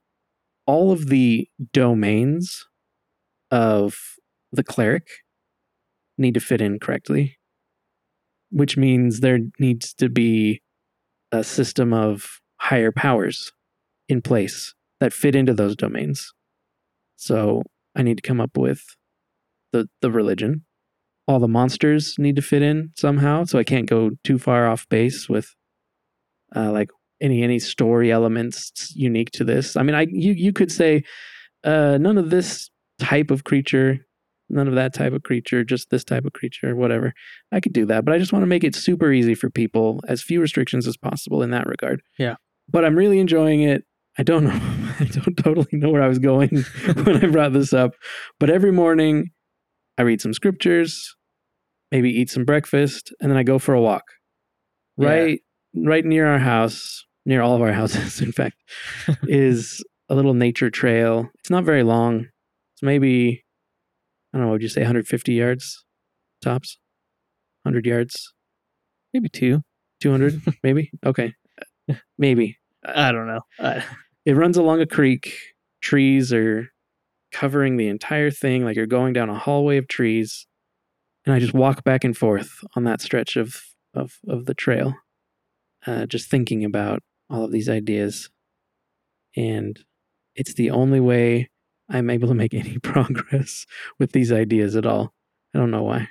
all 0.66 0.92
of 0.92 1.08
the 1.08 1.48
domains 1.72 2.66
of 3.50 3.96
the 4.52 4.62
cleric 4.62 5.08
need 6.18 6.34
to 6.34 6.40
fit 6.40 6.60
in 6.60 6.78
correctly, 6.78 7.38
which 8.50 8.76
means 8.76 9.20
there 9.20 9.40
needs 9.58 9.94
to 9.94 10.08
be 10.08 10.62
a 11.30 11.42
system 11.42 11.92
of 11.92 12.40
higher 12.58 12.92
powers 12.92 13.52
in 14.08 14.22
place 14.22 14.74
that 15.00 15.12
fit 15.12 15.34
into 15.34 15.54
those 15.54 15.74
domains. 15.74 16.32
So 17.16 17.62
I 17.96 18.02
need 18.02 18.18
to 18.18 18.22
come 18.22 18.40
up 18.40 18.56
with 18.56 18.82
the 19.72 19.88
the 20.00 20.10
religion. 20.10 20.64
All 21.26 21.38
the 21.38 21.48
monsters 21.48 22.16
need 22.18 22.36
to 22.36 22.42
fit 22.42 22.62
in 22.62 22.90
somehow, 22.96 23.44
so 23.44 23.58
I 23.58 23.64
can't 23.64 23.88
go 23.88 24.10
too 24.24 24.38
far 24.38 24.68
off 24.68 24.88
base 24.88 25.28
with 25.28 25.54
uh, 26.54 26.70
like 26.70 26.90
any 27.22 27.42
any 27.42 27.58
story 27.58 28.10
elements 28.10 28.92
unique 28.94 29.30
to 29.30 29.44
this. 29.44 29.76
I 29.76 29.82
mean, 29.82 29.94
I 29.94 30.06
you 30.10 30.32
you 30.32 30.52
could 30.52 30.70
say 30.70 31.04
uh, 31.64 31.96
none 31.98 32.18
of 32.18 32.30
this 32.30 32.68
type 32.98 33.30
of 33.30 33.44
creature, 33.44 34.04
none 34.50 34.68
of 34.68 34.74
that 34.74 34.92
type 34.92 35.12
of 35.12 35.22
creature, 35.22 35.64
just 35.64 35.88
this 35.90 36.04
type 36.04 36.24
of 36.24 36.32
creature, 36.32 36.74
whatever. 36.76 37.14
I 37.52 37.60
could 37.60 37.72
do 37.72 37.86
that, 37.86 38.04
but 38.04 38.14
I 38.14 38.18
just 38.18 38.32
want 38.32 38.42
to 38.42 38.48
make 38.48 38.64
it 38.64 38.74
super 38.74 39.12
easy 39.12 39.34
for 39.34 39.48
people, 39.48 40.00
as 40.08 40.22
few 40.22 40.40
restrictions 40.40 40.86
as 40.86 40.96
possible 40.96 41.42
in 41.42 41.50
that 41.52 41.66
regard. 41.66 42.02
Yeah. 42.18 42.34
But 42.68 42.84
I'm 42.84 42.96
really 42.96 43.20
enjoying 43.20 43.62
it. 43.62 43.84
I 44.18 44.24
don't 44.24 44.44
know. 44.44 44.50
I 45.00 45.04
don't 45.04 45.36
totally 45.36 45.68
know 45.72 45.90
where 45.90 46.02
I 46.02 46.08
was 46.08 46.18
going 46.18 46.50
when 47.04 47.24
I 47.24 47.28
brought 47.28 47.52
this 47.52 47.72
up, 47.72 47.92
but 48.38 48.50
every 48.50 48.72
morning 48.72 49.30
I 49.96 50.02
read 50.02 50.20
some 50.20 50.34
scriptures, 50.34 51.14
maybe 51.90 52.10
eat 52.10 52.30
some 52.30 52.44
breakfast, 52.44 53.12
and 53.20 53.30
then 53.30 53.38
I 53.38 53.42
go 53.42 53.58
for 53.58 53.74
a 53.74 53.80
walk. 53.80 54.04
Yeah. 54.98 55.08
Right, 55.08 55.40
right 55.74 56.04
near 56.04 56.26
our 56.26 56.38
house, 56.38 57.04
near 57.24 57.42
all 57.42 57.54
of 57.54 57.62
our 57.62 57.72
houses, 57.80 58.20
in 58.20 58.32
fact, 58.32 58.56
is 59.24 59.82
a 60.08 60.14
little 60.14 60.34
nature 60.34 60.70
trail. 60.70 61.28
It's 61.38 61.50
not 61.50 61.64
very 61.64 61.82
long. 61.82 62.26
It's 62.74 62.82
maybe 62.82 63.44
I 64.32 64.38
don't 64.38 64.46
know. 64.46 64.52
Would 64.52 64.62
you 64.62 64.68
say 64.68 64.80
150 64.80 65.32
yards 65.32 65.84
tops? 66.40 66.78
100 67.64 67.86
yards? 67.86 68.32
Maybe 69.12 69.28
two. 69.28 69.62
200? 70.00 70.40
maybe. 70.62 70.90
Okay, 71.04 71.34
maybe. 72.18 72.58
I 72.84 73.12
don't 73.12 73.26
know. 73.26 73.40
I, 73.60 73.84
It 74.24 74.36
runs 74.36 74.56
along 74.56 74.80
a 74.80 74.86
creek. 74.86 75.34
Trees 75.80 76.32
are 76.32 76.68
covering 77.32 77.76
the 77.76 77.88
entire 77.88 78.30
thing, 78.30 78.64
like 78.64 78.76
you're 78.76 78.86
going 78.86 79.12
down 79.12 79.28
a 79.28 79.36
hallway 79.36 79.78
of 79.78 79.88
trees. 79.88 80.46
And 81.26 81.34
I 81.34 81.40
just 81.40 81.54
walk 81.54 81.82
back 81.82 82.04
and 82.04 82.16
forth 82.16 82.62
on 82.76 82.84
that 82.84 83.00
stretch 83.00 83.36
of 83.36 83.60
of 83.94 84.18
of 84.28 84.46
the 84.46 84.54
trail, 84.54 84.94
uh, 85.88 86.06
just 86.06 86.30
thinking 86.30 86.64
about 86.64 87.02
all 87.32 87.44
of 87.44 87.52
these 87.52 87.68
ideas. 87.68 88.30
And 89.36 89.78
it's 90.34 90.54
the 90.54 90.70
only 90.70 91.00
way 91.00 91.50
I'm 91.88 92.10
able 92.10 92.28
to 92.28 92.34
make 92.34 92.54
any 92.54 92.78
progress 92.78 93.66
with 93.98 94.12
these 94.12 94.30
ideas 94.30 94.76
at 94.76 94.86
all. 94.86 95.14
I 95.54 95.58
don't 95.58 95.70
know 95.70 95.82
why. 95.82 96.08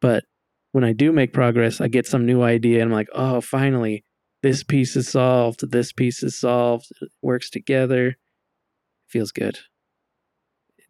But 0.00 0.24
when 0.72 0.84
I 0.84 0.92
do 0.92 1.12
make 1.12 1.32
progress, 1.32 1.80
I 1.80 1.88
get 1.88 2.06
some 2.06 2.26
new 2.26 2.42
idea 2.42 2.82
and 2.82 2.90
I'm 2.90 2.94
like, 2.94 3.08
oh, 3.14 3.40
finally, 3.40 4.04
this 4.42 4.62
piece 4.62 4.96
is 4.96 5.08
solved, 5.08 5.70
this 5.70 5.92
piece 5.92 6.22
is 6.22 6.38
solved, 6.38 6.86
it 7.00 7.10
works 7.22 7.48
together. 7.48 8.08
It 8.08 8.16
feels 9.08 9.32
good. 9.32 9.58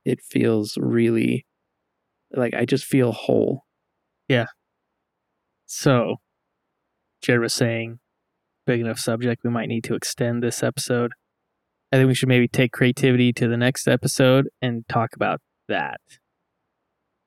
It 0.05 0.21
feels 0.21 0.77
really 0.77 1.47
like 2.33 2.55
I 2.55 2.65
just 2.65 2.85
feel 2.85 3.13
whole. 3.13 3.65
Yeah. 4.29 4.47
So, 5.67 6.17
Jared 7.23 7.43
was 7.43 7.55
saying, 7.55 8.01
big 8.67 8.81
enough 8.81 8.99
subject, 8.99 9.43
we 9.45 9.51
might 9.51 9.69
need 9.69 9.85
to 9.85 9.95
extend 9.95 10.43
this 10.43 10.63
episode. 10.63 11.13
I 11.93 11.97
think 11.97 12.09
we 12.09 12.15
should 12.15 12.29
maybe 12.29 12.49
take 12.49 12.73
creativity 12.73 13.33
to 13.35 13.49
the 13.49 13.57
next 13.57 13.87
episode 13.87 14.49
and 14.61 14.85
talk 14.89 15.15
about 15.15 15.41
that. 15.69 16.01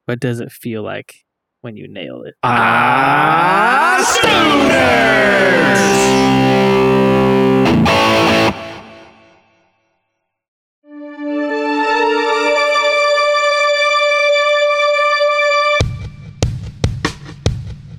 What 0.06 0.20
does 0.20 0.40
it 0.40 0.52
feel 0.52 0.84
like 0.84 1.26
when 1.62 1.76
you 1.78 1.88
nail 1.88 2.24
it? 2.24 2.36
Ah, 2.44 3.78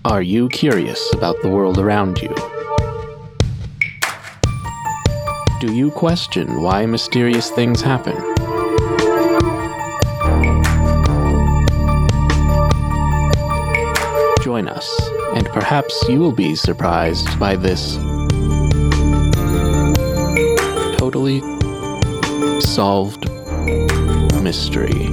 Are 0.04 0.22
you 0.22 0.48
curious 0.48 1.12
about 1.12 1.42
the 1.42 1.50
world 1.50 1.78
around 1.78 2.22
you? 2.22 2.34
Do 5.60 5.74
you 5.74 5.90
question 5.90 6.62
why 6.62 6.86
mysterious 6.86 7.50
things 7.50 7.80
happen? 7.80 8.14
Join 14.40 14.68
us, 14.68 14.88
and 15.34 15.48
perhaps 15.48 16.08
you 16.08 16.20
will 16.20 16.30
be 16.30 16.54
surprised 16.54 17.40
by 17.40 17.56
this 17.56 17.96
totally 20.96 21.40
solved 22.60 23.28
mystery. 24.40 25.08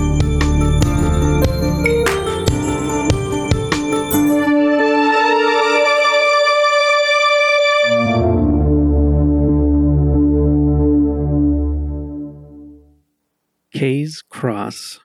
Cross 14.36 15.00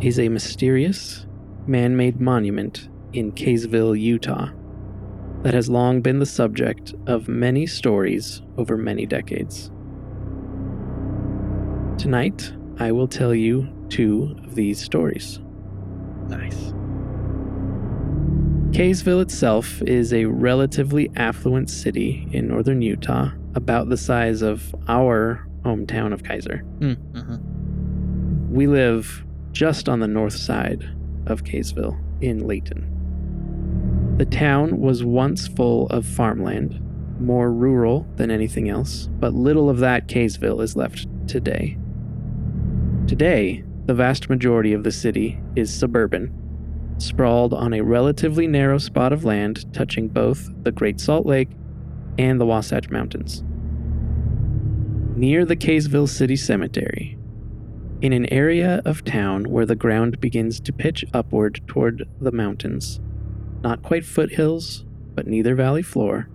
is 0.00 0.20
a 0.20 0.28
mysterious, 0.28 1.26
man 1.66 1.96
made 1.96 2.20
monument 2.20 2.88
in 3.12 3.32
Kaysville, 3.32 4.00
Utah, 4.00 4.50
that 5.42 5.52
has 5.52 5.68
long 5.68 6.00
been 6.00 6.20
the 6.20 6.24
subject 6.24 6.94
of 7.08 7.26
many 7.26 7.66
stories 7.66 8.40
over 8.56 8.76
many 8.76 9.04
decades. 9.04 9.72
Tonight, 11.98 12.52
I 12.78 12.92
will 12.92 13.08
tell 13.08 13.34
you 13.34 13.68
two 13.88 14.36
of 14.44 14.54
these 14.54 14.80
stories. 14.80 15.40
Nice. 16.28 16.72
Kaysville 18.70 19.22
itself 19.22 19.82
is 19.82 20.12
a 20.12 20.26
relatively 20.26 21.10
affluent 21.16 21.68
city 21.68 22.28
in 22.30 22.46
northern 22.46 22.80
Utah, 22.80 23.32
about 23.56 23.88
the 23.88 23.96
size 23.96 24.40
of 24.40 24.72
our 24.86 25.48
hometown 25.64 26.12
of 26.12 26.22
Kaiser. 26.22 26.64
Mm-hmm. 26.78 27.51
We 28.52 28.66
live 28.66 29.24
just 29.52 29.88
on 29.88 30.00
the 30.00 30.06
north 30.06 30.36
side 30.36 30.86
of 31.24 31.42
Kaysville 31.42 31.98
in 32.20 32.46
Layton. 32.46 34.14
The 34.18 34.26
town 34.26 34.78
was 34.78 35.02
once 35.02 35.48
full 35.48 35.86
of 35.86 36.04
farmland, 36.04 36.78
more 37.18 37.50
rural 37.50 38.06
than 38.16 38.30
anything 38.30 38.68
else, 38.68 39.08
but 39.18 39.32
little 39.32 39.70
of 39.70 39.78
that 39.78 40.06
Kaysville 40.06 40.62
is 40.62 40.76
left 40.76 41.06
today. 41.26 41.78
Today, 43.06 43.64
the 43.86 43.94
vast 43.94 44.28
majority 44.28 44.74
of 44.74 44.84
the 44.84 44.92
city 44.92 45.40
is 45.56 45.72
suburban, 45.72 46.30
sprawled 46.98 47.54
on 47.54 47.72
a 47.72 47.80
relatively 47.80 48.46
narrow 48.46 48.76
spot 48.76 49.14
of 49.14 49.24
land 49.24 49.72
touching 49.72 50.08
both 50.08 50.50
the 50.62 50.72
Great 50.72 51.00
Salt 51.00 51.24
Lake 51.24 51.48
and 52.18 52.38
the 52.38 52.44
Wasatch 52.46 52.90
Mountains. 52.90 53.44
Near 55.16 55.46
the 55.46 55.56
Kaysville 55.56 56.06
City 56.06 56.36
Cemetery, 56.36 57.16
in 58.02 58.12
an 58.12 58.30
area 58.32 58.82
of 58.84 59.04
town 59.04 59.44
where 59.44 59.64
the 59.64 59.76
ground 59.76 60.20
begins 60.20 60.58
to 60.58 60.72
pitch 60.72 61.04
upward 61.14 61.60
toward 61.68 62.06
the 62.20 62.32
mountains, 62.32 63.00
not 63.62 63.84
quite 63.84 64.04
foothills, 64.04 64.84
but 65.14 65.28
neither 65.28 65.54
valley 65.54 65.82
floor, 65.82 66.28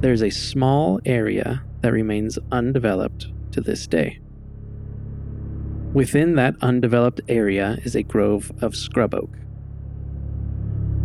there's 0.00 0.22
a 0.22 0.30
small 0.30 0.98
area 1.04 1.62
that 1.82 1.92
remains 1.92 2.38
undeveloped 2.50 3.26
to 3.52 3.60
this 3.60 3.86
day. 3.86 4.18
Within 5.92 6.36
that 6.36 6.54
undeveloped 6.62 7.20
area 7.28 7.76
is 7.84 7.94
a 7.94 8.02
grove 8.02 8.50
of 8.62 8.74
scrub 8.74 9.14
oak. 9.14 9.36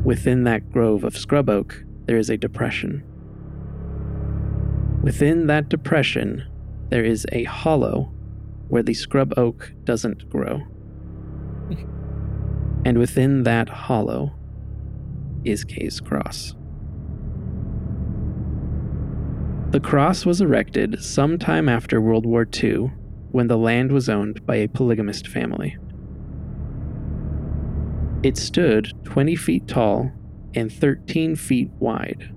Within 0.06 0.46
that 0.46 0.72
grove 0.72 1.04
of 1.04 1.18
scrub 1.18 1.50
oak, 1.50 1.84
there 2.06 2.18
is 2.18 2.30
a 2.30 2.38
depression. 2.38 3.04
Within 5.04 5.48
that 5.48 5.68
depression, 5.68 6.46
there 6.90 7.04
is 7.04 7.26
a 7.34 7.44
hollow 7.44 8.15
where 8.68 8.84
the 8.84 8.94
scrub 8.94 9.34
oak 9.38 9.74
doesn't 9.84 10.30
grow. 10.30 10.62
and 12.86 13.00
within 13.00 13.44
that 13.44 13.68
hollow 13.68 14.32
is 15.44 15.64
Kay's 15.64 16.00
Cross. 16.00 16.56
The 19.72 19.80
cross 19.80 20.26
was 20.26 20.40
erected 20.40 21.04
sometime 21.04 21.68
after 21.68 22.00
World 22.00 22.26
War 22.26 22.48
II 22.64 22.92
when 23.32 23.48
the 23.48 23.58
land 23.58 23.92
was 23.92 24.08
owned 24.08 24.46
by 24.46 24.56
a 24.58 24.70
polygamist 24.70 25.28
family. 25.28 25.78
It 28.24 28.38
stood 28.38 28.94
20 29.04 29.36
feet 29.36 29.68
tall 29.68 30.12
and 30.54 30.72
13 30.72 31.36
feet 31.36 31.70
wide. 31.80 32.34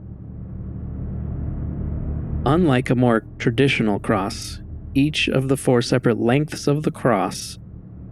Unlike 2.45 2.91
a 2.91 2.95
more 2.95 3.25
traditional 3.39 4.01
cross, 4.01 4.61
each 4.99 5.29
of 5.29 5.49
the 5.49 5.57
four 5.57 5.81
separate 5.81 6.19
lengths 6.19 6.67
of 6.67 6.83
the 6.83 6.91
cross 6.91 7.59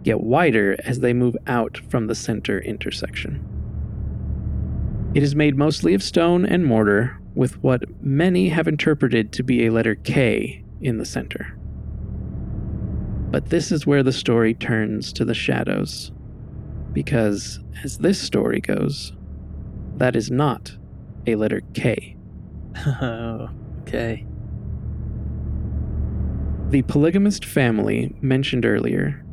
get 0.03 0.21
wider 0.21 0.77
as 0.85 1.01
they 1.01 1.13
move 1.13 1.35
out 1.45 1.77
from 1.89 2.07
the 2.07 2.15
center 2.15 2.59
intersection. 2.59 3.45
It 5.13 5.21
is 5.21 5.35
made 5.35 5.57
mostly 5.57 5.93
of 5.93 6.01
stone 6.01 6.45
and 6.45 6.65
mortar, 6.65 7.19
with 7.35 7.61
what 7.61 7.83
many 8.01 8.49
have 8.49 8.67
interpreted 8.67 9.31
to 9.33 9.43
be 9.43 9.65
a 9.65 9.71
letter 9.71 9.95
K 9.95 10.63
in 10.81 10.97
the 10.97 11.05
center. 11.05 11.57
But 13.29 13.49
this 13.49 13.71
is 13.71 13.85
where 13.85 14.03
the 14.03 14.11
story 14.11 14.53
turns 14.53 15.11
to 15.13 15.25
the 15.25 15.33
shadows. 15.33 16.11
Because, 16.93 17.59
as 17.83 17.97
this 17.97 18.19
story 18.19 18.61
goes, 18.61 19.13
that 19.97 20.15
is 20.15 20.31
not 20.31 20.75
a 21.27 21.35
letter 21.35 21.61
K. 21.73 22.15
Okay. 23.87 24.25
The 26.69 26.81
polygamist 26.81 27.45
family 27.45 28.13
mentioned 28.19 28.65
earlier 28.65 29.23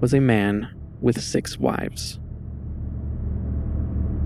was 0.00 0.14
a 0.14 0.20
man 0.20 0.74
with 1.02 1.20
six 1.20 1.58
wives. 1.58 2.18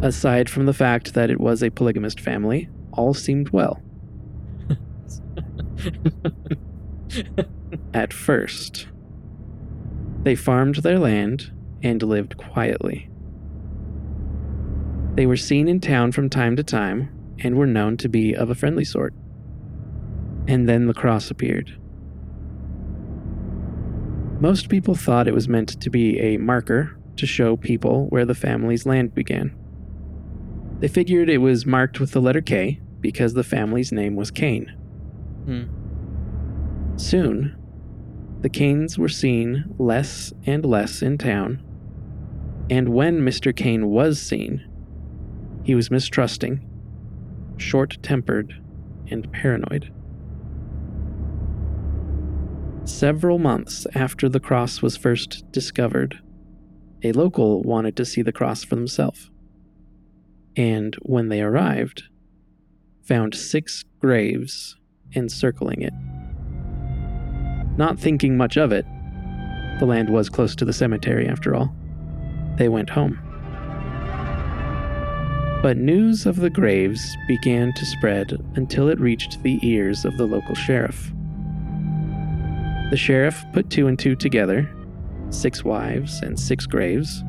Aside 0.02 0.48
from 0.48 0.66
the 0.66 0.72
fact 0.72 1.14
that 1.14 1.30
it 1.30 1.40
was 1.40 1.64
a 1.64 1.70
polygamist 1.70 2.20
family, 2.20 2.68
all 2.92 3.12
seemed 3.12 3.50
well. 3.50 3.82
At 7.94 8.12
first, 8.12 8.86
they 10.22 10.36
farmed 10.36 10.76
their 10.76 11.00
land 11.00 11.52
and 11.82 12.00
lived 12.04 12.36
quietly. 12.36 13.10
They 15.16 15.26
were 15.26 15.36
seen 15.36 15.66
in 15.66 15.80
town 15.80 16.12
from 16.12 16.30
time 16.30 16.54
to 16.54 16.62
time 16.62 17.10
and 17.40 17.56
were 17.56 17.66
known 17.66 17.96
to 17.96 18.08
be 18.08 18.32
of 18.32 18.48
a 18.48 18.54
friendly 18.54 18.84
sort. 18.84 19.12
And 20.46 20.68
then 20.68 20.86
the 20.86 20.94
cross 20.94 21.32
appeared. 21.32 21.76
Most 24.40 24.68
people 24.68 24.94
thought 24.94 25.28
it 25.28 25.34
was 25.34 25.48
meant 25.48 25.80
to 25.80 25.90
be 25.90 26.18
a 26.20 26.36
marker 26.38 26.96
to 27.16 27.26
show 27.26 27.56
people 27.56 28.06
where 28.08 28.24
the 28.24 28.34
family's 28.34 28.84
land 28.84 29.14
began. 29.14 29.56
They 30.80 30.88
figured 30.88 31.28
it 31.28 31.38
was 31.38 31.64
marked 31.64 32.00
with 32.00 32.10
the 32.10 32.20
letter 32.20 32.40
K 32.40 32.80
because 33.00 33.34
the 33.34 33.44
family's 33.44 33.92
name 33.92 34.16
was 34.16 34.30
Kane. 34.30 34.66
Hmm. 35.44 35.62
Soon, 36.96 37.56
the 38.40 38.50
Kanes 38.50 38.98
were 38.98 39.08
seen 39.08 39.64
less 39.78 40.32
and 40.44 40.64
less 40.64 41.00
in 41.00 41.16
town, 41.16 41.62
and 42.68 42.88
when 42.90 43.20
Mr. 43.20 43.54
Kane 43.54 43.86
was 43.86 44.20
seen, 44.20 44.68
he 45.62 45.74
was 45.74 45.90
mistrusting, 45.90 46.60
short 47.56 47.98
tempered, 48.02 48.60
and 49.10 49.30
paranoid. 49.32 49.93
Several 52.84 53.38
months 53.38 53.86
after 53.94 54.28
the 54.28 54.40
cross 54.40 54.82
was 54.82 54.94
first 54.94 55.50
discovered, 55.50 56.20
a 57.02 57.12
local 57.12 57.62
wanted 57.62 57.96
to 57.96 58.04
see 58.04 58.20
the 58.20 58.32
cross 58.32 58.62
for 58.62 58.74
themselves. 58.74 59.30
And 60.54 60.94
when 61.00 61.30
they 61.30 61.40
arrived, 61.40 62.02
found 63.02 63.34
six 63.34 63.84
graves 64.00 64.76
encircling 65.16 65.80
it. 65.80 65.94
Not 67.78 67.98
thinking 67.98 68.36
much 68.36 68.58
of 68.58 68.70
it, 68.70 68.84
the 69.80 69.86
land 69.86 70.10
was 70.10 70.28
close 70.28 70.54
to 70.56 70.66
the 70.66 70.72
cemetery 70.74 71.26
after 71.26 71.54
all. 71.54 71.74
They 72.58 72.68
went 72.68 72.90
home. 72.90 73.18
But 75.62 75.78
news 75.78 76.26
of 76.26 76.36
the 76.36 76.50
graves 76.50 77.16
began 77.26 77.72
to 77.72 77.86
spread 77.86 78.38
until 78.56 78.90
it 78.90 79.00
reached 79.00 79.42
the 79.42 79.58
ears 79.62 80.04
of 80.04 80.18
the 80.18 80.26
local 80.26 80.54
sheriff. 80.54 81.13
The 82.90 82.96
sheriff 82.96 83.44
put 83.52 83.70
two 83.70 83.86
and 83.86 83.98
two 83.98 84.14
together 84.14 84.70
six 85.30 85.64
wives 85.64 86.20
and 86.22 86.38
six 86.38 86.66
graves, 86.66 87.22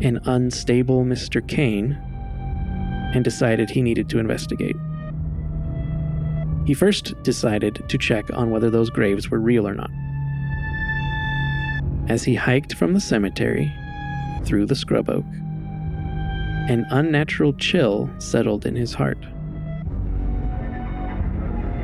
an 0.00 0.18
unstable 0.24 1.04
Mr. 1.04 1.46
Kane, 1.46 1.92
and 3.14 3.22
decided 3.22 3.70
he 3.70 3.82
needed 3.82 4.08
to 4.08 4.18
investigate. 4.18 4.76
He 6.66 6.74
first 6.74 7.14
decided 7.22 7.84
to 7.88 7.98
check 7.98 8.24
on 8.32 8.50
whether 8.50 8.70
those 8.70 8.90
graves 8.90 9.30
were 9.30 9.38
real 9.38 9.68
or 9.68 9.74
not. 9.74 9.90
As 12.08 12.24
he 12.24 12.34
hiked 12.34 12.74
from 12.74 12.92
the 12.92 13.00
cemetery 13.00 13.72
through 14.44 14.66
the 14.66 14.74
scrub 14.74 15.08
oak, 15.08 15.24
an 16.68 16.86
unnatural 16.90 17.52
chill 17.52 18.10
settled 18.18 18.64
in 18.64 18.74
his 18.74 18.94
heart. 18.94 19.18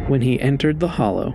When 0.09 0.23
he 0.23 0.41
entered 0.41 0.81
the 0.81 0.89
hollow, 0.89 1.35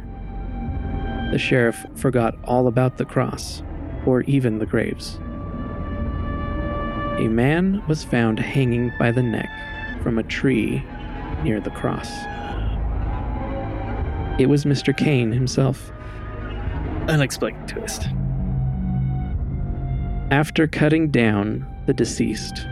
the 1.31 1.37
sheriff 1.37 1.85
forgot 1.95 2.35
all 2.43 2.67
about 2.67 2.97
the 2.97 3.05
cross, 3.05 3.63
or 4.05 4.21
even 4.21 4.59
the 4.59 4.65
graves. 4.65 5.17
A 7.17 7.27
man 7.29 7.81
was 7.87 8.03
found 8.03 8.39
hanging 8.39 8.91
by 8.99 9.11
the 9.11 9.23
neck 9.23 9.49
from 10.03 10.17
a 10.17 10.23
tree 10.23 10.83
near 11.43 11.59
the 11.59 11.71
cross. 11.71 12.09
It 14.37 14.47
was 14.47 14.65
Mr. 14.65 14.95
Kane 14.95 15.31
himself. 15.31 15.91
Unexpected 17.07 17.67
twist. 17.67 18.07
After 20.29 20.67
cutting 20.67 21.09
down 21.09 21.65
the 21.85 21.93
deceased, 21.93 22.67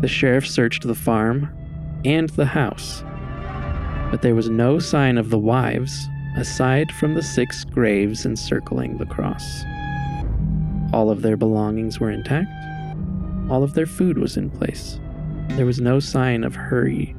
the 0.00 0.08
sheriff 0.08 0.46
searched 0.46 0.86
the 0.86 0.94
farm 0.94 1.48
and 2.04 2.28
the 2.30 2.46
house, 2.46 3.02
but 4.10 4.22
there 4.22 4.34
was 4.34 4.48
no 4.48 4.78
sign 4.78 5.18
of 5.18 5.30
the 5.30 5.38
wives 5.38 6.08
aside 6.36 6.92
from 6.92 7.14
the 7.14 7.22
six 7.22 7.64
graves 7.64 8.24
encircling 8.24 8.98
the 8.98 9.06
cross. 9.06 9.64
All 10.92 11.10
of 11.10 11.22
their 11.22 11.36
belongings 11.36 12.00
were 12.00 12.10
intact, 12.10 12.50
all 13.50 13.62
of 13.62 13.74
their 13.74 13.86
food 13.86 14.18
was 14.18 14.36
in 14.36 14.50
place. 14.50 15.00
There 15.50 15.66
was 15.66 15.80
no 15.80 15.98
sign 15.98 16.44
of 16.44 16.54
hurry. 16.54 17.14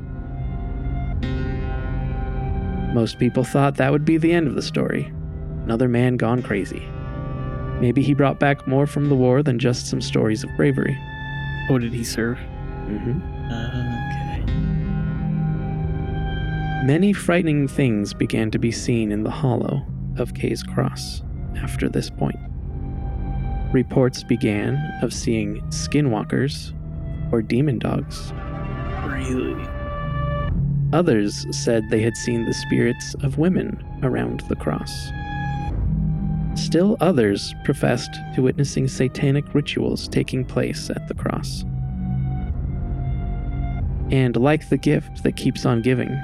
Most 2.93 3.19
people 3.19 3.43
thought 3.43 3.75
that 3.75 3.91
would 3.91 4.05
be 4.05 4.17
the 4.17 4.33
end 4.33 4.47
of 4.47 4.55
the 4.55 4.61
story. 4.61 5.11
Another 5.63 5.87
man 5.87 6.17
gone 6.17 6.41
crazy. 6.41 6.87
Maybe 7.79 8.01
he 8.01 8.13
brought 8.13 8.39
back 8.39 8.67
more 8.67 8.85
from 8.85 9.09
the 9.09 9.15
war 9.15 9.41
than 9.43 9.59
just 9.59 9.87
some 9.87 10.01
stories 10.01 10.43
of 10.43 10.55
bravery. 10.55 10.97
What 11.67 11.81
did 11.81 11.93
he 11.93 12.03
serve? 12.03 12.37
Mm-hmm. 12.37 13.51
okay. 13.51 13.90
Many 16.83 17.13
frightening 17.13 17.67
things 17.67 18.11
began 18.11 18.49
to 18.49 18.57
be 18.57 18.71
seen 18.71 19.11
in 19.11 19.23
the 19.23 19.29
hollow 19.29 19.85
of 20.17 20.33
Kay's 20.33 20.63
Cross 20.63 21.21
after 21.57 21.87
this 21.87 22.09
point. 22.09 22.39
Reports 23.71 24.23
began 24.23 24.77
of 25.03 25.13
seeing 25.13 25.61
skinwalkers 25.69 26.73
or 27.31 27.43
demon 27.43 27.77
dogs. 27.77 28.33
Really? 29.05 29.63
Others 30.91 31.45
said 31.55 31.87
they 31.89 32.01
had 32.01 32.17
seen 32.17 32.45
the 32.45 32.53
spirits 32.53 33.13
of 33.21 33.37
women 33.37 33.85
around 34.01 34.39
the 34.49 34.55
cross. 34.55 34.91
Still 36.55 36.97
others 36.99 37.53
professed 37.63 38.11
to 38.33 38.41
witnessing 38.41 38.87
satanic 38.87 39.53
rituals 39.53 40.07
taking 40.07 40.43
place 40.43 40.89
at 40.89 41.07
the 41.07 41.13
cross. 41.13 41.63
And 44.09 44.35
like 44.35 44.67
the 44.69 44.77
gift 44.77 45.23
that 45.23 45.37
keeps 45.37 45.65
on 45.65 45.83
giving, 45.83 46.19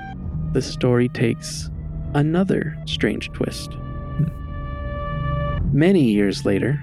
the 0.57 0.61
story 0.63 1.07
takes 1.09 1.69
another 2.15 2.75
strange 2.87 3.31
twist. 3.31 3.69
Many 5.71 6.05
years 6.05 6.45
later, 6.45 6.81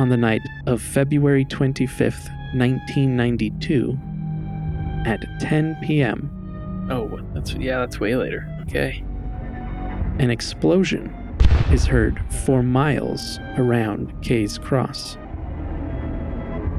on 0.00 0.08
the 0.08 0.16
night 0.16 0.40
of 0.66 0.82
February 0.82 1.44
25th, 1.44 2.28
1992, 2.56 3.96
at 5.06 5.24
10 5.40 5.76
p.m., 5.80 6.34
Oh, 6.90 7.20
that's 7.34 7.52
yeah, 7.54 7.78
that's 7.78 8.00
way 8.00 8.16
later. 8.16 8.48
Okay. 8.62 9.04
an 10.18 10.30
explosion 10.32 11.14
is 11.70 11.86
heard 11.86 12.20
for 12.46 12.64
miles 12.64 13.38
around 13.58 14.12
Kay's 14.22 14.58
Cross. 14.58 15.18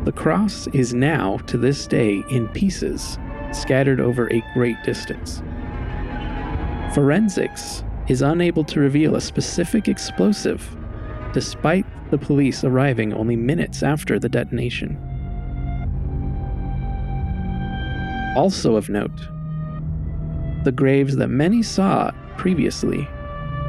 The 0.04 0.12
cross 0.14 0.68
is 0.74 0.94
now, 0.94 1.38
to 1.48 1.58
this 1.58 1.88
day, 1.88 2.26
in 2.30 2.50
pieces, 2.50 3.18
scattered 3.54 4.02
over 4.02 4.28
a 4.34 4.44
great 4.54 4.76
distance. 4.84 5.42
Forensics 6.94 7.84
is 8.08 8.24
unable 8.24 8.64
to 8.64 8.80
reveal 8.80 9.16
a 9.16 9.22
specific 9.22 9.88
explosive, 9.88 10.76
despite 11.34 11.86
the 12.10 12.18
police 12.18 12.64
arriving 12.64 13.14
only 13.14 13.36
minutes 13.36 13.84
after 13.84 14.18
the 14.18 14.28
detonation. 14.28 14.98
Also 18.36 18.76
of 18.76 18.90
note, 18.90 19.16
the 20.64 20.72
graves 20.72 21.16
that 21.18 21.28
many 21.28 21.62
saw 21.62 22.10
previously 22.38 23.08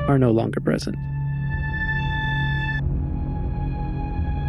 are 0.09 0.19
no 0.19 0.31
longer 0.31 0.61
present. 0.61 0.97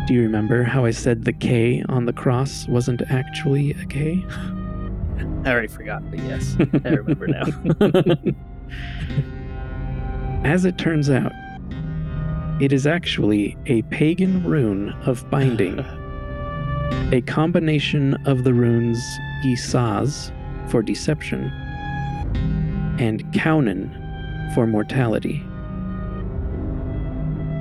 Do 0.07 0.13
you 0.13 0.21
remember 0.21 0.63
how 0.63 0.85
I 0.85 0.91
said 0.91 1.25
the 1.25 1.33
K 1.33 1.83
on 1.89 2.05
the 2.05 2.13
cross 2.13 2.67
wasn't 2.69 3.01
actually 3.09 3.71
a 3.71 3.85
K? 3.85 4.25
I 5.43 5.51
already 5.51 5.67
forgot, 5.67 6.09
but 6.09 6.19
yes, 6.19 6.55
I 6.85 6.89
remember 6.89 7.27
now. 7.27 8.15
As 10.43 10.65
it 10.65 10.77
turns 10.77 11.09
out, 11.09 11.31
it 12.61 12.71
is 12.71 12.85
actually 12.85 13.57
a 13.65 13.81
pagan 13.83 14.43
rune 14.43 14.89
of 15.05 15.27
binding, 15.29 15.79
a 17.11 17.21
combination 17.21 18.15
of 18.25 18.43
the 18.43 18.53
runes 18.53 18.99
Gisaz 19.43 20.31
for 20.69 20.81
deception 20.81 21.45
and 22.99 23.23
Kaunin 23.33 23.89
for 24.53 24.67
mortality. 24.67 25.43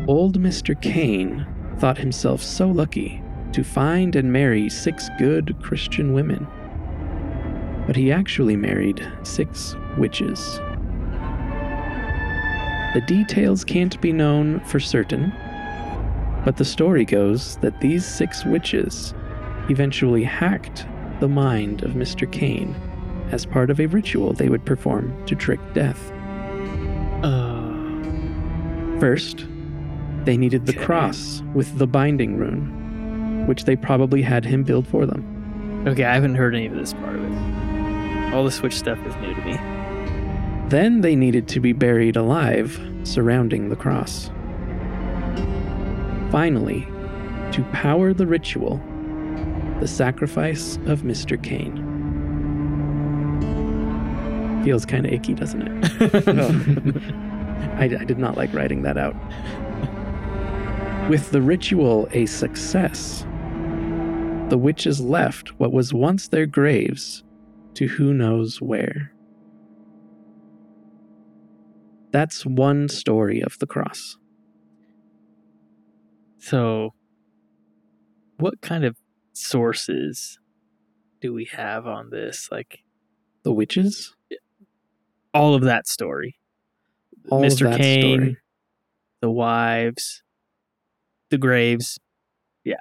Old 0.07 0.38
Mr. 0.40 0.81
Kane 0.81 1.46
thought 1.79 1.96
himself 1.96 2.42
so 2.42 2.68
lucky 2.68 3.23
to 3.53 3.64
find 3.64 4.16
and 4.16 4.33
marry 4.33 4.68
six 4.68 5.09
good 5.18 5.57
Christian 5.62 6.12
women. 6.12 6.46
But 7.87 7.96
he 7.96 8.12
actually 8.12 8.57
married 8.57 9.07
six 9.23 9.77
witches. 9.96 10.61
The 12.94 13.00
details 13.03 13.64
can't 13.64 14.00
be 14.00 14.12
known 14.12 14.61
for 14.61 14.81
certain, 14.81 15.33
but 16.44 16.57
the 16.57 16.64
story 16.64 17.05
goes 17.05 17.57
that 17.59 17.81
these 17.81 18.05
six 18.05 18.44
witches 18.44 19.14
eventually 19.68 20.24
hacked 20.24 20.87
the 21.20 21.29
mind 21.29 21.83
of 21.85 21.92
Mr. 21.92 22.31
Kane 22.31 22.74
as 23.31 23.46
part 23.46 23.70
of 23.70 23.79
a 23.79 23.87
ritual 23.87 24.33
they 24.33 24.48
would 24.48 24.64
perform 24.64 25.14
to 25.26 25.37
trick 25.37 25.61
death. 25.72 26.11
uh, 27.22 28.98
First, 28.98 29.46
they 30.24 30.37
needed 30.37 30.66
the 30.66 30.72
cross 30.74 31.42
with 31.55 31.79
the 31.79 31.87
binding 31.87 32.37
rune, 32.37 33.46
which 33.46 33.64
they 33.64 33.76
probably 33.76 34.20
had 34.20 34.44
him 34.44 34.64
build 34.64 34.87
for 34.88 35.07
them. 35.07 35.85
okay, 35.87 36.05
I 36.05 36.14
haven't 36.14 36.35
heard 36.35 36.55
any 36.57 36.66
of 36.66 36.74
this 36.74 36.92
part 36.94 37.14
of 37.14 37.22
it. 37.22 38.35
All 38.35 38.44
the 38.44 38.50
switch 38.50 38.76
stuff 38.76 38.98
is 39.07 39.14
new 39.16 39.33
to 39.35 39.40
me. 39.44 39.80
Then 40.71 41.01
they 41.01 41.17
needed 41.17 41.49
to 41.49 41.59
be 41.59 41.73
buried 41.73 42.15
alive 42.15 42.81
surrounding 43.03 43.71
the 43.71 43.77
cross. 43.77 44.31
Finally, 46.31 46.87
to 47.51 47.65
power 47.73 48.15
the 48.15 48.25
ritual, 48.25 48.81
the 49.81 49.89
sacrifice 49.89 50.77
of 50.87 51.01
Mr. 51.01 51.43
Kane. 51.43 51.89
Feels 54.63 54.87
kind 54.87 55.07
of 55.07 55.13
icky, 55.13 55.35
doesn't 55.35 55.63
it? 55.63 56.29
I, 57.81 57.85
I 57.87 58.05
did 58.05 58.19
not 58.19 58.37
like 58.37 58.55
writing 58.55 58.83
that 58.83 58.97
out. 58.97 59.17
With 61.11 61.33
the 61.33 61.43
ritual 61.43 62.07
a 62.13 62.27
success, 62.27 63.27
the 64.51 64.59
witches 64.59 65.01
left 65.01 65.49
what 65.59 65.73
was 65.73 65.93
once 65.93 66.29
their 66.29 66.47
graves 66.47 67.25
to 67.75 67.89
who 67.89 68.15
knows 68.15 68.61
where. 68.61 69.13
That's 72.12 72.44
one 72.44 72.88
story 72.88 73.40
of 73.40 73.59
the 73.59 73.66
cross. 73.66 74.16
So, 76.38 76.94
what 78.38 78.61
kind 78.62 78.85
of 78.85 78.96
sources 79.33 80.38
do 81.20 81.33
we 81.33 81.44
have 81.53 81.87
on 81.87 82.11
this? 82.11 82.49
Like 82.51 82.81
The 83.44 83.53
witches? 83.53 84.14
all 85.32 85.55
of 85.55 85.62
that 85.62 85.87
story. 85.87 86.37
All 87.30 87.45
of 87.45 87.53
Mr. 87.53 87.76
Kane, 87.76 88.16
story. 88.18 88.37
the 89.20 89.30
wives, 89.30 90.22
the 91.30 91.39
graves. 91.39 91.99
Yeah. 92.64 92.74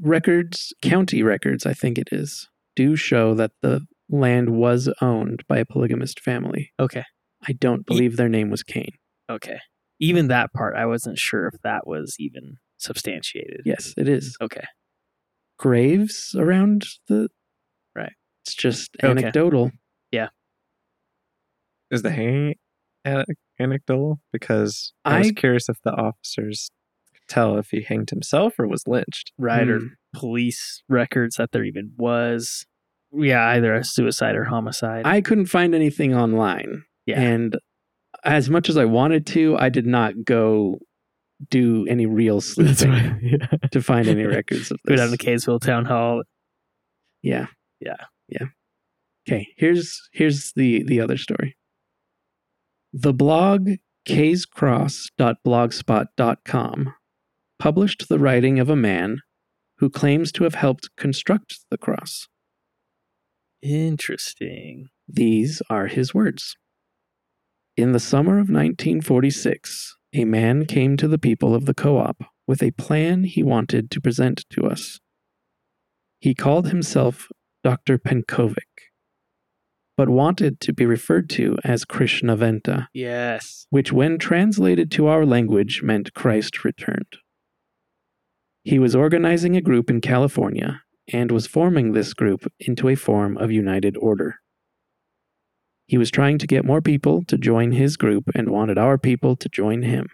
Records, 0.00 0.72
county 0.82 1.22
records, 1.22 1.66
I 1.66 1.74
think 1.74 1.98
it 1.98 2.08
is, 2.10 2.48
do 2.74 2.96
show 2.96 3.34
that 3.34 3.52
the 3.62 3.86
land 4.08 4.50
was 4.50 4.92
owned 5.00 5.44
by 5.46 5.58
a 5.58 5.64
polygamist 5.64 6.18
family. 6.20 6.72
Okay. 6.80 7.04
I 7.46 7.52
don't 7.52 7.84
believe 7.86 8.16
their 8.16 8.28
name 8.28 8.50
was 8.50 8.62
Kane. 8.62 8.92
Okay. 9.30 9.58
Even 10.00 10.28
that 10.28 10.52
part, 10.52 10.74
I 10.76 10.86
wasn't 10.86 11.18
sure 11.18 11.46
if 11.46 11.54
that 11.62 11.86
was 11.86 12.16
even 12.18 12.56
substantiated. 12.78 13.62
Yes, 13.64 13.94
it 13.96 14.08
is. 14.08 14.36
Okay. 14.40 14.64
Graves 15.58 16.34
around 16.38 16.84
the. 17.08 17.28
Right. 17.94 18.12
It's 18.44 18.54
just 18.54 18.90
Okay. 19.02 19.08
anecdotal. 19.10 19.70
Is 21.90 22.02
the 22.02 22.10
hanging 22.10 22.54
ane- 23.04 23.24
anecdotal? 23.60 24.20
Because 24.32 24.92
I 25.04 25.18
was 25.18 25.28
I- 25.28 25.32
curious 25.32 25.68
if 25.68 25.76
the 25.84 25.92
officers 25.92 26.70
could 27.12 27.28
tell 27.28 27.56
if 27.58 27.68
he 27.70 27.82
hanged 27.82 28.10
himself 28.10 28.54
or 28.58 28.66
was 28.66 28.82
lynched. 28.88 29.32
Right. 29.38 29.68
Or 29.68 29.78
Hmm. 29.78 29.86
police 30.12 30.82
records 30.88 31.36
that 31.36 31.52
there 31.52 31.62
even 31.64 31.92
was. 31.96 32.66
Yeah, 33.12 33.46
either 33.50 33.74
a 33.74 33.84
suicide 33.84 34.34
or 34.34 34.44
homicide. 34.44 35.06
I 35.06 35.20
couldn't 35.20 35.46
find 35.46 35.72
anything 35.74 36.14
online, 36.14 36.82
Yeah. 37.06 37.20
And 37.20 37.56
as 38.24 38.48
much 38.48 38.68
as 38.68 38.76
I 38.76 38.84
wanted 38.84 39.26
to, 39.28 39.56
I 39.58 39.68
did 39.68 39.86
not 39.86 40.24
go 40.24 40.78
do 41.50 41.86
any 41.88 42.06
real 42.06 42.40
sleuthing 42.52 42.90
right. 42.90 43.16
Yeah. 43.22 43.46
to 43.72 43.82
find 43.82 44.08
any 44.08 44.24
records 44.24 44.70
of 44.70 44.78
Go 44.86 44.92
this. 44.96 45.00
down 45.00 45.10
to 45.10 45.18
Kaysville 45.18 45.60
Town 45.60 45.84
Hall. 45.84 46.22
Yeah. 47.22 47.46
Yeah. 47.80 47.96
Yeah. 48.28 48.46
Okay, 49.26 49.48
here's 49.56 50.00
here's 50.12 50.52
the 50.54 50.82
the 50.84 51.00
other 51.00 51.16
story. 51.16 51.56
The 52.92 53.14
blog 53.14 53.70
kayscross.blogspot.com 54.08 56.94
published 57.58 58.08
the 58.08 58.18
writing 58.18 58.58
of 58.60 58.68
a 58.68 58.76
man 58.76 59.20
who 59.78 59.88
claims 59.90 60.30
to 60.32 60.44
have 60.44 60.54
helped 60.54 60.90
construct 60.96 61.60
the 61.70 61.78
cross. 61.78 62.28
Interesting. 63.62 64.88
These 65.08 65.62
are 65.70 65.86
his 65.86 66.12
words. 66.14 66.54
In 67.76 67.92
the 67.92 68.00
summer 68.00 68.34
of 68.34 68.48
1946, 68.50 69.96
a 70.12 70.24
man 70.24 70.64
came 70.64 70.96
to 70.96 71.08
the 71.08 71.18
people 71.18 71.54
of 71.54 71.66
the 71.66 71.74
co 71.74 71.98
op 71.98 72.22
with 72.46 72.62
a 72.62 72.70
plan 72.72 73.24
he 73.24 73.42
wanted 73.42 73.90
to 73.90 74.00
present 74.00 74.44
to 74.50 74.64
us. 74.64 75.00
He 76.20 76.34
called 76.34 76.68
himself 76.68 77.28
Dr. 77.64 77.98
Pencovic, 77.98 78.92
but 79.96 80.08
wanted 80.08 80.60
to 80.60 80.72
be 80.72 80.86
referred 80.86 81.28
to 81.30 81.56
as 81.64 81.84
Krishna 81.84 82.36
Venta, 82.36 82.88
Yes. 82.92 83.66
which, 83.70 83.92
when 83.92 84.18
translated 84.18 84.90
to 84.92 85.06
our 85.06 85.26
language, 85.26 85.82
meant 85.82 86.14
Christ 86.14 86.64
returned. 86.64 87.16
He 88.62 88.78
was 88.78 88.94
organizing 88.94 89.56
a 89.56 89.60
group 89.60 89.90
in 89.90 90.00
California 90.00 90.82
and 91.12 91.30
was 91.30 91.46
forming 91.46 91.92
this 91.92 92.14
group 92.14 92.50
into 92.60 92.88
a 92.88 92.94
form 92.94 93.36
of 93.36 93.50
united 93.50 93.96
order. 93.96 94.36
He 95.86 95.98
was 95.98 96.10
trying 96.10 96.38
to 96.38 96.46
get 96.46 96.64
more 96.64 96.80
people 96.80 97.24
to 97.26 97.36
join 97.36 97.72
his 97.72 97.96
group 97.96 98.24
and 98.34 98.48
wanted 98.48 98.78
our 98.78 98.98
people 98.98 99.36
to 99.36 99.48
join 99.48 99.82
him. 99.82 100.06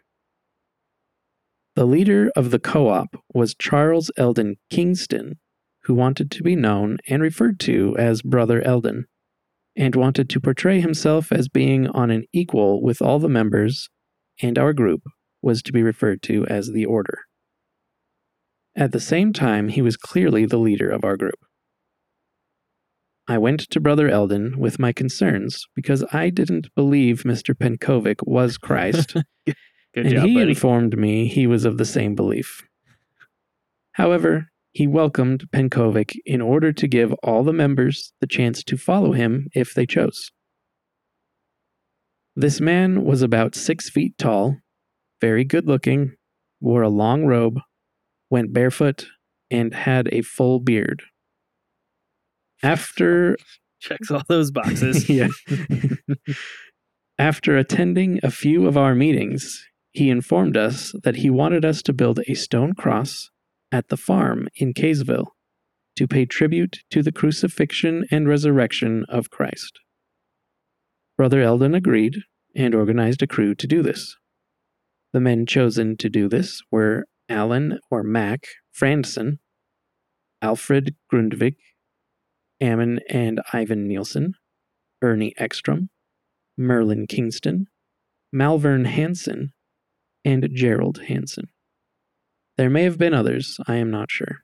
The 1.77 1.87
leader 1.87 2.31
of 2.35 2.51
the 2.51 2.59
co 2.59 2.89
op 2.89 3.17
was 3.33 3.55
Charles 3.55 4.11
Eldon 4.17 4.57
Kingston, 4.71 5.39
who 5.85 5.95
wanted 5.95 6.31
to 6.33 6.43
be 6.43 6.57
known 6.57 6.99
and 7.09 7.23
referred 7.23 7.61
to 7.61 7.97
as 7.99 8.23
Brother 8.23 8.61
Eldon, 8.63 9.07
and 9.77 9.95
wanted 9.95 10.29
to 10.31 10.41
portray 10.41 10.81
himself 10.81 11.31
as 11.31 11.49
being 11.49 11.87
on 11.89 12.11
an 12.11 12.25
equal 12.33 12.83
with 12.83 13.01
all 13.01 13.19
the 13.19 13.29
members, 13.29 13.89
and 14.43 14.59
our 14.59 14.73
group 14.73 15.03
was 15.41 15.63
to 15.63 15.73
be 15.73 15.83
referred 15.83 16.23
to 16.23 16.45
as 16.47 16.73
the 16.73 16.85
Order. 16.85 17.21
At 18.77 18.93
the 18.93 19.01
same 19.01 19.33
time, 19.33 19.69
he 19.69 19.83
was 19.83 19.97
clearly 19.97 20.47
the 20.47 20.59
leader 20.59 20.91
of 20.91 21.05
our 21.05 21.17
group. 21.17 21.39
I 23.31 23.39
went 23.39 23.61
to 23.71 23.79
Brother 23.79 24.09
Eldon 24.09 24.59
with 24.59 24.81
my 24.81 24.93
concerns 24.93 25.65
because 25.77 26.05
I 26.13 26.31
didn't 26.31 26.67
believe 26.75 27.23
Mr. 27.23 27.57
Pencovic 27.57 28.27
was 28.27 28.59
Christ, 28.59 29.15
and 29.95 30.09
job, 30.09 30.27
he 30.27 30.35
buddy. 30.35 30.49
informed 30.51 30.99
me 30.99 31.29
he 31.29 31.47
was 31.47 31.65
of 31.65 31.79
the 31.79 31.85
same 31.85 32.17
belief. 32.17 32.67
However, 33.93 34.49
he 34.73 34.89
welcomed 34.89 35.49
Pencovic 35.53 36.17
in 36.27 36.41
order 36.41 36.73
to 36.73 36.89
give 36.89 37.13
all 37.23 37.45
the 37.45 37.53
members 37.53 38.13
the 38.21 38.27
chance 38.27 38.65
to 38.65 38.77
follow 38.77 39.13
him 39.13 39.47
if 39.55 39.75
they 39.75 39.87
chose. 39.87 40.33
This 42.35 42.61
man 42.61 43.05
was 43.05 43.23
about 43.23 43.55
six 43.55 43.89
feet 43.89 44.19
tall, 44.19 44.57
very 45.21 45.45
good 45.45 45.69
looking, 45.69 46.17
wore 46.61 46.83
a 46.83 46.89
long 46.89 47.27
robe, 47.27 47.61
went 48.29 48.53
barefoot, 48.53 49.07
and 49.53 49.73
had 49.73 50.09
a 50.11 50.23
full 50.23 50.59
beard. 50.59 51.05
After 52.63 53.37
Checks 53.81 54.11
all 54.11 54.23
those 54.29 54.51
boxes. 54.51 55.09
yeah. 55.09 55.29
After 57.19 57.57
attending 57.57 58.21
a 58.23 58.31
few 58.31 58.67
of 58.67 58.77
our 58.77 58.95
meetings, 58.95 59.67
he 59.93 60.11
informed 60.11 60.57
us 60.57 60.95
that 61.03 61.17
he 61.17 61.31
wanted 61.31 61.65
us 61.65 61.83
to 61.83 61.93
build 61.93 62.21
a 62.29 62.35
stone 62.35 62.75
cross 62.75 63.31
at 63.73 63.89
the 63.89 63.97
farm 63.97 64.49
in 64.57 64.73
Kaysville 64.75 65.29
to 65.97 66.07
pay 66.07 66.25
tribute 66.25 66.79
to 66.91 67.03
the 67.03 67.13
crucifixion 67.13 68.07
and 68.11 68.29
resurrection 68.29 69.05
of 69.09 69.31
Christ. 69.31 69.81
Brother 71.17 71.43
Eldon 71.43 71.75
agreed 71.75 72.19
and 72.55 72.75
organized 72.75 73.23
a 73.23 73.27
crew 73.27 73.55
to 73.55 73.67
do 73.67 73.83
this. 73.83 74.17
The 75.13 75.21
men 75.21 75.47
chosen 75.47 75.97
to 75.99 76.09
do 76.09 76.29
this 76.29 76.63
were 76.71 77.07
Alan 77.29 77.79
or 77.91 78.03
Mac 78.03 78.47
Franson, 78.79 79.39
Alfred 80.41 80.95
Grundvig, 81.13 81.57
Ammon 82.61 83.01
and 83.09 83.41
Ivan 83.53 83.87
Nielsen, 83.89 84.35
Ernie 85.03 85.35
Ekstrom, 85.39 85.89
Merlin 86.57 87.07
Kingston, 87.07 87.67
Malvern 88.33 88.85
Hansen, 88.85 89.53
and 90.25 90.49
Gerald 90.53 91.03
Hansen. 91.09 91.49
There 92.57 92.71
may 92.71 92.83
have 92.85 92.99
been 92.99 93.15
others, 93.15 93.59
I 93.67 93.77
am 93.77 93.91
not 93.91 94.11
sure. 94.11 94.41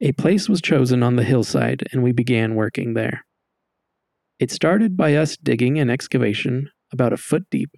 A 0.00 0.12
place 0.12 0.48
was 0.48 0.60
chosen 0.60 1.02
on 1.02 1.16
the 1.16 1.24
hillside, 1.24 1.88
and 1.92 2.02
we 2.02 2.12
began 2.12 2.54
working 2.54 2.94
there. 2.94 3.24
It 4.38 4.50
started 4.50 4.96
by 4.96 5.14
us 5.14 5.36
digging 5.36 5.78
an 5.78 5.90
excavation 5.90 6.70
about 6.92 7.12
a 7.12 7.16
foot 7.16 7.44
deep, 7.50 7.70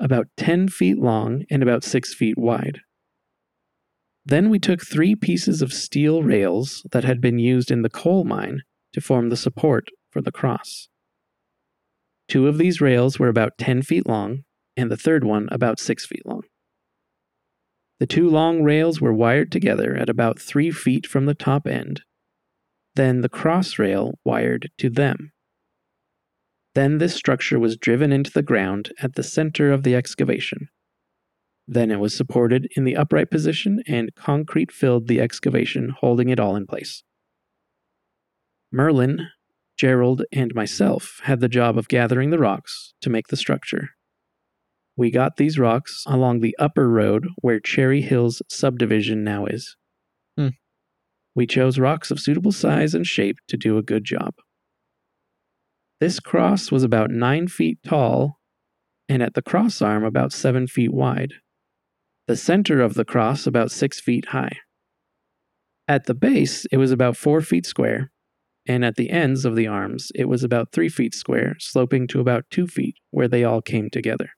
about 0.00 0.26
10 0.36 0.68
feet 0.68 0.98
long, 0.98 1.44
and 1.50 1.62
about 1.62 1.84
6 1.84 2.14
feet 2.14 2.38
wide. 2.38 2.80
Then 4.24 4.50
we 4.50 4.58
took 4.58 4.86
three 4.86 5.14
pieces 5.14 5.62
of 5.62 5.72
steel 5.72 6.22
rails 6.22 6.86
that 6.92 7.04
had 7.04 7.20
been 7.20 7.38
used 7.38 7.70
in 7.70 7.82
the 7.82 7.90
coal 7.90 8.24
mine 8.24 8.62
to 8.92 9.00
form 9.00 9.28
the 9.28 9.36
support 9.36 9.88
for 10.10 10.20
the 10.20 10.32
cross. 10.32 10.88
Two 12.28 12.46
of 12.46 12.58
these 12.58 12.80
rails 12.80 13.18
were 13.18 13.28
about 13.28 13.58
10 13.58 13.82
feet 13.82 14.06
long, 14.06 14.44
and 14.76 14.90
the 14.90 14.96
third 14.96 15.24
one 15.24 15.48
about 15.50 15.80
6 15.80 16.06
feet 16.06 16.24
long. 16.24 16.42
The 17.98 18.06
two 18.06 18.28
long 18.28 18.62
rails 18.62 19.00
were 19.00 19.12
wired 19.12 19.52
together 19.52 19.94
at 19.96 20.08
about 20.08 20.40
3 20.40 20.70
feet 20.70 21.06
from 21.06 21.26
the 21.26 21.34
top 21.34 21.66
end, 21.66 22.02
then 22.94 23.22
the 23.22 23.28
cross 23.28 23.78
rail 23.78 24.18
wired 24.24 24.70
to 24.78 24.90
them. 24.90 25.32
Then 26.74 26.98
this 26.98 27.14
structure 27.14 27.58
was 27.58 27.76
driven 27.76 28.12
into 28.12 28.30
the 28.30 28.42
ground 28.42 28.92
at 29.02 29.14
the 29.14 29.22
center 29.22 29.72
of 29.72 29.82
the 29.82 29.94
excavation. 29.94 30.68
Then 31.66 31.90
it 31.90 32.00
was 32.00 32.16
supported 32.16 32.68
in 32.76 32.84
the 32.84 32.96
upright 32.96 33.30
position, 33.30 33.82
and 33.86 34.14
concrete 34.14 34.72
filled 34.72 35.08
the 35.08 35.20
excavation, 35.20 35.94
holding 36.00 36.28
it 36.28 36.40
all 36.40 36.56
in 36.56 36.66
place. 36.66 37.02
Merlin, 38.72 39.28
Gerald, 39.76 40.22
and 40.32 40.54
myself 40.54 41.20
had 41.24 41.40
the 41.40 41.48
job 41.48 41.78
of 41.78 41.88
gathering 41.88 42.30
the 42.30 42.38
rocks 42.38 42.94
to 43.00 43.10
make 43.10 43.28
the 43.28 43.36
structure. 43.36 43.90
We 44.96 45.10
got 45.10 45.36
these 45.36 45.58
rocks 45.58 46.04
along 46.06 46.40
the 46.40 46.56
upper 46.58 46.88
road 46.88 47.26
where 47.36 47.60
Cherry 47.60 48.02
Hills 48.02 48.42
subdivision 48.48 49.24
now 49.24 49.46
is. 49.46 49.76
Hmm. 50.36 50.48
We 51.34 51.46
chose 51.46 51.78
rocks 51.78 52.10
of 52.10 52.20
suitable 52.20 52.52
size 52.52 52.94
and 52.94 53.06
shape 53.06 53.38
to 53.48 53.56
do 53.56 53.78
a 53.78 53.82
good 53.82 54.04
job. 54.04 54.34
This 56.00 56.20
cross 56.20 56.70
was 56.70 56.82
about 56.82 57.10
nine 57.10 57.48
feet 57.48 57.78
tall 57.84 58.40
and 59.08 59.22
at 59.22 59.34
the 59.34 59.42
cross 59.42 59.80
arm 59.80 60.04
about 60.04 60.32
seven 60.32 60.66
feet 60.66 60.92
wide. 60.92 61.34
The 62.32 62.36
center 62.36 62.80
of 62.80 62.94
the 62.94 63.04
cross 63.04 63.46
about 63.46 63.70
six 63.70 64.00
feet 64.00 64.28
high. 64.28 64.56
At 65.86 66.06
the 66.06 66.14
base, 66.14 66.64
it 66.72 66.78
was 66.78 66.90
about 66.90 67.14
four 67.14 67.42
feet 67.42 67.66
square, 67.66 68.10
and 68.64 68.86
at 68.86 68.96
the 68.96 69.10
ends 69.10 69.44
of 69.44 69.54
the 69.54 69.66
arms, 69.66 70.10
it 70.14 70.30
was 70.30 70.42
about 70.42 70.72
three 70.72 70.88
feet 70.88 71.14
square, 71.14 71.56
sloping 71.58 72.06
to 72.06 72.20
about 72.20 72.46
two 72.50 72.66
feet, 72.66 72.94
where 73.10 73.28
they 73.28 73.44
all 73.44 73.60
came 73.60 73.90
together. 73.90 74.30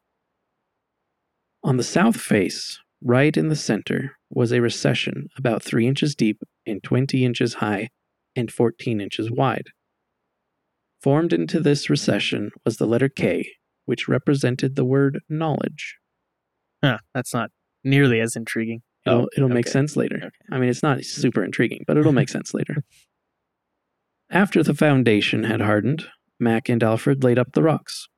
On 1.63 1.77
the 1.77 1.85
south 1.85 2.17
face, 2.17 2.81
right 3.01 3.37
in 3.37 3.49
the 3.49 3.55
center, 3.55 4.17
was 4.29 4.51
a 4.51 4.61
recession 4.61 5.29
about 5.39 5.63
three 5.63 5.87
inches 5.87 6.17
deep 6.17 6.43
and 6.67 6.83
20 6.83 7.25
inches 7.25 7.55
high 7.55 7.91
and 8.35 8.51
14 8.51 9.01
inches 9.01 9.31
wide. 9.31 9.69
Formed 11.01 11.33
into 11.33 11.61
this 11.61 11.89
recession 11.89 12.51
was 12.65 12.79
the 12.79 12.89
letter 12.89 13.09
K, 13.09 13.53
which 13.85 14.09
represented 14.09 14.75
the 14.75 14.85
word 14.85 15.21
knowledge. 15.29 15.99
Huh, 16.83 16.99
that's 17.15 17.33
not 17.33 17.51
nearly 17.85 18.21
as 18.21 18.37
intriguing. 18.37 18.83
It'll, 19.07 19.23
Oh, 19.23 19.29
it'll 19.37 19.49
make 19.49 19.69
sense 19.69 19.97
later. 19.97 20.17
Okay. 20.17 20.31
I 20.51 20.59
mean, 20.59 20.71
it's 20.71 20.83
not 20.83 21.05
super 21.05 21.45
intriguing, 21.45 21.85
but 21.87 21.97
it'll 21.97 22.13
make 22.13 22.29
sense 22.29 22.55
later. 22.55 22.85
After 24.31 24.63
the 24.63 24.75
foundation 24.75 25.45
had 25.45 25.61
hardened, 25.61 26.07
Mac 26.41 26.69
and 26.69 26.83
Alfred 26.83 27.23
laid 27.23 27.39
up 27.39 27.53
the 27.53 27.63
rocks. 27.63 28.09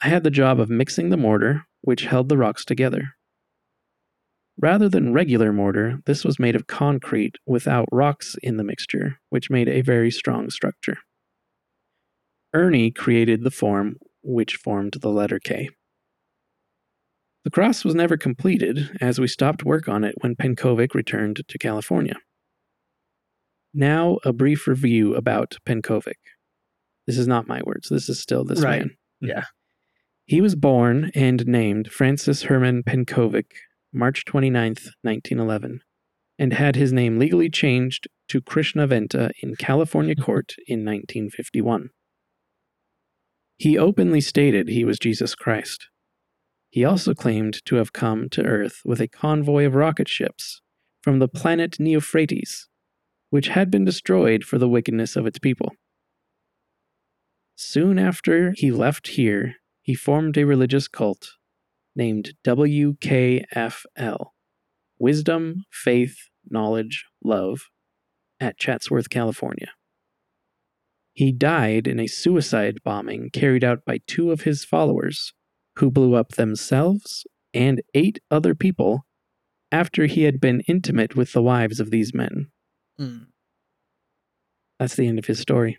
I 0.00 0.08
had 0.08 0.22
the 0.22 0.30
job 0.30 0.60
of 0.60 0.70
mixing 0.70 1.08
the 1.08 1.16
mortar, 1.16 1.64
which 1.80 2.02
held 2.04 2.28
the 2.28 2.36
rocks 2.36 2.64
together. 2.64 3.14
Rather 4.60 4.88
than 4.88 5.12
regular 5.12 5.52
mortar, 5.52 6.00
this 6.06 6.24
was 6.24 6.38
made 6.38 6.56
of 6.56 6.66
concrete 6.66 7.36
without 7.46 7.88
rocks 7.90 8.36
in 8.42 8.56
the 8.56 8.64
mixture, 8.64 9.18
which 9.30 9.50
made 9.50 9.68
a 9.68 9.80
very 9.82 10.10
strong 10.10 10.50
structure. 10.50 10.98
Ernie 12.52 12.90
created 12.90 13.44
the 13.44 13.50
form 13.50 13.96
which 14.22 14.56
formed 14.56 14.94
the 15.00 15.10
letter 15.10 15.38
K. 15.38 15.70
The 17.44 17.50
cross 17.50 17.84
was 17.84 17.94
never 17.94 18.16
completed, 18.16 18.96
as 19.00 19.18
we 19.18 19.26
stopped 19.28 19.64
work 19.64 19.88
on 19.88 20.04
it 20.04 20.14
when 20.20 20.36
Pencovic 20.36 20.94
returned 20.94 21.40
to 21.48 21.58
California. 21.58 22.16
Now, 23.72 24.18
a 24.24 24.32
brief 24.32 24.66
review 24.66 25.14
about 25.14 25.56
Pencovic. 25.66 26.18
This 27.06 27.18
is 27.18 27.26
not 27.28 27.48
my 27.48 27.62
words. 27.64 27.88
This 27.88 28.08
is 28.08 28.18
still 28.20 28.44
this 28.44 28.60
Right. 28.60 28.80
man. 28.80 28.96
Yeah. 29.20 29.44
He 30.26 30.40
was 30.40 30.56
born 30.56 31.10
and 31.14 31.46
named 31.46 31.90
Francis 31.90 32.44
Herman 32.44 32.82
Pencovic 32.82 33.46
March 33.92 34.24
29th, 34.26 34.90
1911, 35.02 35.80
and 36.38 36.52
had 36.52 36.76
his 36.76 36.92
name 36.92 37.18
legally 37.18 37.48
changed 37.48 38.08
to 38.28 38.42
Krishna 38.42 38.86
Venta 38.86 39.30
in 39.42 39.56
California 39.56 40.14
court 40.16 40.54
in 40.66 40.84
1951. 40.84 41.90
He 43.56 43.78
openly 43.78 44.20
stated 44.20 44.68
he 44.68 44.84
was 44.84 44.98
Jesus 44.98 45.34
Christ. 45.34 45.88
He 46.70 46.84
also 46.84 47.14
claimed 47.14 47.64
to 47.64 47.76
have 47.76 47.92
come 47.92 48.28
to 48.30 48.42
Earth 48.42 48.82
with 48.84 49.00
a 49.00 49.08
convoy 49.08 49.64
of 49.64 49.74
rocket 49.74 50.08
ships 50.08 50.60
from 51.02 51.18
the 51.18 51.28
planet 51.28 51.80
Neophrates, 51.80 52.68
which 53.30 53.48
had 53.48 53.70
been 53.70 53.84
destroyed 53.84 54.44
for 54.44 54.58
the 54.58 54.68
wickedness 54.68 55.16
of 55.16 55.26
its 55.26 55.38
people. 55.38 55.72
Soon 57.56 57.98
after 57.98 58.52
he 58.56 58.70
left 58.70 59.08
here, 59.08 59.56
he 59.82 59.94
formed 59.94 60.36
a 60.36 60.44
religious 60.44 60.86
cult 60.86 61.30
named 61.96 62.34
WKFL 62.44 64.26
Wisdom, 64.98 65.64
Faith, 65.70 66.16
Knowledge, 66.50 67.06
Love 67.24 67.62
at 68.40 68.58
Chatsworth, 68.58 69.10
California. 69.10 69.72
He 71.12 71.32
died 71.32 71.88
in 71.88 71.98
a 71.98 72.06
suicide 72.06 72.78
bombing 72.84 73.30
carried 73.32 73.64
out 73.64 73.84
by 73.84 74.00
two 74.06 74.30
of 74.30 74.42
his 74.42 74.64
followers, 74.64 75.32
who 75.78 75.90
blew 75.90 76.14
up 76.14 76.30
themselves 76.32 77.26
and 77.54 77.82
eight 77.94 78.20
other 78.30 78.54
people 78.54 79.06
after 79.72 80.06
he 80.06 80.22
had 80.22 80.40
been 80.40 80.60
intimate 80.68 81.16
with 81.16 81.32
the 81.32 81.42
wives 81.42 81.80
of 81.80 81.90
these 81.90 82.14
men. 82.14 82.48
Mm. 83.00 83.26
That's 84.78 84.94
the 84.96 85.08
end 85.08 85.18
of 85.18 85.26
his 85.26 85.38
story. 85.40 85.78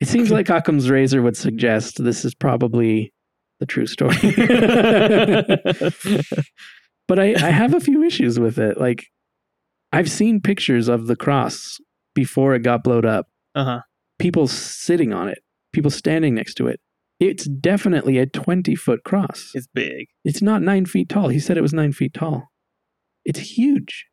It 0.00 0.08
seems 0.08 0.30
like 0.30 0.48
Occam's 0.50 0.90
razor 0.90 1.22
would 1.22 1.36
suggest 1.36 2.02
this 2.02 2.24
is 2.24 2.34
probably 2.34 3.12
the 3.60 3.66
true 3.66 3.86
story. 3.86 4.16
but 7.08 7.18
I, 7.18 7.34
I 7.34 7.50
have 7.50 7.74
a 7.74 7.80
few 7.80 8.02
issues 8.02 8.38
with 8.40 8.58
it. 8.58 8.78
Like, 8.78 9.06
I've 9.92 10.10
seen 10.10 10.40
pictures 10.40 10.88
of 10.88 11.06
the 11.06 11.16
cross 11.16 11.78
before 12.14 12.54
it 12.54 12.60
got 12.62 12.84
blowed 12.84 13.04
up, 13.06 13.28
Uh 13.54 13.64
huh. 13.64 13.80
people 14.18 14.46
sitting 14.48 15.12
on 15.12 15.28
it, 15.28 15.38
people 15.72 15.90
standing 15.90 16.34
next 16.34 16.54
to 16.54 16.66
it. 16.68 16.80
It's 17.22 17.44
definitely 17.44 18.18
a 18.18 18.26
20 18.26 18.74
foot 18.74 19.04
cross. 19.04 19.52
It's 19.54 19.68
big. 19.72 20.08
It's 20.24 20.42
not 20.42 20.60
nine 20.60 20.86
feet 20.86 21.08
tall. 21.08 21.28
He 21.28 21.38
said 21.38 21.56
it 21.56 21.62
was 21.62 21.72
nine 21.72 21.92
feet 21.92 22.14
tall. 22.14 22.48
It's 23.24 23.38
huge. 23.38 24.06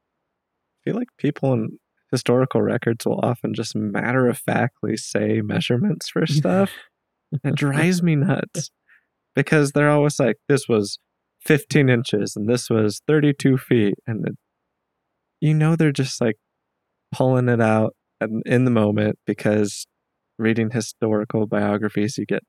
I 0.75 0.77
feel 0.91 0.95
like 0.95 1.07
people 1.17 1.51
in 1.53 1.79
historical 2.11 2.61
records 2.61 3.07
will 3.07 3.19
often 3.23 3.55
just 3.55 3.75
matter 3.75 4.27
of 4.27 4.37
factly 4.37 4.95
say 4.95 5.41
measurements 5.41 6.07
for 6.07 6.27
stuff. 6.27 6.71
it 7.43 7.55
drives 7.55 8.03
me 8.03 8.15
nuts 8.15 8.69
because 9.35 9.71
they're 9.71 9.89
always 9.89 10.19
like, 10.19 10.35
this 10.47 10.67
was 10.69 10.99
15 11.45 11.89
inches 11.89 12.35
and 12.35 12.47
this 12.47 12.69
was 12.69 13.01
32 13.07 13.57
feet. 13.57 13.95
And 14.05 14.27
it, 14.27 14.35
you 15.41 15.55
know, 15.55 15.75
they're 15.75 15.91
just 15.91 16.21
like 16.21 16.35
pulling 17.11 17.49
it 17.49 17.59
out 17.59 17.95
in, 18.21 18.43
in 18.45 18.65
the 18.65 18.71
moment 18.71 19.17
because 19.25 19.87
reading 20.37 20.69
historical 20.69 21.47
biographies, 21.47 22.15
you 22.15 22.27
get 22.27 22.43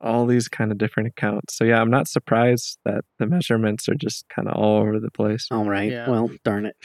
all 0.00 0.26
these 0.26 0.48
kind 0.48 0.70
of 0.70 0.78
different 0.78 1.08
accounts. 1.08 1.56
So, 1.56 1.64
yeah, 1.64 1.80
I'm 1.80 1.90
not 1.90 2.06
surprised 2.08 2.78
that 2.84 3.04
the 3.18 3.26
measurements 3.26 3.88
are 3.88 3.94
just 3.94 4.24
kind 4.28 4.46
of 4.48 4.54
all 4.54 4.78
over 4.80 5.00
the 5.00 5.10
place. 5.10 5.46
All 5.50 5.64
right. 5.64 5.90
Yeah. 5.90 6.08
Well, 6.08 6.30
darn 6.44 6.66
it. 6.66 6.76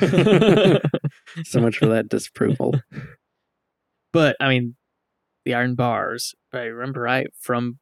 so 1.44 1.60
much 1.60 1.78
for 1.78 1.86
that 1.86 2.08
disapproval. 2.08 2.74
But 4.12 4.36
I 4.40 4.48
mean, 4.48 4.76
the 5.44 5.54
iron 5.54 5.74
bars, 5.74 6.34
if 6.52 6.58
I 6.58 6.64
remember 6.64 7.00
right, 7.00 7.28
from 7.40 7.78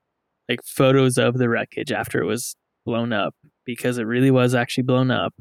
like 0.48 0.60
photos 0.64 1.18
of 1.18 1.36
the 1.38 1.48
wreckage 1.48 1.92
after 1.92 2.20
it 2.20 2.26
was 2.26 2.56
blown 2.86 3.12
up, 3.12 3.34
because 3.66 3.98
it 3.98 4.04
really 4.04 4.30
was 4.30 4.54
actually 4.54 4.84
blown 4.84 5.10
up. 5.10 5.34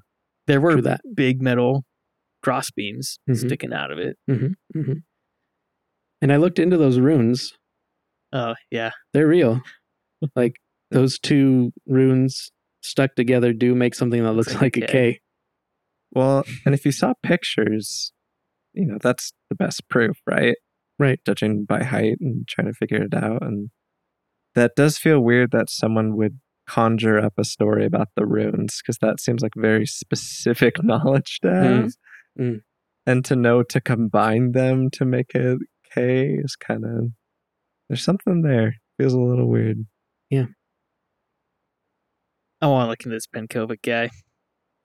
There 0.48 0.60
were 0.62 0.74
True 0.74 0.82
that. 0.84 1.02
big 1.16 1.42
metal 1.42 1.86
cross 2.44 2.70
beams 2.72 3.18
Mhm. 3.30 3.38
sticking 3.38 3.74
out 3.74 3.92
of 3.92 3.98
it. 4.00 4.18
hmm 4.28 4.94
And 6.22 6.32
I 6.34 6.38
looked 6.38 6.60
into 6.60 6.78
those 6.78 7.00
runes. 7.00 7.54
Oh 8.38 8.54
yeah, 8.72 8.92
They're 9.14 9.28
real. 9.28 9.62
like 10.36 10.56
those 10.92 11.20
two 11.20 11.72
runes 11.86 12.52
stuck 12.82 13.16
together 13.16 13.52
do 13.54 13.76
make 13.76 13.96
something 13.96 14.24
that 14.24 14.34
looks 14.34 14.54
like 14.54 14.62
like 14.62 14.78
a 14.78 14.84
a 14.84 14.88
K. 14.88 14.92
K. 15.14 15.20
Well, 16.14 16.44
and 16.66 16.74
if 16.74 16.86
you 16.86 16.92
saw 16.92 17.14
pictures, 17.24 18.14
you 18.74 18.86
know, 18.86 18.98
that's 19.02 19.34
the 19.50 19.56
best 19.56 19.88
proof, 19.90 20.18
right? 20.26 20.56
Right. 21.00 21.20
Judging 21.26 21.66
by 21.66 21.84
height 21.84 22.18
and 22.22 22.48
trying 22.48 22.68
to 22.68 22.74
figure 22.74 23.04
it 23.04 23.14
out. 23.14 23.42
And 23.44 23.70
that 24.56 24.72
does 24.76 24.98
feel 24.98 25.20
weird 25.20 25.52
that 25.52 25.70
someone 25.70 26.16
would 26.16 26.40
conjure 26.68 27.20
up 27.20 27.34
a 27.38 27.44
story 27.44 27.86
about 27.86 28.10
the 28.16 28.26
runes 28.26 28.82
because 28.82 28.98
that 29.00 29.20
seems 29.20 29.42
like 29.42 29.54
very 29.56 29.86
specific 29.86 30.76
knowledge 30.84 31.40
to 31.42 31.54
have. 31.54 31.92
mm. 32.40 32.62
And 33.06 33.24
to 33.26 33.36
know 33.36 33.64
to 33.64 33.80
combine 33.80 34.52
them 34.52 34.90
to 34.92 35.06
make 35.06 35.34
a 35.36 35.58
K 35.94 36.36
is 36.44 36.56
kind 36.56 36.84
of, 36.84 37.12
there's 37.90 38.04
something 38.04 38.42
there. 38.42 38.76
Feels 39.00 39.14
a 39.14 39.20
little 39.20 39.48
weird. 39.48 39.86
Yeah. 40.30 40.46
I 42.62 42.68
want 42.68 42.86
to 42.86 42.90
look 42.90 43.04
into 43.04 43.16
this 43.16 43.28
Pencovic 43.28 43.82
guy. 43.84 44.10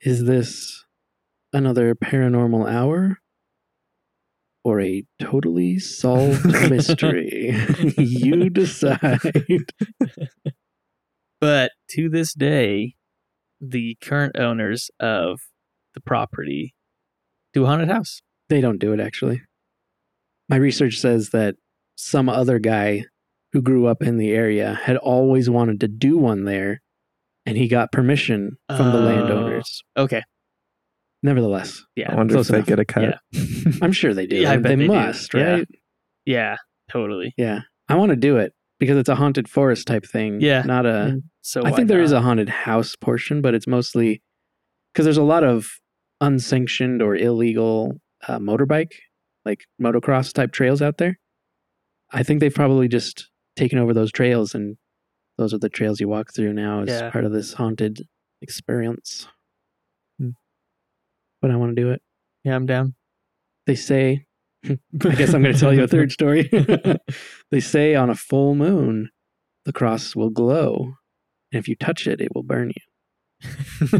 Is 0.00 0.24
this 0.24 0.84
another 1.52 1.94
paranormal 1.94 2.70
hour? 2.70 3.18
Or 4.64 4.80
a 4.80 5.04
totally 5.20 5.78
solved 5.78 6.44
mystery? 6.70 7.56
you 7.98 8.50
decide. 8.50 9.20
But 11.42 11.72
to 11.90 12.08
this 12.08 12.32
day, 12.34 12.94
the 13.60 13.96
current 14.00 14.38
owners 14.38 14.92
of 15.00 15.40
the 15.92 16.00
property 16.00 16.72
do 17.52 17.64
a 17.64 17.66
haunted 17.66 17.88
house. 17.88 18.22
They 18.48 18.60
don't 18.60 18.78
do 18.78 18.92
it 18.92 19.00
actually. 19.00 19.42
My 20.48 20.54
research 20.54 20.98
says 20.98 21.30
that 21.30 21.56
some 22.02 22.28
other 22.28 22.58
guy 22.58 23.04
who 23.52 23.62
grew 23.62 23.86
up 23.86 24.02
in 24.02 24.16
the 24.16 24.30
area 24.32 24.74
had 24.82 24.96
always 24.96 25.48
wanted 25.48 25.80
to 25.80 25.88
do 25.88 26.16
one 26.18 26.44
there 26.44 26.80
and 27.46 27.56
he 27.56 27.68
got 27.68 27.92
permission 27.92 28.56
from 28.68 28.92
the 28.92 28.98
Oh. 28.98 29.02
landowners. 29.04 29.82
Okay. 29.96 30.22
Nevertheless, 31.22 31.82
Yeah. 31.94 32.08
I 32.08 32.12
Yeah. 32.12 32.16
wonder 32.16 32.34
close 32.34 32.46
if 32.48 32.52
they 32.52 32.56
enough. 32.58 32.66
get 32.68 32.78
a 32.80 32.84
cut. 32.84 33.18
Yeah. 33.32 33.72
I'm 33.82 33.92
sure 33.92 34.14
they 34.14 34.26
do. 34.26 34.36
Yeah, 34.36 34.52
I 34.52 34.56
bet 34.56 34.70
they, 34.70 34.76
they 34.76 34.86
do. 34.86 34.92
must, 34.92 35.34
Yeah. 35.34 35.50
right? 35.52 35.68
Yeah. 36.24 36.56
Totally. 36.90 37.32
Yeah. 37.36 37.60
I 37.88 37.94
want 37.96 38.10
to 38.10 38.16
do 38.16 38.36
it 38.38 38.52
because 38.80 38.96
it's 38.96 39.08
a 39.08 39.14
haunted 39.14 39.48
forest 39.48 39.86
type 39.86 40.04
thing. 40.04 40.40
Yeah. 40.40 40.62
Not 40.62 40.86
a 40.86 41.20
so 41.42 41.60
I 41.62 41.70
why 41.70 41.76
think 41.76 41.88
there 41.88 42.02
is 42.02 42.12
a 42.12 42.20
haunted 42.20 42.48
house 42.48 42.96
portion, 42.96 43.40
but 43.42 43.54
it's 43.54 43.66
mostly 43.66 44.22
because 44.92 45.04
there's 45.04 45.16
a 45.16 45.22
lot 45.22 45.44
of 45.44 45.68
unsanctioned 46.20 47.02
or 47.02 47.14
illegal 47.16 48.00
uh, 48.28 48.38
motorbike, 48.38 48.92
like 49.44 49.64
motocross 49.80 50.32
type 50.32 50.52
trails 50.52 50.80
out 50.82 50.98
there. 50.98 51.18
I 52.12 52.22
think 52.22 52.40
they've 52.40 52.54
probably 52.54 52.88
just 52.88 53.28
taken 53.56 53.78
over 53.78 53.92
those 53.94 54.12
trails, 54.12 54.54
and 54.54 54.76
those 55.38 55.52
are 55.54 55.58
the 55.58 55.68
trails 55.68 56.00
you 56.00 56.08
walk 56.08 56.32
through 56.34 56.52
now 56.52 56.82
as 56.82 56.88
Yeah. 56.88 57.10
part 57.10 57.24
of 57.24 57.32
this 57.32 57.54
haunted 57.54 58.06
experience. 58.40 59.28
Hmm. 60.18 60.30
But 61.40 61.50
I 61.50 61.56
want 61.56 61.74
to 61.76 61.82
do 61.82 61.90
it. 61.90 62.02
Yeah, 62.44 62.54
I'm 62.56 62.66
down. 62.66 62.94
They 63.66 63.74
say, 63.76 64.26
I 64.64 64.76
guess 65.14 65.32
I'm 65.34 65.42
going 65.42 65.54
to 65.54 65.60
tell 65.60 65.72
you 65.72 65.84
a 65.84 65.88
third 65.88 66.12
story. 66.18 66.48
they 67.50 67.60
say 67.60 67.94
on 67.94 68.10
a 68.10 68.14
full 68.14 68.54
moon, 68.54 69.10
the 69.64 69.72
cross 69.72 70.14
will 70.16 70.30
glow. 70.30 70.94
And 71.52 71.58
if 71.60 71.68
you 71.68 71.76
touch 71.76 72.06
it, 72.06 72.20
it 72.20 72.34
will 72.34 72.42
burn 72.42 72.72
you. 72.74 73.96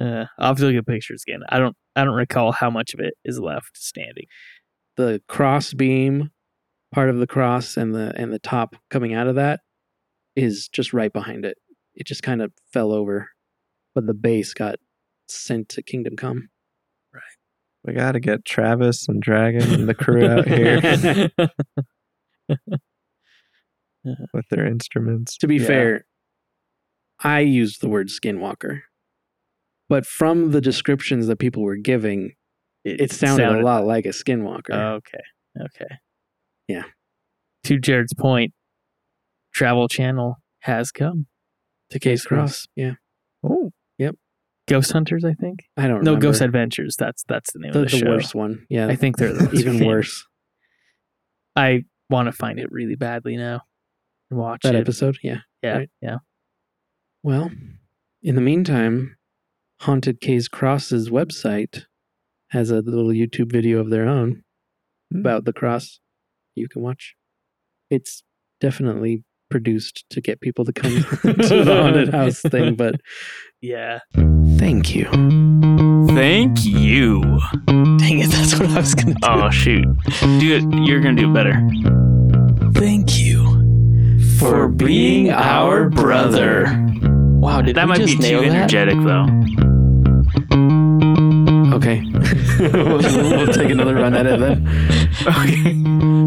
Uh, 0.00 0.26
I'll 0.38 0.48
have 0.50 0.58
to 0.58 0.66
look 0.66 0.76
at 0.76 0.86
pictures 0.86 1.24
again. 1.26 1.40
I 1.48 1.58
don't. 1.58 1.76
I 1.96 2.04
don't 2.04 2.14
recall 2.14 2.52
how 2.52 2.70
much 2.70 2.94
of 2.94 3.00
it 3.00 3.14
is 3.24 3.40
left 3.40 3.76
standing. 3.76 4.26
The 4.98 5.22
cross 5.28 5.72
beam, 5.72 6.30
part 6.92 7.08
of 7.08 7.18
the 7.18 7.26
cross, 7.26 7.76
and 7.76 7.94
the 7.94 8.12
and 8.16 8.32
the 8.32 8.38
top 8.40 8.74
coming 8.90 9.14
out 9.14 9.28
of 9.28 9.36
that 9.36 9.60
is 10.36 10.68
just 10.68 10.92
right 10.92 11.12
behind 11.12 11.44
it. 11.44 11.56
It 11.94 12.06
just 12.06 12.22
kind 12.24 12.42
of 12.42 12.52
fell 12.72 12.92
over, 12.92 13.30
but 13.94 14.06
the 14.06 14.12
base 14.14 14.52
got 14.52 14.76
sent 15.28 15.68
to 15.70 15.82
Kingdom 15.82 16.16
Come. 16.16 16.48
Right. 17.14 17.22
We 17.84 17.92
got 17.92 18.12
to 18.12 18.20
get 18.20 18.44
Travis 18.44 19.06
and 19.08 19.22
Dragon 19.22 19.72
and 19.72 19.88
the 19.88 19.94
crew 19.94 20.26
out 20.26 20.48
here 20.48 21.30
with 24.34 24.48
their 24.50 24.66
instruments. 24.66 25.36
To 25.38 25.46
be 25.46 25.56
Yeah. 25.58 25.66
fair, 25.66 26.04
I 27.22 27.40
used 27.40 27.80
the 27.80 27.88
word 27.88 28.08
skinwalker, 28.08 28.80
but 29.88 30.06
from 30.06 30.50
the 30.50 30.60
descriptions 30.60 31.28
that 31.28 31.38
people 31.38 31.62
were 31.62 31.76
giving, 31.76 32.32
it 32.84 33.12
sounded, 33.12 33.46
a 33.60 33.62
lot 33.62 33.84
like 33.86 34.06
a 34.06 34.10
skinwalker. 34.10 34.70
Okay. 34.96 35.18
Okay. 35.60 35.94
Yeah. 36.68 36.84
To 37.64 37.78
Jared's 37.78 38.14
point, 38.14 38.52
Travel 39.54 39.88
Channel 39.88 40.36
has 40.60 40.90
come. 40.92 41.26
to 41.90 41.98
Kay's 41.98 42.24
Cross. 42.24 42.66
Yeah, 42.76 42.92
Oh, 43.42 43.70
Yep. 43.98 44.14
Ghost 44.68 44.92
Hunters, 44.92 45.24
I 45.24 45.32
think. 45.34 45.60
I 45.76 45.82
don't 45.82 45.90
know. 45.90 45.94
No, 45.96 45.98
remember. 46.12 46.20
Ghost 46.26 46.40
Adventures. 46.42 46.94
That's 46.98 47.24
that's 47.28 47.52
the 47.52 47.58
name 47.60 47.72
the, 47.72 47.82
of 47.82 47.90
the, 47.90 47.98
the 47.98 48.04
show. 48.04 48.10
worst 48.10 48.34
one. 48.34 48.66
Yeah, 48.68 48.86
I 48.86 48.96
think 48.96 49.16
they're 49.16 49.32
the 49.32 49.50
even 49.58 49.84
worse. 49.86 50.24
I 51.56 51.84
want 52.10 52.26
to 52.26 52.32
find 52.32 52.58
it 52.58 52.70
really 52.70 52.94
badly 52.94 53.36
now 53.36 53.62
and 54.30 54.38
watch 54.38 54.60
That 54.62 54.74
it. 54.74 54.80
episode, 54.80 55.18
yeah. 55.22 55.38
Yeah, 55.62 55.76
right. 55.78 55.90
yeah. 56.00 56.16
Well, 57.22 57.50
in 58.22 58.34
the 58.34 58.40
meantime, 58.40 59.16
Haunted 59.80 60.20
Kay's 60.20 60.48
Cross's 60.48 61.10
website 61.10 61.84
has 62.50 62.70
a 62.70 62.80
little 62.80 63.08
YouTube 63.10 63.50
video 63.52 63.78
of 63.80 63.90
their 63.90 64.06
own 64.08 64.42
Hmm. 65.12 65.20
about 65.20 65.44
the 65.44 65.52
cross 65.52 66.00
you 66.54 66.68
can 66.68 66.82
watch. 66.82 67.14
It's 67.90 68.22
definitely 68.60 69.24
produced 69.50 70.04
to 70.10 70.20
get 70.20 70.40
people 70.42 70.64
to 70.66 70.72
come 70.72 70.92
to 71.22 71.64
the 71.64 71.78
haunted 71.82 72.10
house 72.10 72.40
thing, 72.42 72.74
but 72.82 72.96
Yeah. 73.62 74.00
thank 74.58 74.94
you. 74.94 75.06
Thank 76.14 76.64
you. 76.64 77.22
Dang 77.66 78.18
it, 78.20 78.30
that's 78.30 78.58
what 78.58 78.68
I 78.70 78.80
was 78.80 78.94
gonna 78.94 79.14
do. 79.14 79.20
Oh 79.26 79.48
shoot. 79.50 79.84
Do 80.20 80.56
it. 80.56 80.86
You're 80.86 81.00
gonna 81.00 81.20
do 81.20 81.30
it 81.30 81.34
better. 81.34 81.54
Thank 82.72 83.18
you 83.18 83.46
For 84.38 84.68
being 84.68 85.30
our 85.30 85.88
brother. 85.88 86.64
Wow, 87.40 87.62
did 87.62 87.76
That 87.76 87.84
we 87.84 87.88
might 87.90 87.98
be 87.98 88.04
just 88.06 88.16
too 88.20 88.28
nail 88.28 88.40
that? 88.42 88.50
energetic 88.50 88.98
though. 89.04 89.26
Okay. 91.78 92.02
we'll, 92.58 92.98
we'll 92.98 93.52
take 93.52 93.70
another 93.70 93.94
run 93.94 94.12
at 94.12 94.26
it 94.26 94.40
then. 94.40 94.66
Okay. 95.24 95.74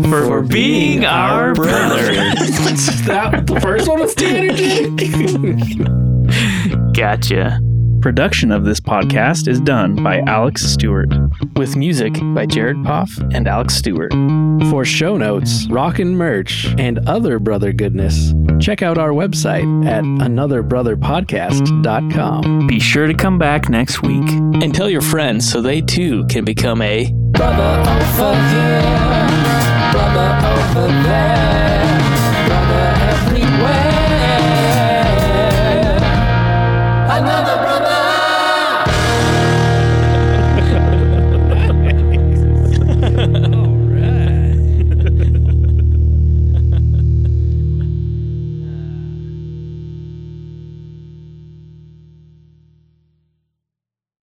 For, 0.10 0.41
being 0.41 1.04
our 1.04 1.54
brother. 1.54 2.14
that, 2.14 3.43
the 3.47 3.60
first 3.60 3.89
one 3.89 3.99
was 3.99 4.16
too 4.16 4.28
energetic. 4.28 4.95
Gotcha. 6.93 7.60
Production 8.02 8.52
of 8.52 8.66
this 8.66 8.80
podcast 8.80 9.47
is 9.47 9.62
done 9.62 10.02
by 10.02 10.22
Alex 10.22 10.64
Stewart, 10.64 11.14
with 11.56 11.76
music 11.76 12.16
by 12.34 12.47
Jared 12.47 12.84
Poff 12.84 13.16
and 13.32 13.47
Alex 13.47 13.76
Stewart. 13.76 14.12
For 14.72 14.84
show 14.84 15.18
notes, 15.18 15.68
rockin' 15.70 16.18
merch, 16.18 16.66
and 16.80 16.97
other 17.08 17.38
brother 17.38 17.72
goodness, 17.72 18.34
check 18.60 18.82
out 18.82 18.97
our 18.97 19.12
website 19.12 19.86
at 19.86 20.04
anotherbrotherpodcast.com. 20.04 22.66
Be 22.68 22.80
sure 22.80 23.06
to 23.06 23.14
come 23.14 23.38
back 23.38 23.70
next 23.70 24.02
week 24.02 24.28
and 24.30 24.74
tell 24.74 24.89
your 24.89 25.02
friends 25.02 25.47
so 25.47 25.62
they 25.62 25.82
too 25.82 26.26
can 26.26 26.43
become 26.43 26.82
a 26.82 27.12
brother 27.32 27.84
over 27.88 28.34
here, 28.49 28.82
brother 29.91 30.47
over 30.47 30.88
there. 31.04 32.11